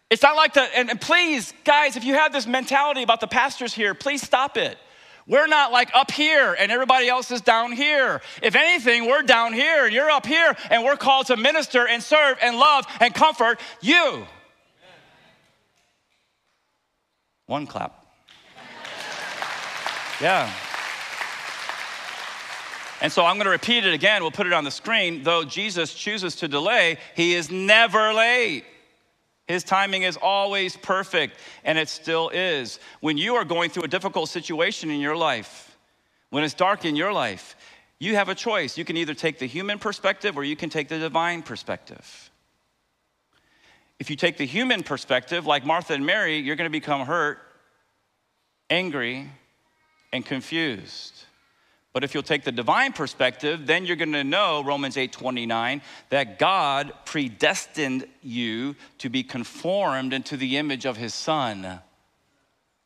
It's 0.09 0.23
not 0.23 0.37
like 0.37 0.53
the, 0.53 0.61
and, 0.61 0.89
and 0.89 1.01
please, 1.01 1.53
guys, 1.65 1.97
if 1.97 2.05
you 2.05 2.13
have 2.13 2.31
this 2.31 2.47
mentality 2.47 3.03
about 3.03 3.19
the 3.19 3.27
pastors 3.27 3.73
here, 3.73 3.93
please 3.93 4.21
stop 4.21 4.55
it. 4.55 4.77
We're 5.27 5.47
not 5.47 5.71
like 5.71 5.89
up 5.95 6.11
here 6.11 6.55
and 6.57 6.71
everybody 6.71 7.09
else 7.09 7.31
is 7.31 7.41
down 7.41 7.71
here. 7.71 8.21
If 8.43 8.55
anything, 8.55 9.07
we're 9.07 9.23
down 9.23 9.53
here 9.53 9.87
you're 9.87 10.09
up 10.09 10.25
here 10.25 10.55
and 10.69 10.83
we're 10.83 10.97
called 10.97 11.27
to 11.27 11.37
minister 11.37 11.87
and 11.87 12.03
serve 12.03 12.37
and 12.41 12.57
love 12.57 12.85
and 12.99 13.13
comfort 13.13 13.59
you. 13.81 14.25
One 17.47 17.67
clap. 17.67 17.99
Yeah. 20.21 20.49
And 23.01 23.11
so 23.11 23.25
I'm 23.25 23.35
going 23.35 23.45
to 23.45 23.51
repeat 23.51 23.85
it 23.85 23.93
again. 23.93 24.21
We'll 24.21 24.31
put 24.31 24.47
it 24.47 24.53
on 24.53 24.63
the 24.63 24.71
screen. 24.71 25.23
Though 25.23 25.43
Jesus 25.43 25.93
chooses 25.93 26.35
to 26.37 26.47
delay, 26.47 26.97
he 27.15 27.33
is 27.33 27.51
never 27.51 28.13
late. 28.13 28.63
His 29.47 29.63
timing 29.63 30.03
is 30.03 30.17
always 30.17 30.75
perfect, 30.75 31.37
and 31.63 31.77
it 31.77 31.87
still 31.87 32.29
is. 32.29 32.79
When 32.99 33.17
you 33.17 33.35
are 33.35 33.45
going 33.45 33.69
through 33.69 33.83
a 33.83 33.87
difficult 33.87 34.29
situation 34.29 34.89
in 34.89 34.99
your 34.99 35.15
life, 35.15 35.77
when 36.31 36.43
it's 36.43 36.55
dark 36.55 36.83
in 36.83 36.95
your 36.95 37.13
life, 37.13 37.55
you 37.99 38.15
have 38.15 38.27
a 38.27 38.35
choice. 38.35 38.77
You 38.77 38.85
can 38.85 38.97
either 38.97 39.13
take 39.13 39.39
the 39.39 39.45
human 39.45 39.79
perspective 39.79 40.35
or 40.35 40.43
you 40.43 40.55
can 40.55 40.69
take 40.69 40.89
the 40.89 40.99
divine 40.99 41.43
perspective. 41.43 42.31
If 43.99 44.09
you 44.09 44.15
take 44.15 44.37
the 44.37 44.45
human 44.45 44.83
perspective, 44.83 45.45
like 45.45 45.65
Martha 45.65 45.93
and 45.93 46.05
Mary, 46.05 46.37
you're 46.37 46.57
going 46.57 46.69
to 46.69 46.71
become 46.71 47.05
hurt, 47.05 47.39
angry, 48.69 49.29
and 50.11 50.25
confused. 50.25 51.14
But 51.95 52.03
if 52.03 52.13
you'll 52.13 52.23
take 52.23 52.43
the 52.43 52.51
divine 52.51 52.91
perspective, 52.91 53.65
then 53.65 53.85
you're 53.85 53.95
going 53.95 54.11
to 54.11 54.25
know 54.25 54.61
Romans 54.61 54.97
8:29 54.97 55.81
that 56.09 56.37
God 56.37 56.91
predestined 57.05 58.05
you 58.21 58.75
to 58.97 59.07
be 59.07 59.23
conformed 59.23 60.11
into 60.11 60.35
the 60.35 60.57
image 60.57 60.85
of 60.85 60.97
his 60.97 61.13
son. 61.13 61.79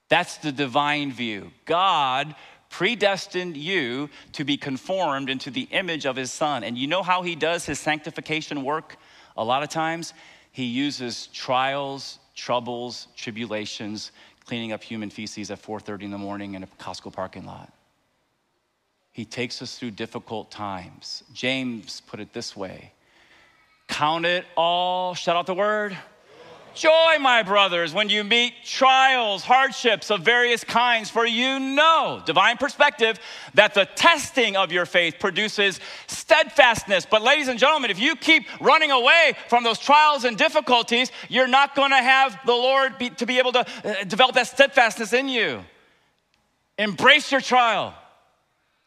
That's 0.10 0.38
the 0.38 0.52
divine 0.52 1.12
view. 1.12 1.52
God 1.66 2.36
predestined 2.70 3.58
you 3.58 4.12
to 4.34 4.44
be 4.44 4.58
conformed 4.58 5.32
into 5.32 5.50
the 5.50 5.68
image 5.72 6.06
of 6.06 6.16
his 6.16 6.32
son. 6.32 6.64
And 6.64 6.78
you 6.78 6.86
know 6.86 7.02
how 7.02 7.24
he 7.24 7.34
does 7.34 7.66
his 7.66 7.80
sanctification 7.80 8.64
work? 8.64 8.96
A 9.36 9.44
lot 9.44 9.64
of 9.64 9.70
times 9.70 10.14
he 10.52 10.66
uses 10.66 11.26
trials, 11.34 12.20
troubles, 12.36 13.08
tribulations, 13.16 14.12
cleaning 14.46 14.72
up 14.72 14.84
human 14.84 15.10
feces 15.10 15.50
at 15.50 15.58
4:30 15.58 16.04
in 16.04 16.12
the 16.12 16.20
morning 16.20 16.54
in 16.54 16.62
a 16.62 16.68
Costco 16.68 17.12
parking 17.12 17.48
lot. 17.48 17.74
He 19.12 19.26
takes 19.26 19.62
us 19.62 19.78
through 19.78 19.92
difficult 19.92 20.52
times. 20.52 21.24
James 21.34 22.02
put 22.02 22.20
it 22.20 22.34
this 22.34 22.56
way 22.56 22.94
Count 23.88 24.26
it 24.26 24.46
all, 24.56 25.14
shout 25.16 25.36
out 25.36 25.46
the 25.46 25.54
word. 25.54 25.98
Joy, 26.76 27.18
my 27.20 27.44
brothers, 27.44 27.94
when 27.94 28.10
you 28.10 28.24
meet 28.24 28.54
trials, 28.64 29.44
hardships 29.44 30.12
of 30.12 30.22
various 30.22 30.64
kinds, 30.64 31.10
for 31.10 31.26
you 31.26 31.60
know, 31.60 32.22
divine 32.26 32.58
perspective, 32.58 33.20
that 33.56 33.74
the 33.74 33.86
testing 33.96 34.56
of 34.56 34.72
your 34.72 34.86
faith 34.86 35.16
produces 35.20 35.80
steadfastness. 36.08 37.06
But, 37.06 37.22
ladies 37.22 37.48
and 37.48 37.60
gentlemen, 37.60 37.92
if 37.92 38.00
you 38.00 38.16
keep 38.16 38.46
running 38.62 38.92
away 38.92 39.34
from 39.50 39.64
those 39.64 39.80
trials 39.80 40.24
and 40.24 40.38
difficulties, 40.38 41.12
you're 41.28 41.48
not 41.48 41.76
going 41.76 41.92
to 41.92 41.98
have 41.98 42.40
the 42.46 42.54
Lord 42.54 42.98
be, 42.98 43.10
to 43.10 43.26
be 43.26 43.40
able 43.40 43.52
to 43.54 43.66
uh, 43.84 44.04
develop 44.06 44.36
that 44.36 44.48
steadfastness 44.48 45.12
in 45.12 45.28
you. 45.28 45.66
Embrace 46.78 47.32
your 47.32 47.42
trial. 47.42 47.94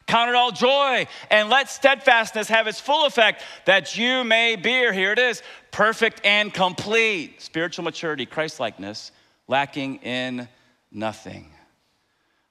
Count 0.07 0.29
it 0.29 0.35
all 0.35 0.51
joy 0.51 1.07
and 1.29 1.49
let 1.49 1.69
steadfastness 1.69 2.49
have 2.49 2.67
its 2.67 2.79
full 2.79 3.05
effect 3.05 3.43
that 3.65 3.97
you 3.97 4.23
may 4.23 4.55
be, 4.55 4.69
here 4.69 5.11
it 5.11 5.19
is, 5.19 5.41
perfect 5.71 6.21
and 6.25 6.53
complete. 6.53 7.41
Spiritual 7.41 7.85
maturity, 7.85 8.25
Christlikeness, 8.25 9.11
lacking 9.47 9.97
in 9.97 10.47
nothing. 10.91 11.49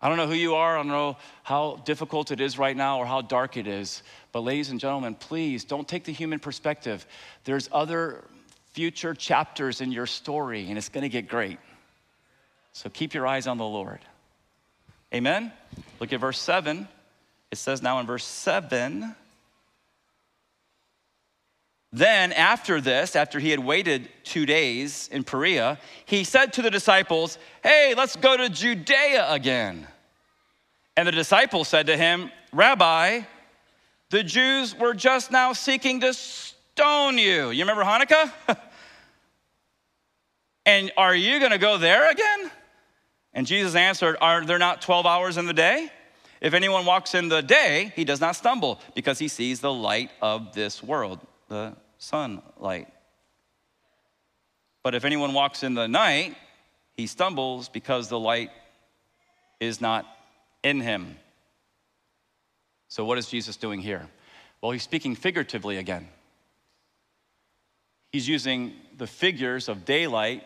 I 0.00 0.08
don't 0.08 0.16
know 0.16 0.26
who 0.26 0.34
you 0.34 0.56
are, 0.56 0.76
I 0.76 0.80
don't 0.80 0.88
know 0.88 1.16
how 1.44 1.80
difficult 1.84 2.32
it 2.32 2.40
is 2.40 2.58
right 2.58 2.76
now 2.76 2.98
or 2.98 3.06
how 3.06 3.20
dark 3.20 3.56
it 3.56 3.68
is, 3.68 4.02
but 4.32 4.40
ladies 4.40 4.70
and 4.70 4.80
gentlemen, 4.80 5.14
please 5.14 5.62
don't 5.62 5.86
take 5.86 6.02
the 6.04 6.12
human 6.12 6.40
perspective. 6.40 7.06
There's 7.44 7.68
other 7.70 8.24
future 8.72 9.14
chapters 9.14 9.80
in 9.80 9.92
your 9.92 10.06
story, 10.06 10.68
and 10.68 10.76
it's 10.76 10.88
gonna 10.88 11.08
get 11.08 11.28
great. 11.28 11.58
So 12.72 12.90
keep 12.90 13.14
your 13.14 13.26
eyes 13.26 13.46
on 13.46 13.58
the 13.58 13.64
Lord. 13.64 14.00
Amen? 15.14 15.52
Look 16.00 16.12
at 16.12 16.18
verse 16.18 16.38
7. 16.40 16.88
It 17.52 17.58
says 17.58 17.82
now 17.82 18.00
in 18.00 18.06
verse 18.06 18.24
7 18.24 19.14
Then, 21.92 22.32
after 22.32 22.80
this, 22.80 23.14
after 23.14 23.38
he 23.38 23.50
had 23.50 23.60
waited 23.60 24.08
two 24.24 24.46
days 24.46 25.10
in 25.12 25.22
Perea, 25.22 25.78
he 26.06 26.24
said 26.24 26.54
to 26.54 26.62
the 26.62 26.70
disciples, 26.70 27.36
Hey, 27.62 27.92
let's 27.94 28.16
go 28.16 28.38
to 28.38 28.48
Judea 28.48 29.30
again. 29.30 29.86
And 30.96 31.06
the 31.06 31.12
disciples 31.12 31.68
said 31.68 31.86
to 31.86 31.96
him, 31.96 32.32
Rabbi, 32.54 33.20
the 34.08 34.24
Jews 34.24 34.74
were 34.74 34.94
just 34.94 35.30
now 35.30 35.52
seeking 35.52 36.00
to 36.00 36.14
stone 36.14 37.18
you. 37.18 37.50
You 37.50 37.64
remember 37.64 37.84
Hanukkah? 37.84 38.32
and 40.66 40.90
are 40.96 41.14
you 41.14 41.38
going 41.38 41.52
to 41.52 41.58
go 41.58 41.76
there 41.76 42.10
again? 42.10 42.50
And 43.34 43.46
Jesus 43.46 43.74
answered, 43.74 44.16
Are 44.22 44.42
there 44.42 44.58
not 44.58 44.80
12 44.80 45.04
hours 45.04 45.36
in 45.36 45.44
the 45.44 45.52
day? 45.52 45.90
If 46.42 46.54
anyone 46.54 46.84
walks 46.84 47.14
in 47.14 47.28
the 47.28 47.40
day, 47.40 47.92
he 47.94 48.04
does 48.04 48.20
not 48.20 48.34
stumble 48.34 48.80
because 48.96 49.20
he 49.20 49.28
sees 49.28 49.60
the 49.60 49.72
light 49.72 50.10
of 50.20 50.52
this 50.52 50.82
world, 50.82 51.20
the 51.48 51.76
sunlight. 51.98 52.88
But 54.82 54.96
if 54.96 55.04
anyone 55.04 55.34
walks 55.34 55.62
in 55.62 55.74
the 55.74 55.86
night, 55.86 56.36
he 56.94 57.06
stumbles 57.06 57.68
because 57.68 58.08
the 58.08 58.18
light 58.18 58.50
is 59.60 59.80
not 59.80 60.04
in 60.64 60.80
him. 60.80 61.16
So, 62.88 63.04
what 63.04 63.18
is 63.18 63.28
Jesus 63.28 63.56
doing 63.56 63.80
here? 63.80 64.08
Well, 64.60 64.72
he's 64.72 64.82
speaking 64.82 65.14
figuratively 65.14 65.76
again. 65.76 66.08
He's 68.10 68.26
using 68.26 68.74
the 68.98 69.06
figures 69.06 69.68
of 69.68 69.84
daylight 69.84 70.42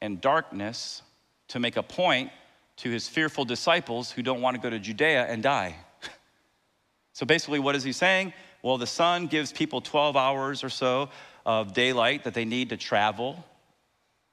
and 0.00 0.20
darkness 0.20 1.02
to 1.48 1.58
make 1.58 1.76
a 1.76 1.82
point 1.82 2.30
to 2.78 2.90
his 2.90 3.08
fearful 3.08 3.44
disciples 3.44 4.10
who 4.10 4.22
don't 4.22 4.40
want 4.40 4.56
to 4.56 4.60
go 4.60 4.70
to 4.70 4.78
Judea 4.78 5.26
and 5.26 5.42
die. 5.42 5.76
so 7.12 7.26
basically, 7.26 7.58
what 7.58 7.74
is 7.74 7.84
he 7.84 7.92
saying? 7.92 8.32
Well, 8.62 8.78
the 8.78 8.86
sun 8.86 9.26
gives 9.26 9.52
people 9.52 9.80
12 9.80 10.16
hours 10.16 10.64
or 10.64 10.68
so 10.68 11.10
of 11.44 11.72
daylight 11.72 12.24
that 12.24 12.34
they 12.34 12.44
need 12.44 12.70
to 12.70 12.76
travel 12.76 13.44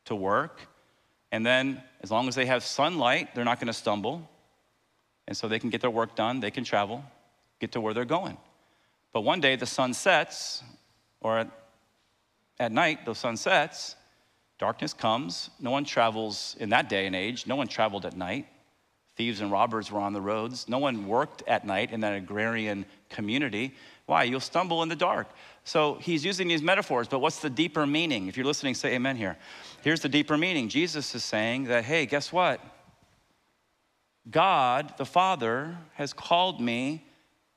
to 0.06 0.16
work. 0.16 0.60
And 1.32 1.46
then, 1.46 1.84
as 2.02 2.12
long 2.12 2.28
as 2.28 2.36
they 2.36 2.46
have 2.46 2.64
sunlight, 2.64 3.34
they're 3.34 3.46
not 3.46 3.60
going 3.60 3.68
to 3.68 3.74
stumble. 3.74 4.28
And 5.28 5.36
so 5.36 5.48
they 5.48 5.60
can 5.60 5.70
get 5.70 5.82
their 5.82 5.90
work 5.90 6.16
done, 6.16 6.40
they 6.40 6.52
can 6.52 6.64
travel, 6.64 7.04
get 7.60 7.72
to 7.74 7.82
where 7.82 7.94
they're 7.94 8.06
going. 8.06 8.38
But 9.14 9.22
one 9.22 9.40
day 9.40 9.56
the 9.56 9.66
sun 9.66 9.94
sets, 9.94 10.64
or 11.22 11.40
at, 11.40 11.52
at 12.60 12.72
night 12.72 13.06
the 13.06 13.14
sun 13.14 13.38
sets, 13.38 13.96
darkness 14.60 14.93
comes. 14.93 15.49
No 15.60 15.72
one 15.72 15.86
travels 15.86 16.55
in 16.60 16.70
that 16.70 16.89
day 16.89 17.07
and 17.07 17.16
age, 17.16 17.47
no 17.47 17.55
one 17.55 17.68
traveled 17.68 18.05
at 18.05 18.16
night. 18.16 18.45
Thieves 19.16 19.41
and 19.41 19.51
robbers 19.51 19.91
were 19.91 19.99
on 19.99 20.14
the 20.14 20.22
roads. 20.22 20.70
No 20.70 20.78
one 20.78 21.05
worked 21.05 21.43
at 21.45 21.66
night 21.66 21.91
in 21.91 21.99
that 22.01 22.14
agrarian 22.14 22.86
community. 23.10 23.76
Why? 24.05 24.24
You'll 24.24 24.39
stumble 24.39 24.82
in 24.82 24.88
the 24.88 24.95
dark. 24.95 25.28
So 25.66 25.95
he's 25.95 26.24
using 26.24 26.47
these 26.47 26.62
metaphors, 26.62 27.10
but 27.10 27.20
what's 27.20 27.39
the 27.39 27.49
deeper 27.49 27.86
meaning? 27.86 28.28
If 28.28 28.38
you're 28.38 28.45
listening, 28.45 28.76
say 28.76 28.95
amen 28.95 29.18
here. 29.18 29.38
Here's 29.82 29.99
the 29.99 30.07
deeper 30.07 30.38
meaning 30.38 30.70
Jesus 30.70 31.14
is 31.14 31.24
saying 31.26 31.66
that, 31.66 31.84
hey, 31.84 32.05
guess 32.05 32.32
what? 32.32 32.62
God, 34.30 34.93
the 34.97 35.05
Father, 35.05 35.78
has 35.95 36.14
called 36.14 36.62
me 36.62 37.05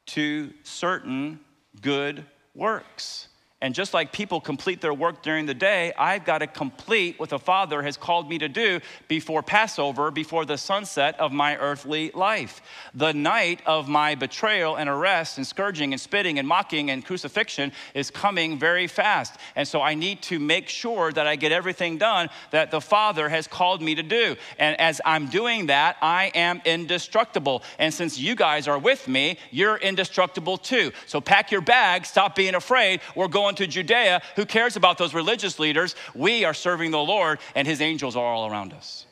to 0.06 0.52
certain 0.64 1.38
good 1.80 2.24
works. 2.54 3.28
And 3.62 3.76
just 3.76 3.94
like 3.94 4.10
people 4.10 4.40
complete 4.40 4.80
their 4.80 4.92
work 4.92 5.22
during 5.22 5.46
the 5.46 5.54
day, 5.54 5.92
I've 5.96 6.24
got 6.24 6.38
to 6.38 6.48
complete 6.48 7.20
what 7.20 7.28
the 7.28 7.38
Father 7.38 7.80
has 7.82 7.96
called 7.96 8.28
me 8.28 8.36
to 8.38 8.48
do 8.48 8.80
before 9.06 9.40
Passover, 9.40 10.10
before 10.10 10.44
the 10.44 10.58
sunset 10.58 11.18
of 11.20 11.32
my 11.32 11.56
earthly 11.56 12.10
life. 12.12 12.60
The 12.92 13.12
night 13.12 13.62
of 13.64 13.88
my 13.88 14.16
betrayal 14.16 14.74
and 14.74 14.90
arrest 14.90 15.38
and 15.38 15.46
scourging 15.46 15.92
and 15.92 16.00
spitting 16.00 16.40
and 16.40 16.48
mocking 16.48 16.90
and 16.90 17.04
crucifixion 17.04 17.70
is 17.94 18.10
coming 18.10 18.58
very 18.58 18.88
fast. 18.88 19.36
And 19.54 19.66
so 19.66 19.80
I 19.80 19.94
need 19.94 20.22
to 20.22 20.40
make 20.40 20.68
sure 20.68 21.12
that 21.12 21.28
I 21.28 21.36
get 21.36 21.52
everything 21.52 21.98
done 21.98 22.30
that 22.50 22.72
the 22.72 22.80
Father 22.80 23.28
has 23.28 23.46
called 23.46 23.80
me 23.80 23.94
to 23.94 24.02
do. 24.02 24.34
And 24.58 24.78
as 24.80 25.00
I'm 25.04 25.28
doing 25.28 25.66
that, 25.66 25.98
I 26.02 26.32
am 26.34 26.60
indestructible. 26.64 27.62
And 27.78 27.94
since 27.94 28.18
you 28.18 28.34
guys 28.34 28.66
are 28.66 28.78
with 28.78 29.06
me, 29.06 29.38
you're 29.52 29.76
indestructible 29.76 30.58
too. 30.58 30.90
So 31.06 31.20
pack 31.20 31.52
your 31.52 31.60
bags, 31.60 32.08
stop 32.08 32.34
being 32.34 32.56
afraid. 32.56 33.00
We're 33.14 33.28
going 33.28 33.51
to 33.56 33.66
Judea. 33.66 34.22
Who 34.36 34.44
cares 34.46 34.76
about 34.76 34.98
those 34.98 35.14
religious 35.14 35.58
leaders? 35.58 35.94
We 36.14 36.44
are 36.44 36.54
serving 36.54 36.90
the 36.90 36.98
Lord, 36.98 37.38
and 37.54 37.66
his 37.66 37.80
angels 37.80 38.16
are 38.16 38.24
all 38.24 38.50
around 38.50 38.72
us. 38.72 39.06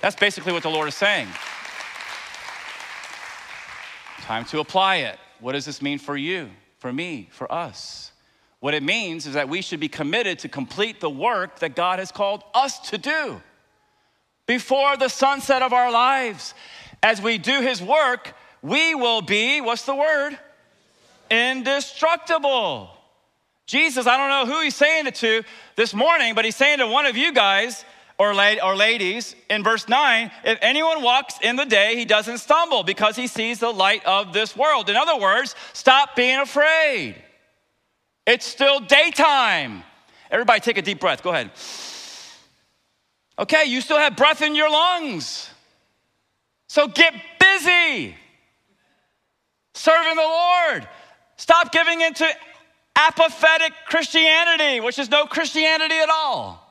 That's 0.00 0.16
basically 0.16 0.52
what 0.52 0.62
the 0.62 0.70
Lord 0.70 0.88
is 0.88 0.94
saying. 0.94 1.28
Time 4.18 4.44
to 4.46 4.60
apply 4.60 4.96
it. 4.96 5.18
What 5.40 5.52
does 5.52 5.64
this 5.64 5.80
mean 5.80 5.98
for 5.98 6.16
you, 6.16 6.50
for 6.78 6.92
me, 6.92 7.28
for 7.30 7.50
us? 7.52 8.12
What 8.60 8.74
it 8.74 8.82
means 8.82 9.26
is 9.26 9.34
that 9.34 9.48
we 9.48 9.62
should 9.62 9.80
be 9.80 9.88
committed 9.88 10.40
to 10.40 10.48
complete 10.48 11.00
the 11.00 11.10
work 11.10 11.60
that 11.60 11.76
God 11.76 11.98
has 11.98 12.10
called 12.10 12.42
us 12.54 12.78
to 12.90 12.98
do 12.98 13.40
before 14.46 14.96
the 14.96 15.08
sunset 15.08 15.62
of 15.62 15.72
our 15.72 15.92
lives. 15.92 16.54
As 17.02 17.20
we 17.20 17.38
do 17.38 17.60
His 17.60 17.82
work, 17.82 18.34
we 18.62 18.94
will 18.94 19.22
be, 19.22 19.60
what's 19.60 19.84
the 19.84 19.94
word? 19.94 20.38
Indestructible. 21.30 22.90
Jesus, 23.66 24.06
I 24.06 24.16
don't 24.16 24.30
know 24.30 24.52
who 24.52 24.62
he's 24.62 24.76
saying 24.76 25.06
it 25.06 25.16
to 25.16 25.42
this 25.74 25.92
morning, 25.92 26.34
but 26.34 26.44
he's 26.44 26.56
saying 26.56 26.78
to 26.78 26.86
one 26.86 27.06
of 27.06 27.16
you 27.16 27.32
guys 27.32 27.84
or, 28.18 28.30
or 28.30 28.76
ladies 28.76 29.34
in 29.50 29.62
verse 29.62 29.88
9 29.88 30.30
if 30.44 30.58
anyone 30.62 31.02
walks 31.02 31.34
in 31.42 31.56
the 31.56 31.64
day, 31.64 31.96
he 31.96 32.04
doesn't 32.04 32.38
stumble 32.38 32.82
because 32.82 33.16
he 33.16 33.26
sees 33.26 33.58
the 33.58 33.70
light 33.70 34.04
of 34.06 34.32
this 34.32 34.56
world. 34.56 34.88
In 34.88 34.96
other 34.96 35.18
words, 35.18 35.54
stop 35.72 36.14
being 36.16 36.38
afraid. 36.38 37.16
It's 38.26 38.46
still 38.46 38.80
daytime. 38.80 39.82
Everybody 40.30 40.60
take 40.60 40.78
a 40.78 40.82
deep 40.82 41.00
breath. 41.00 41.22
Go 41.22 41.30
ahead. 41.30 41.50
Okay, 43.38 43.66
you 43.66 43.80
still 43.80 43.98
have 43.98 44.16
breath 44.16 44.42
in 44.42 44.54
your 44.54 44.70
lungs. 44.70 45.50
So 46.68 46.88
get 46.88 47.14
busy 47.38 48.16
serving 49.74 50.16
the 50.16 50.22
Lord. 50.22 50.88
Stop 51.36 51.70
giving 51.70 52.00
into 52.00 52.26
apathetic 52.96 53.72
Christianity, 53.86 54.80
which 54.80 54.98
is 54.98 55.10
no 55.10 55.26
Christianity 55.26 55.96
at 55.96 56.08
all. 56.08 56.62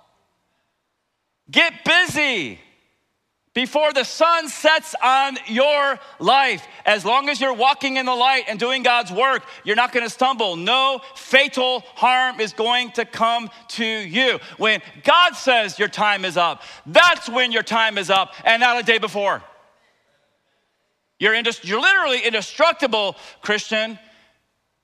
Get 1.50 1.86
busy 1.86 2.60
before 3.54 3.94
the 3.94 4.04
sun 4.04 4.50
sets 4.50 4.94
on 5.02 5.38
your 5.48 5.98
life. 6.20 6.68
As 6.86 7.06
long 7.06 7.30
as 7.30 7.40
you're 7.40 7.54
walking 7.54 7.98
in 7.98 8.06
the 8.06 8.14
light 8.14 8.44
and 8.48 8.60
doing 8.60 8.84
God's 8.84 9.12
work, 9.12 9.44
you're 9.64 9.78
not 9.78 9.94
going 9.94 10.06
to 10.06 10.10
stumble. 10.10 10.58
No 10.58 11.00
fatal 11.16 11.80
harm 11.96 12.40
is 12.42 12.52
going 12.54 12.92
to 12.92 13.06
come 13.06 13.50
to 13.70 13.86
you. 13.86 14.40
When 14.58 14.82
God 15.04 15.36
says 15.36 15.80
your 15.80 15.88
time 15.88 16.26
is 16.26 16.36
up, 16.36 16.64
that's 16.86 17.30
when 17.30 17.52
your 17.52 17.64
time 17.64 17.98
is 17.98 18.10
up 18.10 18.34
and 18.44 18.60
not 18.60 18.80
a 18.80 18.84
day 18.84 18.98
before. 18.98 19.42
You're, 21.18 21.34
you're 21.62 21.80
literally 21.80 22.20
indestructible, 22.26 23.16
Christian, 23.42 23.98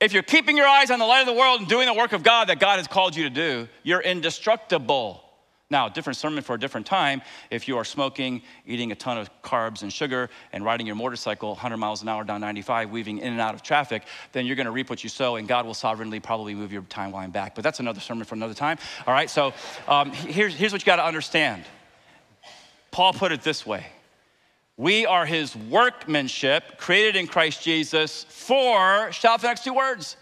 if 0.02 0.12
you're 0.12 0.24
keeping 0.24 0.56
your 0.56 0.66
eyes 0.66 0.90
on 0.90 0.98
the 0.98 1.04
light 1.06 1.20
of 1.20 1.26
the 1.28 1.32
world 1.32 1.60
and 1.60 1.68
doing 1.68 1.86
the 1.86 1.94
work 1.94 2.12
of 2.12 2.24
God 2.24 2.48
that 2.48 2.58
God 2.58 2.78
has 2.78 2.88
called 2.88 3.14
you 3.14 3.22
to 3.22 3.30
do, 3.30 3.68
you're 3.84 4.00
indestructible. 4.00 5.22
Now, 5.70 5.88
different 5.88 6.16
sermon 6.16 6.42
for 6.42 6.54
a 6.54 6.60
different 6.60 6.88
time. 6.88 7.22
If 7.50 7.68
you 7.68 7.78
are 7.78 7.84
smoking, 7.84 8.42
eating 8.66 8.90
a 8.90 8.96
ton 8.96 9.16
of 9.16 9.30
carbs 9.42 9.82
and 9.82 9.92
sugar, 9.92 10.28
and 10.52 10.64
riding 10.64 10.88
your 10.88 10.96
motorcycle 10.96 11.50
100 11.50 11.76
miles 11.76 12.02
an 12.02 12.08
hour 12.08 12.24
down 12.24 12.40
95, 12.40 12.90
weaving 12.90 13.18
in 13.18 13.32
and 13.32 13.40
out 13.40 13.54
of 13.54 13.62
traffic, 13.62 14.02
then 14.32 14.44
you're 14.44 14.56
going 14.56 14.66
to 14.66 14.72
reap 14.72 14.90
what 14.90 15.04
you 15.04 15.08
sow, 15.08 15.36
and 15.36 15.46
God 15.46 15.64
will 15.64 15.72
sovereignly 15.72 16.18
probably 16.18 16.54
move 16.54 16.72
your 16.72 16.82
timeline 16.82 17.30
back. 17.30 17.54
But 17.54 17.62
that's 17.62 17.78
another 17.78 18.00
sermon 18.00 18.24
for 18.24 18.34
another 18.34 18.54
time. 18.54 18.78
All 19.06 19.14
right, 19.14 19.30
so 19.30 19.54
um, 19.86 20.10
here's, 20.10 20.52
here's 20.52 20.72
what 20.72 20.82
you 20.82 20.86
got 20.86 20.96
to 20.96 21.06
understand. 21.06 21.62
Paul 22.90 23.12
put 23.12 23.30
it 23.30 23.42
this 23.42 23.64
way 23.64 23.86
we 24.76 25.06
are 25.06 25.26
his 25.26 25.54
workmanship, 25.54 26.78
created 26.78 27.16
in 27.16 27.26
Christ 27.26 27.62
Jesus 27.62 28.24
for, 28.28 29.12
shout 29.12 29.34
out 29.34 29.40
the 29.42 29.48
next 29.48 29.64
two 29.64 29.74
words, 29.74 30.16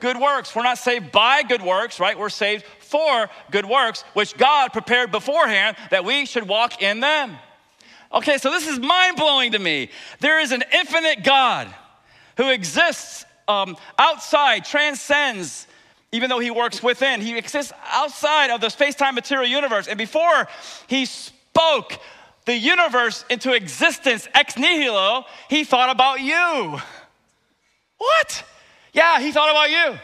good 0.00 0.16
works. 0.16 0.54
We're 0.54 0.64
not 0.64 0.78
saved 0.78 1.12
by 1.12 1.42
good 1.42 1.62
works, 1.62 2.00
right? 2.00 2.18
We're 2.18 2.28
saved 2.28 2.64
for 2.80 3.30
good 3.50 3.64
works, 3.64 4.02
which 4.12 4.36
God 4.36 4.72
prepared 4.72 5.10
beforehand 5.10 5.76
that 5.90 6.04
we 6.04 6.26
should 6.26 6.48
walk 6.48 6.82
in 6.82 7.00
them. 7.00 7.36
Okay, 8.12 8.38
so 8.38 8.50
this 8.50 8.68
is 8.68 8.78
mind 8.78 9.16
blowing 9.16 9.52
to 9.52 9.58
me. 9.58 9.90
There 10.20 10.40
is 10.40 10.52
an 10.52 10.62
infinite 10.72 11.24
God 11.24 11.72
who 12.36 12.50
exists 12.50 13.24
um, 13.48 13.76
outside, 13.98 14.64
transcends, 14.64 15.66
even 16.12 16.30
though 16.30 16.38
he 16.38 16.50
works 16.50 16.82
within. 16.82 17.20
He 17.20 17.36
exists 17.36 17.72
outside 17.90 18.50
of 18.50 18.60
the 18.60 18.68
space 18.68 18.94
time 18.94 19.14
material 19.14 19.48
universe. 19.48 19.88
And 19.88 19.98
before 19.98 20.48
he 20.86 21.06
spoke 21.06 21.98
the 22.44 22.54
universe 22.54 23.24
into 23.30 23.52
existence 23.52 24.28
ex 24.34 24.56
nihilo, 24.56 25.24
he 25.48 25.64
thought 25.64 25.90
about 25.90 26.20
you. 26.20 26.78
What? 27.98 28.44
Yeah, 28.92 29.20
he 29.20 29.32
thought 29.32 29.50
about 29.50 29.70
you. 29.70 29.98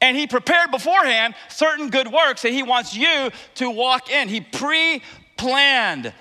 And 0.00 0.16
he 0.16 0.26
prepared 0.26 0.70
beforehand 0.70 1.34
certain 1.48 1.90
good 1.90 2.10
works 2.10 2.42
that 2.42 2.52
he 2.52 2.62
wants 2.62 2.96
you 2.96 3.30
to 3.56 3.70
walk 3.70 4.10
in. 4.10 4.28
He 4.28 4.40
pre 4.40 5.02
planned 5.36 6.12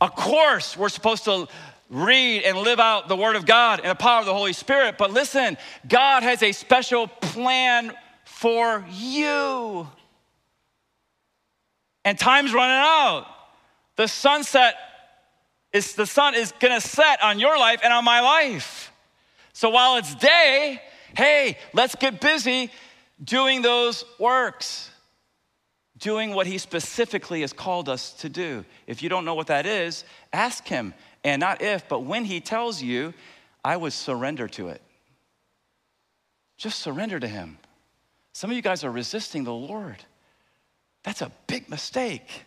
a 0.00 0.08
course 0.08 0.76
we're 0.76 0.88
supposed 0.88 1.24
to 1.24 1.46
read 1.90 2.44
and 2.44 2.56
live 2.56 2.80
out 2.80 3.08
the 3.08 3.16
Word 3.16 3.36
of 3.36 3.44
God 3.44 3.80
and 3.80 3.90
the 3.90 3.94
power 3.94 4.20
of 4.20 4.26
the 4.26 4.34
Holy 4.34 4.52
Spirit. 4.52 4.96
But 4.96 5.10
listen, 5.10 5.58
God 5.86 6.22
has 6.22 6.42
a 6.42 6.52
special 6.52 7.08
plan 7.08 7.92
for 8.24 8.84
you. 8.90 9.88
And 12.04 12.18
time's 12.18 12.54
running 12.54 12.76
out. 12.76 13.26
The 14.00 14.08
sunset 14.08 14.76
is 15.74 15.94
the 15.94 16.06
sun 16.06 16.34
is 16.34 16.54
gonna 16.58 16.80
set 16.80 17.22
on 17.22 17.38
your 17.38 17.58
life 17.58 17.80
and 17.84 17.92
on 17.92 18.02
my 18.02 18.22
life. 18.22 18.92
So 19.52 19.68
while 19.68 19.98
it's 19.98 20.14
day, 20.14 20.80
hey, 21.14 21.58
let's 21.74 21.94
get 21.96 22.18
busy 22.18 22.70
doing 23.22 23.60
those 23.60 24.06
works, 24.18 24.88
doing 25.98 26.32
what 26.32 26.46
he 26.46 26.56
specifically 26.56 27.42
has 27.42 27.52
called 27.52 27.90
us 27.90 28.14
to 28.14 28.30
do. 28.30 28.64
If 28.86 29.02
you 29.02 29.10
don't 29.10 29.26
know 29.26 29.34
what 29.34 29.48
that 29.48 29.66
is, 29.66 30.04
ask 30.32 30.66
him. 30.66 30.94
And 31.22 31.38
not 31.38 31.60
if, 31.60 31.86
but 31.86 32.00
when 32.00 32.24
he 32.24 32.40
tells 32.40 32.80
you, 32.80 33.12
I 33.62 33.76
would 33.76 33.92
surrender 33.92 34.48
to 34.48 34.68
it. 34.68 34.80
Just 36.56 36.78
surrender 36.78 37.20
to 37.20 37.28
Him. 37.28 37.58
Some 38.32 38.48
of 38.48 38.56
you 38.56 38.62
guys 38.62 38.82
are 38.82 38.90
resisting 38.90 39.44
the 39.44 39.52
Lord. 39.52 40.02
That's 41.02 41.20
a 41.20 41.30
big 41.46 41.68
mistake. 41.68 42.46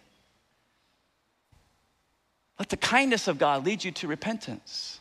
Let 2.59 2.69
the 2.69 2.77
kindness 2.77 3.27
of 3.27 3.37
God 3.37 3.65
lead 3.65 3.83
you 3.83 3.91
to 3.91 4.07
repentance. 4.07 4.99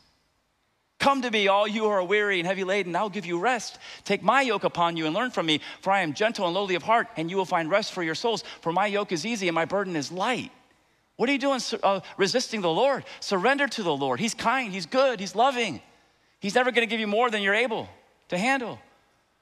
Come 0.98 1.22
to 1.22 1.30
me, 1.30 1.48
all 1.48 1.66
you 1.66 1.82
who 1.82 1.88
are 1.88 2.04
weary 2.04 2.38
and 2.38 2.46
heavy 2.46 2.62
laden, 2.62 2.94
I'll 2.94 3.10
give 3.10 3.26
you 3.26 3.38
rest. 3.38 3.78
Take 4.04 4.22
my 4.22 4.40
yoke 4.40 4.62
upon 4.62 4.96
you 4.96 5.06
and 5.06 5.14
learn 5.14 5.32
from 5.32 5.46
me, 5.46 5.60
for 5.80 5.92
I 5.92 6.02
am 6.02 6.14
gentle 6.14 6.46
and 6.46 6.54
lowly 6.54 6.76
of 6.76 6.84
heart, 6.84 7.08
and 7.16 7.28
you 7.28 7.36
will 7.36 7.44
find 7.44 7.68
rest 7.68 7.92
for 7.92 8.04
your 8.04 8.14
souls. 8.14 8.44
For 8.60 8.72
my 8.72 8.86
yoke 8.86 9.10
is 9.10 9.26
easy 9.26 9.48
and 9.48 9.54
my 9.54 9.64
burden 9.64 9.96
is 9.96 10.12
light. 10.12 10.52
What 11.16 11.28
are 11.28 11.32
you 11.32 11.38
doing 11.38 11.60
uh, 11.82 12.00
resisting 12.16 12.60
the 12.60 12.70
Lord? 12.70 13.04
Surrender 13.18 13.66
to 13.66 13.82
the 13.82 13.94
Lord. 13.94 14.20
He's 14.20 14.34
kind, 14.34 14.72
He's 14.72 14.86
good, 14.86 15.18
He's 15.18 15.34
loving. 15.34 15.82
He's 16.38 16.54
never 16.54 16.70
gonna 16.70 16.86
give 16.86 17.00
you 17.00 17.08
more 17.08 17.30
than 17.30 17.42
you're 17.42 17.54
able 17.54 17.88
to 18.28 18.38
handle. 18.38 18.78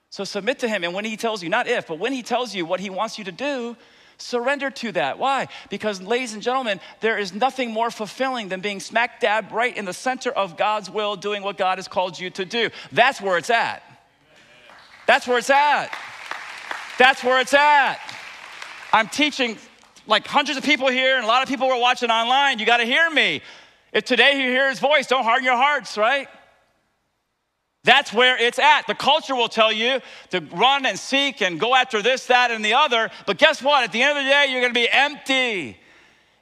So 0.08 0.24
submit 0.24 0.60
to 0.60 0.68
Him. 0.68 0.82
And 0.82 0.94
when 0.94 1.04
He 1.04 1.16
tells 1.16 1.42
you, 1.42 1.48
not 1.50 1.68
if, 1.68 1.86
but 1.86 1.98
when 1.98 2.12
He 2.12 2.22
tells 2.22 2.54
you 2.54 2.64
what 2.64 2.80
He 2.80 2.90
wants 2.90 3.18
you 3.18 3.24
to 3.24 3.32
do, 3.32 3.76
surrender 4.20 4.70
to 4.70 4.92
that. 4.92 5.18
Why? 5.18 5.48
Because, 5.68 6.00
ladies 6.00 6.34
and 6.34 6.42
gentlemen, 6.42 6.80
there 7.00 7.18
is 7.18 7.32
nothing 7.32 7.70
more 7.70 7.90
fulfilling 7.90 8.48
than 8.48 8.60
being 8.60 8.80
smack 8.80 9.20
dab 9.20 9.52
right 9.52 9.76
in 9.76 9.84
the 9.84 9.92
center 9.92 10.30
of 10.30 10.56
God's 10.56 10.90
will, 10.90 11.16
doing 11.16 11.42
what 11.42 11.56
God 11.56 11.78
has 11.78 11.88
called 11.88 12.18
you 12.18 12.30
to 12.30 12.44
do. 12.44 12.70
That's 12.92 13.20
where 13.20 13.38
it's 13.38 13.50
at. 13.50 13.82
That's 15.06 15.26
where 15.26 15.38
it's 15.38 15.50
at. 15.50 15.90
That's 16.98 17.24
where 17.24 17.40
it's 17.40 17.54
at. 17.54 17.98
I'm 18.92 19.08
teaching 19.08 19.56
like 20.06 20.26
hundreds 20.26 20.58
of 20.58 20.64
people 20.64 20.88
here, 20.88 21.16
and 21.16 21.24
a 21.24 21.28
lot 21.28 21.42
of 21.42 21.48
people 21.48 21.66
who 21.66 21.74
are 21.74 21.80
watching 21.80 22.10
online. 22.10 22.58
You 22.58 22.66
got 22.66 22.78
to 22.78 22.84
hear 22.84 23.08
me. 23.10 23.42
If 23.92 24.04
today 24.04 24.40
you 24.40 24.50
hear 24.50 24.68
his 24.68 24.78
voice, 24.78 25.06
don't 25.06 25.24
harden 25.24 25.44
your 25.44 25.56
hearts, 25.56 25.96
right? 25.98 26.28
That's 27.84 28.12
where 28.12 28.36
it's 28.36 28.58
at. 28.58 28.86
The 28.86 28.94
culture 28.94 29.34
will 29.34 29.48
tell 29.48 29.72
you 29.72 30.00
to 30.30 30.40
run 30.52 30.84
and 30.84 30.98
seek 30.98 31.40
and 31.40 31.58
go 31.58 31.74
after 31.74 32.02
this, 32.02 32.26
that, 32.26 32.50
and 32.50 32.64
the 32.64 32.74
other. 32.74 33.10
But 33.26 33.38
guess 33.38 33.62
what? 33.62 33.84
At 33.84 33.92
the 33.92 34.02
end 34.02 34.18
of 34.18 34.24
the 34.24 34.30
day, 34.30 34.46
you're 34.50 34.60
going 34.60 34.74
to 34.74 34.80
be 34.80 34.88
empty. 34.90 35.78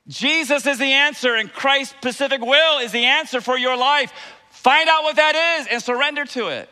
Jesus 0.09 0.67
is 0.67 0.79
the 0.79 0.93
answer, 0.93 1.35
and 1.35 1.53
Christ's 1.53 1.95
specific 1.97 2.41
will 2.41 2.79
is 2.79 2.93
the 2.93 3.05
answer 3.05 3.41
for 3.41 3.57
your 3.57 3.77
life. 3.77 4.13
Find 4.51 4.89
out 4.89 5.05
what 5.05 5.17
that 5.17 5.61
is 5.61 5.69
and 5.71 5.83
surrender 5.83 6.25
to 6.25 6.49
it. 6.49 6.69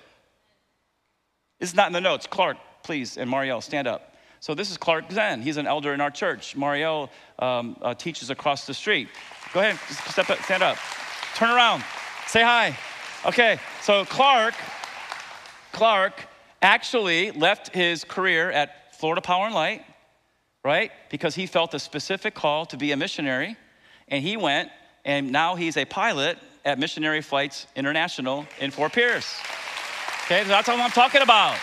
It's 1.61 1.75
not 1.75 1.87
in 1.87 1.93
the 1.93 2.01
notes. 2.01 2.27
Clark, 2.27 2.57
please, 2.83 3.17
and 3.17 3.31
Marielle, 3.31 3.63
stand 3.63 3.87
up. 3.87 4.15
So 4.41 4.55
this 4.55 4.71
is 4.71 4.77
Clark 4.77 5.11
Zen. 5.13 5.43
He's 5.43 5.57
an 5.57 5.67
elder 5.67 5.95
in 5.95 6.01
our 6.01 6.11
church. 6.11 6.57
Marielle 6.57 7.09
um, 7.39 7.77
uh, 7.83 7.95
teaches 7.95 8.31
across 8.31 8.67
the 8.67 8.75
street. 8.75 9.09
Go 9.53 9.61
ahead, 9.61 9.79
step 10.11 10.29
up, 10.31 10.43
stand 10.43 10.63
up. 10.63 10.77
Turn 11.35 11.51
around. 11.51 11.85
Say 12.27 12.43
hi. 12.43 12.77
Okay, 13.25 13.59
so 13.87 14.05
Clark, 14.05 14.55
Clark 15.71 16.27
actually 16.61 17.31
left 17.31 17.73
his 17.73 18.03
career 18.03 18.51
at 18.51 18.97
Florida 18.97 19.21
Power 19.21 19.47
and 19.47 19.55
Light, 19.55 19.85
right? 20.65 20.91
Because 21.09 21.37
he 21.37 21.47
felt 21.47 21.73
a 21.73 21.79
specific 21.79 22.35
call 22.35 22.67
to 22.67 22.77
be 22.77 22.91
a 22.91 22.97
missionary, 22.97 23.57
and 24.09 24.25
he 24.25 24.37
went, 24.37 24.71
and 25.05 25.31
now 25.31 25.55
he's 25.55 25.77
a 25.77 25.85
pilot 25.85 26.37
at 26.65 26.81
Missionary 26.81 27.21
Flights 27.21 27.69
International 27.77 28.45
in 28.59 28.73
Fort 28.73 28.93
Pierce. 28.93 29.41
Okay, 30.25 30.43
that's 30.43 30.67
what 30.67 30.81
I'm 30.81 30.91
talking 30.91 31.23
about. 31.23 31.55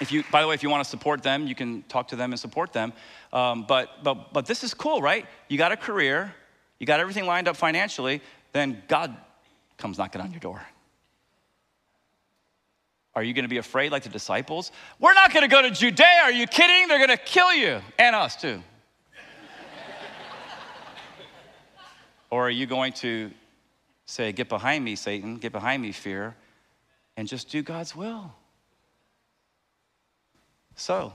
If 0.00 0.10
you, 0.10 0.24
by 0.32 0.42
the 0.42 0.48
way, 0.48 0.54
if 0.54 0.64
you 0.64 0.70
want 0.70 0.82
to 0.82 0.90
support 0.90 1.22
them, 1.22 1.46
you 1.46 1.54
can 1.54 1.84
talk 1.84 2.08
to 2.08 2.16
them 2.16 2.32
and 2.32 2.40
support 2.40 2.72
them. 2.72 2.92
Um, 3.32 3.64
but, 3.68 4.02
but, 4.02 4.32
but 4.32 4.46
this 4.46 4.64
is 4.64 4.74
cool, 4.74 5.00
right? 5.00 5.24
You 5.48 5.56
got 5.56 5.70
a 5.70 5.76
career, 5.76 6.34
you 6.80 6.86
got 6.86 6.98
everything 6.98 7.26
lined 7.26 7.46
up 7.46 7.54
financially, 7.54 8.20
then 8.54 8.82
God 8.88 9.14
comes 9.76 9.98
knocking 9.98 10.22
on 10.22 10.30
your 10.30 10.40
door. 10.40 10.62
Are 13.16 13.22
you 13.22 13.34
going 13.34 13.44
to 13.44 13.48
be 13.48 13.58
afraid 13.58 13.92
like 13.92 14.04
the 14.04 14.08
disciples? 14.08 14.72
We're 14.98 15.12
not 15.12 15.32
going 15.32 15.42
to 15.42 15.48
go 15.48 15.60
to 15.60 15.70
Judea. 15.70 16.20
Are 16.22 16.32
you 16.32 16.46
kidding? 16.46 16.88
They're 16.88 17.04
going 17.04 17.10
to 17.10 17.22
kill 17.22 17.52
you 17.52 17.80
and 17.98 18.16
us 18.16 18.36
too. 18.36 18.62
or 22.30 22.46
are 22.46 22.50
you 22.50 22.66
going 22.66 22.92
to 22.94 23.30
say, 24.06 24.32
Get 24.32 24.48
behind 24.48 24.84
me, 24.84 24.96
Satan, 24.96 25.36
get 25.36 25.52
behind 25.52 25.82
me, 25.82 25.92
fear, 25.92 26.34
and 27.16 27.28
just 27.28 27.50
do 27.50 27.62
God's 27.62 27.94
will? 27.94 28.32
So, 30.76 31.12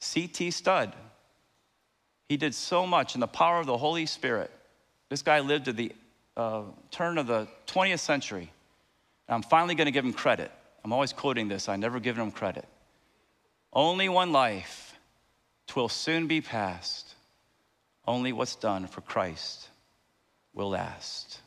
C.T. 0.00 0.50
Studd, 0.50 0.94
he 2.28 2.36
did 2.36 2.54
so 2.54 2.86
much 2.86 3.14
in 3.14 3.20
the 3.20 3.26
power 3.26 3.58
of 3.58 3.66
the 3.66 3.76
Holy 3.76 4.06
Spirit. 4.06 4.50
This 5.08 5.22
guy 5.22 5.40
lived 5.40 5.66
to 5.66 5.72
the 5.72 5.92
uh, 6.36 6.62
turn 6.90 7.18
of 7.18 7.26
the 7.26 7.48
20th 7.66 8.00
century. 8.00 8.50
And 9.28 9.34
I'm 9.34 9.42
finally 9.42 9.74
going 9.74 9.86
to 9.86 9.92
give 9.92 10.04
him 10.04 10.12
credit. 10.12 10.50
I'm 10.84 10.92
always 10.92 11.12
quoting 11.12 11.48
this, 11.48 11.68
I 11.68 11.76
never 11.76 11.98
given 11.98 12.22
him 12.22 12.30
credit. 12.30 12.64
Only 13.72 14.08
one 14.08 14.32
life, 14.32 14.94
twill 15.66 15.88
soon 15.88 16.28
be 16.28 16.40
past. 16.40 17.14
Only 18.06 18.32
what's 18.32 18.54
done 18.54 18.86
for 18.86 19.00
Christ 19.00 19.68
will 20.54 20.70
last. 20.70 21.40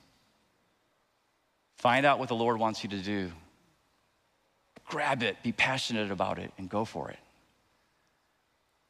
Find 1.77 2.05
out 2.05 2.19
what 2.19 2.27
the 2.27 2.35
Lord 2.35 2.59
wants 2.59 2.83
you 2.83 2.89
to 2.89 2.97
do. 2.97 3.31
Grab 4.85 5.23
it, 5.23 5.41
be 5.41 5.53
passionate 5.53 6.11
about 6.11 6.37
it, 6.39 6.51
and 6.57 6.69
go 6.69 6.83
for 6.83 7.09
it. 7.09 7.19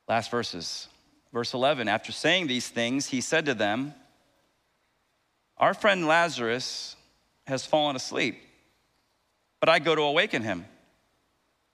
Last 0.08 0.32
verses. 0.32 0.88
Verse 1.32 1.54
11 1.54 1.88
After 1.88 2.12
saying 2.12 2.48
these 2.48 2.68
things, 2.68 3.06
he 3.06 3.22
said 3.22 3.46
to 3.46 3.54
them, 3.54 3.94
our 5.60 5.74
friend 5.74 6.08
Lazarus 6.08 6.96
has 7.48 7.66
fallen 7.66 7.96
asleep, 7.96 8.42
but 9.60 9.70
I 9.70 9.80
go 9.80 9.96
to 9.96 10.02
awaken 10.02 10.42
him. 10.42 10.66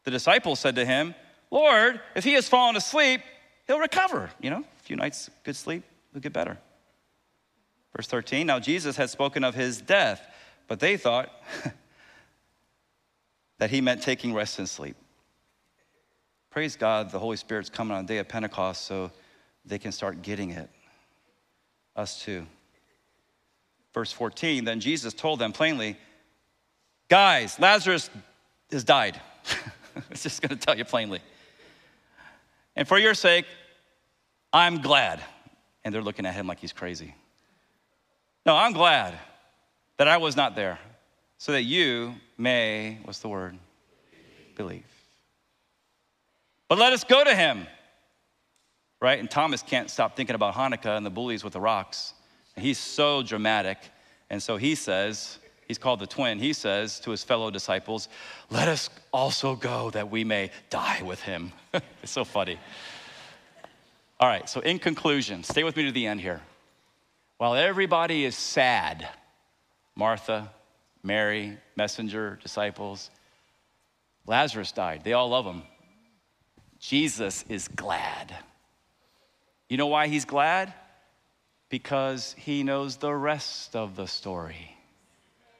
The 0.03 0.11
disciples 0.11 0.59
said 0.59 0.75
to 0.75 0.85
him, 0.85 1.15
Lord, 1.51 1.99
if 2.15 2.23
he 2.23 2.33
has 2.33 2.47
fallen 2.47 2.75
asleep, 2.75 3.21
he'll 3.67 3.79
recover. 3.79 4.29
You 4.41 4.49
know, 4.49 4.59
a 4.59 4.83
few 4.83 4.95
nights 4.95 5.29
good 5.43 5.55
sleep, 5.55 5.83
he'll 6.11 6.21
get 6.21 6.33
better. 6.33 6.57
Verse 7.95 8.07
13 8.07 8.47
Now 8.47 8.59
Jesus 8.59 8.95
had 8.97 9.09
spoken 9.09 9.43
of 9.43 9.55
his 9.55 9.81
death, 9.81 10.25
but 10.67 10.79
they 10.79 10.97
thought 10.97 11.29
that 13.59 13.69
he 13.69 13.81
meant 13.81 14.01
taking 14.01 14.33
rest 14.33 14.59
and 14.59 14.69
sleep. 14.69 14.95
Praise 16.49 16.75
God, 16.75 17.11
the 17.11 17.19
Holy 17.19 17.37
Spirit's 17.37 17.69
coming 17.69 17.95
on 17.95 18.05
the 18.05 18.13
day 18.13 18.17
of 18.17 18.27
Pentecost 18.27 18.85
so 18.85 19.11
they 19.65 19.77
can 19.77 19.91
start 19.91 20.21
getting 20.21 20.51
it. 20.51 20.69
Us 21.95 22.21
too. 22.21 22.45
Verse 23.95 24.11
14, 24.11 24.65
then 24.65 24.81
Jesus 24.81 25.13
told 25.13 25.39
them 25.39 25.53
plainly, 25.53 25.95
Guys, 27.07 27.57
Lazarus 27.57 28.09
has 28.69 28.83
died. 28.83 29.21
it's 30.11 30.23
just 30.23 30.41
to 30.41 30.53
tell 30.57 30.77
you 30.77 30.83
plainly. 30.83 31.21
And 32.75 32.85
for 32.85 32.97
your 32.97 33.13
sake, 33.13 33.45
I'm 34.51 34.81
glad. 34.81 35.21
And 35.85 35.95
they're 35.95 36.01
looking 36.01 36.25
at 36.25 36.33
him 36.33 36.45
like 36.45 36.59
he's 36.59 36.73
crazy. 36.73 37.15
No, 38.45 38.53
I'm 38.53 38.73
glad 38.73 39.17
that 39.95 40.09
I 40.09 40.17
was 40.17 40.35
not 40.35 40.57
there 40.57 40.77
so 41.37 41.53
that 41.53 41.63
you 41.63 42.15
may, 42.37 42.99
what's 43.03 43.19
the 43.19 43.29
word? 43.29 43.57
Believe. 44.57 44.83
But 46.67 46.79
let 46.79 46.91
us 46.91 47.05
go 47.05 47.23
to 47.23 47.33
him. 47.33 47.65
Right? 48.99 49.19
And 49.19 49.31
Thomas 49.31 49.61
can't 49.61 49.89
stop 49.89 50.17
thinking 50.17 50.35
about 50.35 50.53
Hanukkah 50.53 50.97
and 50.97 51.05
the 51.05 51.09
bullies 51.09 51.45
with 51.45 51.53
the 51.53 51.61
rocks. 51.61 52.13
He's 52.57 52.77
so 52.77 53.21
dramatic. 53.21 53.77
And 54.29 54.41
so 54.41 54.57
he 54.57 54.75
says, 54.75 55.39
he's 55.67 55.77
called 55.77 55.99
the 55.99 56.07
twin, 56.07 56.39
he 56.39 56.53
says 56.53 56.99
to 57.01 57.11
his 57.11 57.23
fellow 57.23 57.51
disciples, 57.51 58.09
Let 58.49 58.67
us 58.67 58.89
also 59.11 59.55
go 59.55 59.89
that 59.91 60.09
we 60.09 60.23
may 60.23 60.51
die 60.69 61.01
with 61.03 61.21
him. 61.21 61.51
it's 61.73 62.11
so 62.11 62.23
funny. 62.23 62.59
All 64.19 64.29
right, 64.29 64.47
so 64.49 64.61
in 64.61 64.79
conclusion, 64.79 65.43
stay 65.43 65.63
with 65.63 65.75
me 65.75 65.83
to 65.85 65.91
the 65.91 66.07
end 66.07 66.21
here. 66.21 66.41
While 67.37 67.55
everybody 67.55 68.23
is 68.23 68.35
sad, 68.35 69.07
Martha, 69.95 70.51
Mary, 71.03 71.57
messenger, 71.75 72.39
disciples, 72.41 73.09
Lazarus 74.25 74.71
died. 74.71 75.01
They 75.03 75.13
all 75.13 75.29
love 75.29 75.45
him. 75.45 75.63
Jesus 76.79 77.43
is 77.49 77.67
glad. 77.67 78.33
You 79.69 79.77
know 79.77 79.87
why 79.87 80.07
he's 80.07 80.25
glad? 80.25 80.73
Because 81.69 82.35
he 82.37 82.63
knows 82.63 82.97
the 82.97 83.13
rest 83.13 83.75
of 83.75 83.95
the 83.95 84.07
story. 84.07 84.77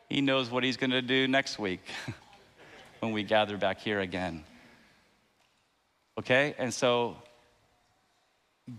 He 0.10 0.22
knows 0.22 0.50
what 0.50 0.64
he's 0.64 0.78
going 0.78 0.92
to 0.92 1.02
do 1.02 1.28
next 1.28 1.58
week 1.58 1.82
when 3.00 3.12
we 3.12 3.24
gather 3.24 3.58
back 3.58 3.80
here 3.80 4.00
again. 4.00 4.44
Okay? 6.18 6.56
And 6.58 6.74
so 6.74 7.18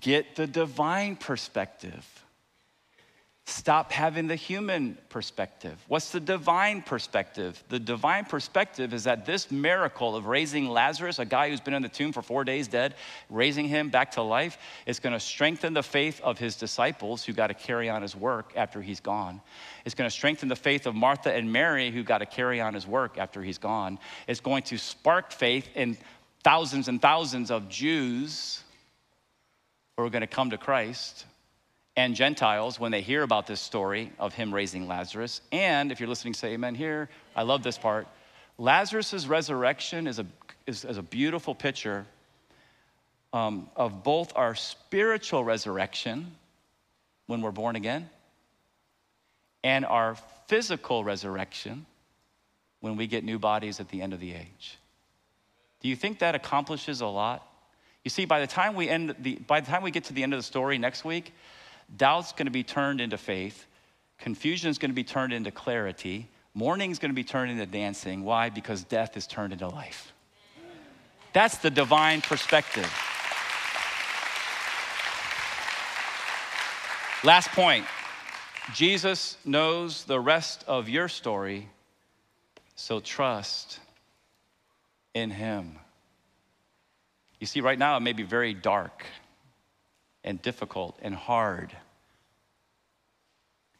get 0.00 0.36
the 0.36 0.46
divine 0.46 1.16
perspective. 1.16 2.25
Stop 3.48 3.92
having 3.92 4.26
the 4.26 4.34
human 4.34 4.98
perspective. 5.08 5.78
What's 5.86 6.10
the 6.10 6.18
divine 6.18 6.82
perspective? 6.82 7.62
The 7.68 7.78
divine 7.78 8.24
perspective 8.24 8.92
is 8.92 9.04
that 9.04 9.24
this 9.24 9.52
miracle 9.52 10.16
of 10.16 10.26
raising 10.26 10.68
Lazarus, 10.68 11.20
a 11.20 11.24
guy 11.24 11.48
who's 11.48 11.60
been 11.60 11.72
in 11.72 11.82
the 11.82 11.88
tomb 11.88 12.10
for 12.10 12.22
four 12.22 12.42
days 12.42 12.66
dead, 12.66 12.96
raising 13.30 13.68
him 13.68 13.88
back 13.88 14.10
to 14.12 14.22
life, 14.22 14.58
is 14.84 14.98
going 14.98 15.12
to 15.12 15.20
strengthen 15.20 15.74
the 15.74 15.82
faith 15.84 16.20
of 16.22 16.40
his 16.40 16.56
disciples 16.56 17.24
who 17.24 17.32
got 17.32 17.46
to 17.46 17.54
carry 17.54 17.88
on 17.88 18.02
his 18.02 18.16
work 18.16 18.52
after 18.56 18.82
he's 18.82 18.98
gone. 18.98 19.40
It's 19.84 19.94
going 19.94 20.10
to 20.10 20.14
strengthen 20.14 20.48
the 20.48 20.56
faith 20.56 20.84
of 20.84 20.96
Martha 20.96 21.32
and 21.32 21.52
Mary 21.52 21.92
who 21.92 22.02
got 22.02 22.18
to 22.18 22.26
carry 22.26 22.60
on 22.60 22.74
his 22.74 22.84
work 22.84 23.16
after 23.16 23.44
he's 23.44 23.58
gone. 23.58 24.00
It's 24.26 24.40
going 24.40 24.64
to 24.64 24.76
spark 24.76 25.30
faith 25.30 25.68
in 25.76 25.96
thousands 26.42 26.88
and 26.88 27.00
thousands 27.00 27.52
of 27.52 27.68
Jews 27.68 28.64
who 29.96 30.04
are 30.04 30.10
going 30.10 30.22
to 30.22 30.26
come 30.26 30.50
to 30.50 30.58
Christ 30.58 31.26
and 31.96 32.14
Gentiles 32.14 32.78
when 32.78 32.92
they 32.92 33.00
hear 33.00 33.22
about 33.22 33.46
this 33.46 33.60
story 33.60 34.12
of 34.18 34.34
him 34.34 34.52
raising 34.52 34.86
Lazarus. 34.86 35.40
And 35.50 35.90
if 35.90 35.98
you're 35.98 36.08
listening, 36.08 36.34
say 36.34 36.52
amen 36.52 36.74
here. 36.74 37.08
I 37.34 37.42
love 37.42 37.62
this 37.62 37.78
part. 37.78 38.06
Lazarus' 38.58 39.26
resurrection 39.26 40.06
is 40.06 40.18
a, 40.18 40.26
is, 40.66 40.84
is 40.84 40.98
a 40.98 41.02
beautiful 41.02 41.54
picture 41.54 42.06
um, 43.32 43.68
of 43.76 44.02
both 44.02 44.32
our 44.36 44.54
spiritual 44.54 45.42
resurrection 45.44 46.32
when 47.26 47.40
we're 47.40 47.50
born 47.50 47.76
again 47.76 48.08
and 49.64 49.84
our 49.84 50.16
physical 50.46 51.02
resurrection 51.02 51.86
when 52.80 52.96
we 52.96 53.06
get 53.06 53.24
new 53.24 53.38
bodies 53.38 53.80
at 53.80 53.88
the 53.88 54.00
end 54.00 54.12
of 54.12 54.20
the 54.20 54.32
age. 54.32 54.78
Do 55.80 55.88
you 55.88 55.96
think 55.96 56.20
that 56.20 56.34
accomplishes 56.34 57.00
a 57.00 57.06
lot? 57.06 57.46
You 58.04 58.10
see, 58.10 58.24
by 58.24 58.40
the 58.40 58.46
time 58.46 58.74
we 58.74 58.88
end 58.88 59.16
the, 59.18 59.34
by 59.36 59.60
the 59.60 59.66
time 59.66 59.82
we 59.82 59.90
get 59.90 60.04
to 60.04 60.12
the 60.12 60.22
end 60.22 60.32
of 60.32 60.38
the 60.38 60.44
story 60.44 60.78
next 60.78 61.04
week, 61.04 61.32
Doubt's 61.94 62.32
going 62.32 62.46
to 62.46 62.52
be 62.52 62.62
turned 62.62 63.00
into 63.00 63.18
faith. 63.18 63.66
Confusion 64.18 64.70
is 64.70 64.78
going 64.78 64.90
to 64.90 64.94
be 64.94 65.04
turned 65.04 65.32
into 65.32 65.50
clarity. 65.50 66.28
Mourning 66.54 66.90
is 66.90 66.98
going 66.98 67.10
to 67.10 67.14
be 67.14 67.24
turned 67.24 67.50
into 67.50 67.66
dancing. 67.66 68.24
Why? 68.24 68.50
Because 68.50 68.82
death 68.84 69.16
is 69.16 69.26
turned 69.26 69.52
into 69.52 69.68
life. 69.68 70.12
That's 71.32 71.58
the 71.58 71.70
divine 71.70 72.22
perspective. 72.22 72.90
Last 77.22 77.50
point 77.50 77.84
Jesus 78.74 79.36
knows 79.44 80.04
the 80.04 80.18
rest 80.18 80.64
of 80.66 80.88
your 80.88 81.08
story, 81.08 81.68
so 82.74 83.00
trust 83.00 83.78
in 85.14 85.30
Him. 85.30 85.76
You 87.38 87.46
see, 87.46 87.60
right 87.60 87.78
now 87.78 87.96
it 87.96 88.00
may 88.00 88.12
be 88.12 88.22
very 88.22 88.54
dark 88.54 89.04
and 90.26 90.42
difficult 90.42 90.98
and 91.00 91.14
hard. 91.14 91.74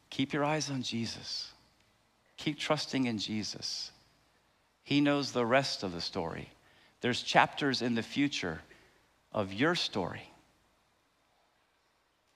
Keep 0.09 0.33
your 0.33 0.45
eyes 0.45 0.71
on 0.71 0.81
Jesus. 0.81 1.51
Keep 2.37 2.57
trusting 2.57 3.05
in 3.05 3.19
Jesus. 3.19 3.91
He 4.83 5.01
knows 5.01 5.31
the 5.31 5.45
rest 5.45 5.83
of 5.83 5.91
the 5.91 6.01
story. 6.01 6.49
There's 7.01 7.21
chapters 7.21 7.81
in 7.81 7.93
the 7.93 8.01
future 8.01 8.61
of 9.33 9.53
your 9.53 9.75
story. 9.75 10.31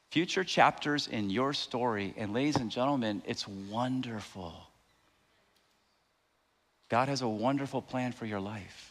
Future 0.09 0.43
chapters 0.43 1.07
in 1.07 1.29
your 1.29 1.53
story. 1.53 2.13
And, 2.17 2.33
ladies 2.33 2.57
and 2.57 2.69
gentlemen, 2.69 3.23
it's 3.25 3.47
wonderful. 3.47 4.53
God 6.89 7.07
has 7.07 7.21
a 7.21 7.27
wonderful 7.27 7.81
plan 7.81 8.11
for 8.11 8.25
your 8.25 8.41
life. 8.41 8.90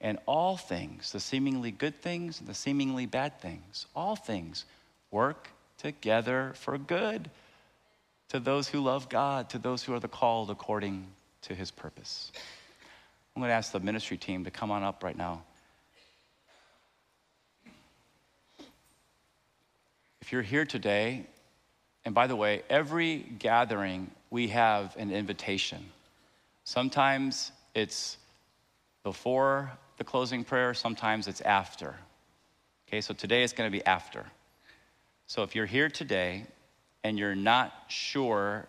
And 0.00 0.18
all 0.26 0.56
things, 0.56 1.12
the 1.12 1.20
seemingly 1.20 1.70
good 1.70 1.94
things 1.96 2.40
and 2.40 2.48
the 2.48 2.54
seemingly 2.54 3.06
bad 3.06 3.40
things, 3.40 3.86
all 3.94 4.14
things 4.14 4.64
work 5.10 5.48
together 5.78 6.52
for 6.56 6.76
good 6.76 7.30
to 8.28 8.40
those 8.40 8.68
who 8.68 8.80
love 8.80 9.08
God, 9.08 9.50
to 9.50 9.58
those 9.58 9.82
who 9.82 9.94
are 9.94 10.00
the 10.00 10.08
called 10.08 10.50
according 10.50 11.06
to 11.42 11.54
his 11.54 11.70
purpose. 11.70 12.32
I'm 13.34 13.40
going 13.40 13.50
to 13.50 13.54
ask 13.54 13.72
the 13.72 13.80
ministry 13.80 14.16
team 14.16 14.44
to 14.44 14.50
come 14.50 14.70
on 14.70 14.82
up 14.82 15.02
right 15.02 15.16
now. 15.16 15.42
If 20.20 20.32
you're 20.32 20.42
here 20.42 20.64
today, 20.66 21.24
and 22.04 22.14
by 22.14 22.26
the 22.26 22.36
way, 22.36 22.62
every 22.68 23.18
gathering 23.18 24.10
we 24.30 24.48
have 24.48 24.96
an 24.96 25.10
invitation. 25.10 25.84
Sometimes 26.64 27.52
it's 27.74 28.18
before 29.04 29.70
the 29.96 30.04
closing 30.04 30.44
prayer, 30.44 30.74
sometimes 30.74 31.26
it's 31.26 31.40
after. 31.40 31.94
Okay, 32.88 33.00
so 33.00 33.14
today 33.14 33.42
is 33.42 33.52
going 33.52 33.70
to 33.70 33.76
be 33.76 33.84
after. 33.84 34.24
So 35.26 35.42
if 35.42 35.54
you're 35.54 35.66
here 35.66 35.88
today 35.88 36.46
and 37.02 37.18
you're 37.18 37.34
not 37.34 37.72
sure 37.88 38.66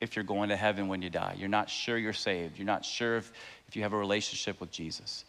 if 0.00 0.16
you're 0.16 0.24
going 0.24 0.50
to 0.50 0.56
heaven 0.56 0.88
when 0.88 1.02
you 1.02 1.10
die, 1.10 1.34
you're 1.38 1.48
not 1.48 1.70
sure 1.70 1.96
you're 1.96 2.12
saved, 2.12 2.58
you're 2.58 2.66
not 2.66 2.84
sure 2.84 3.16
if, 3.16 3.32
if 3.68 3.76
you 3.76 3.82
have 3.82 3.92
a 3.92 3.96
relationship 3.96 4.60
with 4.60 4.70
Jesus, 4.70 5.24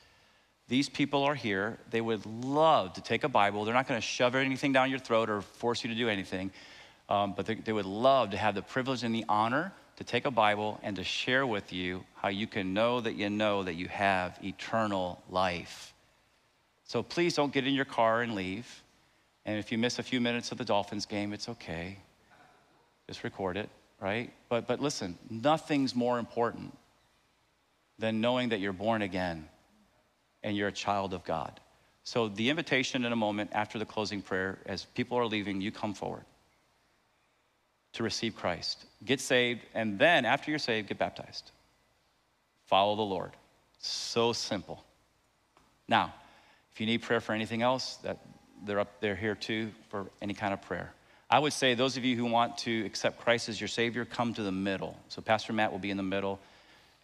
these 0.68 0.90
people 0.90 1.24
are 1.24 1.36
here. 1.36 1.78
They 1.92 2.02
would 2.02 2.26
love 2.26 2.94
to 2.94 3.02
take 3.02 3.24
a 3.24 3.30
Bible. 3.30 3.66
They're 3.66 3.74
not 3.74 3.88
going 3.88 4.00
to 4.00 4.06
shove 4.06 4.36
anything 4.36 4.74
down 4.74 4.90
your 4.90 5.00
throat 5.00 5.30
or 5.30 5.42
force 5.42 5.84
you 5.84 5.90
to 5.92 5.96
do 5.96 6.10
anything, 6.10 6.52
um, 7.08 7.34
but 7.36 7.46
they, 7.46 7.56
they 7.56 7.74
would 7.74 7.86
love 7.86 8.32
to 8.32 8.38
have 8.38 8.56
the 8.56 8.62
privilege 8.62 9.04
and 9.04 9.14
the 9.14 9.26
honor 9.30 9.72
to 9.98 10.04
take 10.04 10.26
a 10.26 10.32
Bible 10.32 10.80
and 10.84 10.96
to 10.98 11.04
share 11.04 11.48
with 11.48 11.72
you 11.72 12.04
how 12.16 12.28
you 12.28 12.48
can 12.48 12.74
know 12.74 13.00
that 13.00 13.16
you 13.16 13.30
know 13.30 13.64
that 13.64 13.76
you 13.76 13.88
have 13.88 14.38
eternal 14.44 15.22
life. 15.30 15.94
So 16.84 17.02
please 17.02 17.36
don't 17.36 17.54
get 17.54 17.66
in 17.66 17.74
your 17.74 17.86
car 17.86 18.22
and 18.22 18.36
leave. 18.36 18.84
And 19.46 19.58
if 19.58 19.72
you 19.72 19.78
miss 19.78 20.00
a 20.00 20.04
few 20.04 20.20
minutes 20.20 20.52
of 20.52 20.58
the 20.58 20.66
Dolphins 20.66 21.06
game, 21.06 21.34
it's 21.34 21.50
okay. 21.50 21.98
Just 23.08 23.24
record 23.24 23.58
it, 23.58 23.70
right? 24.02 24.32
But, 24.50 24.68
but 24.68 24.82
listen, 24.82 25.18
nothing's 25.30 25.96
more 25.96 26.20
important 26.20 26.76
than 27.98 28.20
knowing 28.20 28.50
that 28.50 28.60
you're 28.60 28.74
born 28.74 29.02
again 29.02 29.48
and 30.44 30.58
you're 30.58 30.68
a 30.68 30.74
child 30.74 31.14
of 31.14 31.24
God. 31.24 31.60
So, 32.04 32.28
the 32.28 32.50
invitation 32.52 33.04
in 33.04 33.12
a 33.12 33.16
moment 33.16 33.50
after 33.54 33.80
the 33.80 33.86
closing 33.86 34.22
prayer, 34.22 34.60
as 34.68 34.86
people 34.86 35.18
are 35.18 35.26
leaving, 35.26 35.60
you 35.60 35.72
come 35.72 35.96
forward 35.96 36.24
to 37.96 38.04
receive 38.04 38.36
Christ. 38.36 38.86
Get 39.04 39.20
saved, 39.20 39.62
and 39.74 39.98
then 40.00 40.26
after 40.26 40.52
you're 40.52 40.60
saved, 40.60 40.88
get 40.88 40.98
baptized. 40.98 41.52
Follow 42.68 42.96
the 42.96 43.02
Lord. 43.02 43.32
So 43.80 44.34
simple. 44.34 44.84
Now, 45.88 46.14
if 46.74 46.80
you 46.80 46.86
need 46.86 47.02
prayer 47.02 47.22
for 47.22 47.34
anything 47.34 47.62
else, 47.62 47.96
that 47.98 48.20
they're 48.66 48.80
up 48.80 49.00
there 49.00 49.16
here 49.16 49.36
too 49.36 49.72
for 49.90 50.08
any 50.22 50.34
kind 50.34 50.54
of 50.54 50.62
prayer. 50.62 50.92
I 51.30 51.40
would 51.40 51.54
say 51.54 51.74
those 51.74 51.98
of 51.98 52.06
you 52.06 52.16
who 52.16 52.26
want 52.26 52.58
to 52.60 52.86
accept 52.86 53.20
Christ 53.20 53.50
as 53.50 53.60
your 53.60 53.68
Savior, 53.68 54.06
come 54.06 54.34
to 54.34 54.44
the 54.44 54.52
middle. 54.52 54.98
So 55.10 55.22
Pastor 55.22 55.54
Matt 55.54 55.72
will 55.72 55.80
be 55.80 55.92
in 55.92 55.98
the 55.98 56.04
middle. 56.04 56.40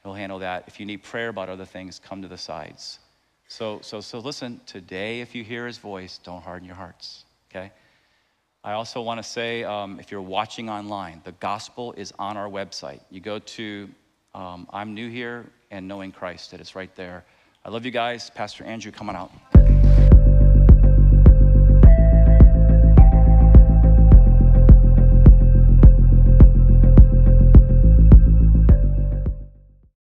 He'll 0.03 0.13
handle 0.13 0.39
that. 0.39 0.65
If 0.67 0.79
you 0.79 0.85
need 0.85 1.03
prayer 1.03 1.29
about 1.29 1.49
other 1.49 1.65
things, 1.65 1.99
come 1.99 2.21
to 2.21 2.27
the 2.27 2.37
sides. 2.37 2.99
So, 3.47 3.79
so, 3.81 4.01
so 4.01 4.19
listen, 4.19 4.61
today, 4.65 5.21
if 5.21 5.35
you 5.35 5.43
hear 5.43 5.67
his 5.67 5.77
voice, 5.77 6.19
don't 6.23 6.41
harden 6.41 6.65
your 6.65 6.75
hearts, 6.75 7.25
okay? 7.49 7.71
I 8.63 8.73
also 8.73 9.01
want 9.01 9.17
to 9.17 9.23
say 9.27 9.63
um, 9.63 9.99
if 9.99 10.11
you're 10.11 10.21
watching 10.21 10.69
online, 10.69 11.21
the 11.23 11.31
gospel 11.33 11.93
is 11.93 12.13
on 12.19 12.37
our 12.37 12.47
website. 12.47 12.99
You 13.09 13.19
go 13.19 13.39
to 13.39 13.89
um, 14.35 14.67
I'm 14.71 14.93
New 14.93 15.09
Here 15.09 15.45
and 15.71 15.87
Knowing 15.87 16.11
Christ, 16.11 16.53
it 16.53 16.61
is 16.61 16.75
right 16.75 16.93
there. 16.95 17.25
I 17.65 17.69
love 17.69 17.85
you 17.85 17.91
guys. 17.91 18.29
Pastor 18.29 18.63
Andrew, 18.63 18.91
come 18.91 19.09
on 19.09 19.15
out. 19.15 19.50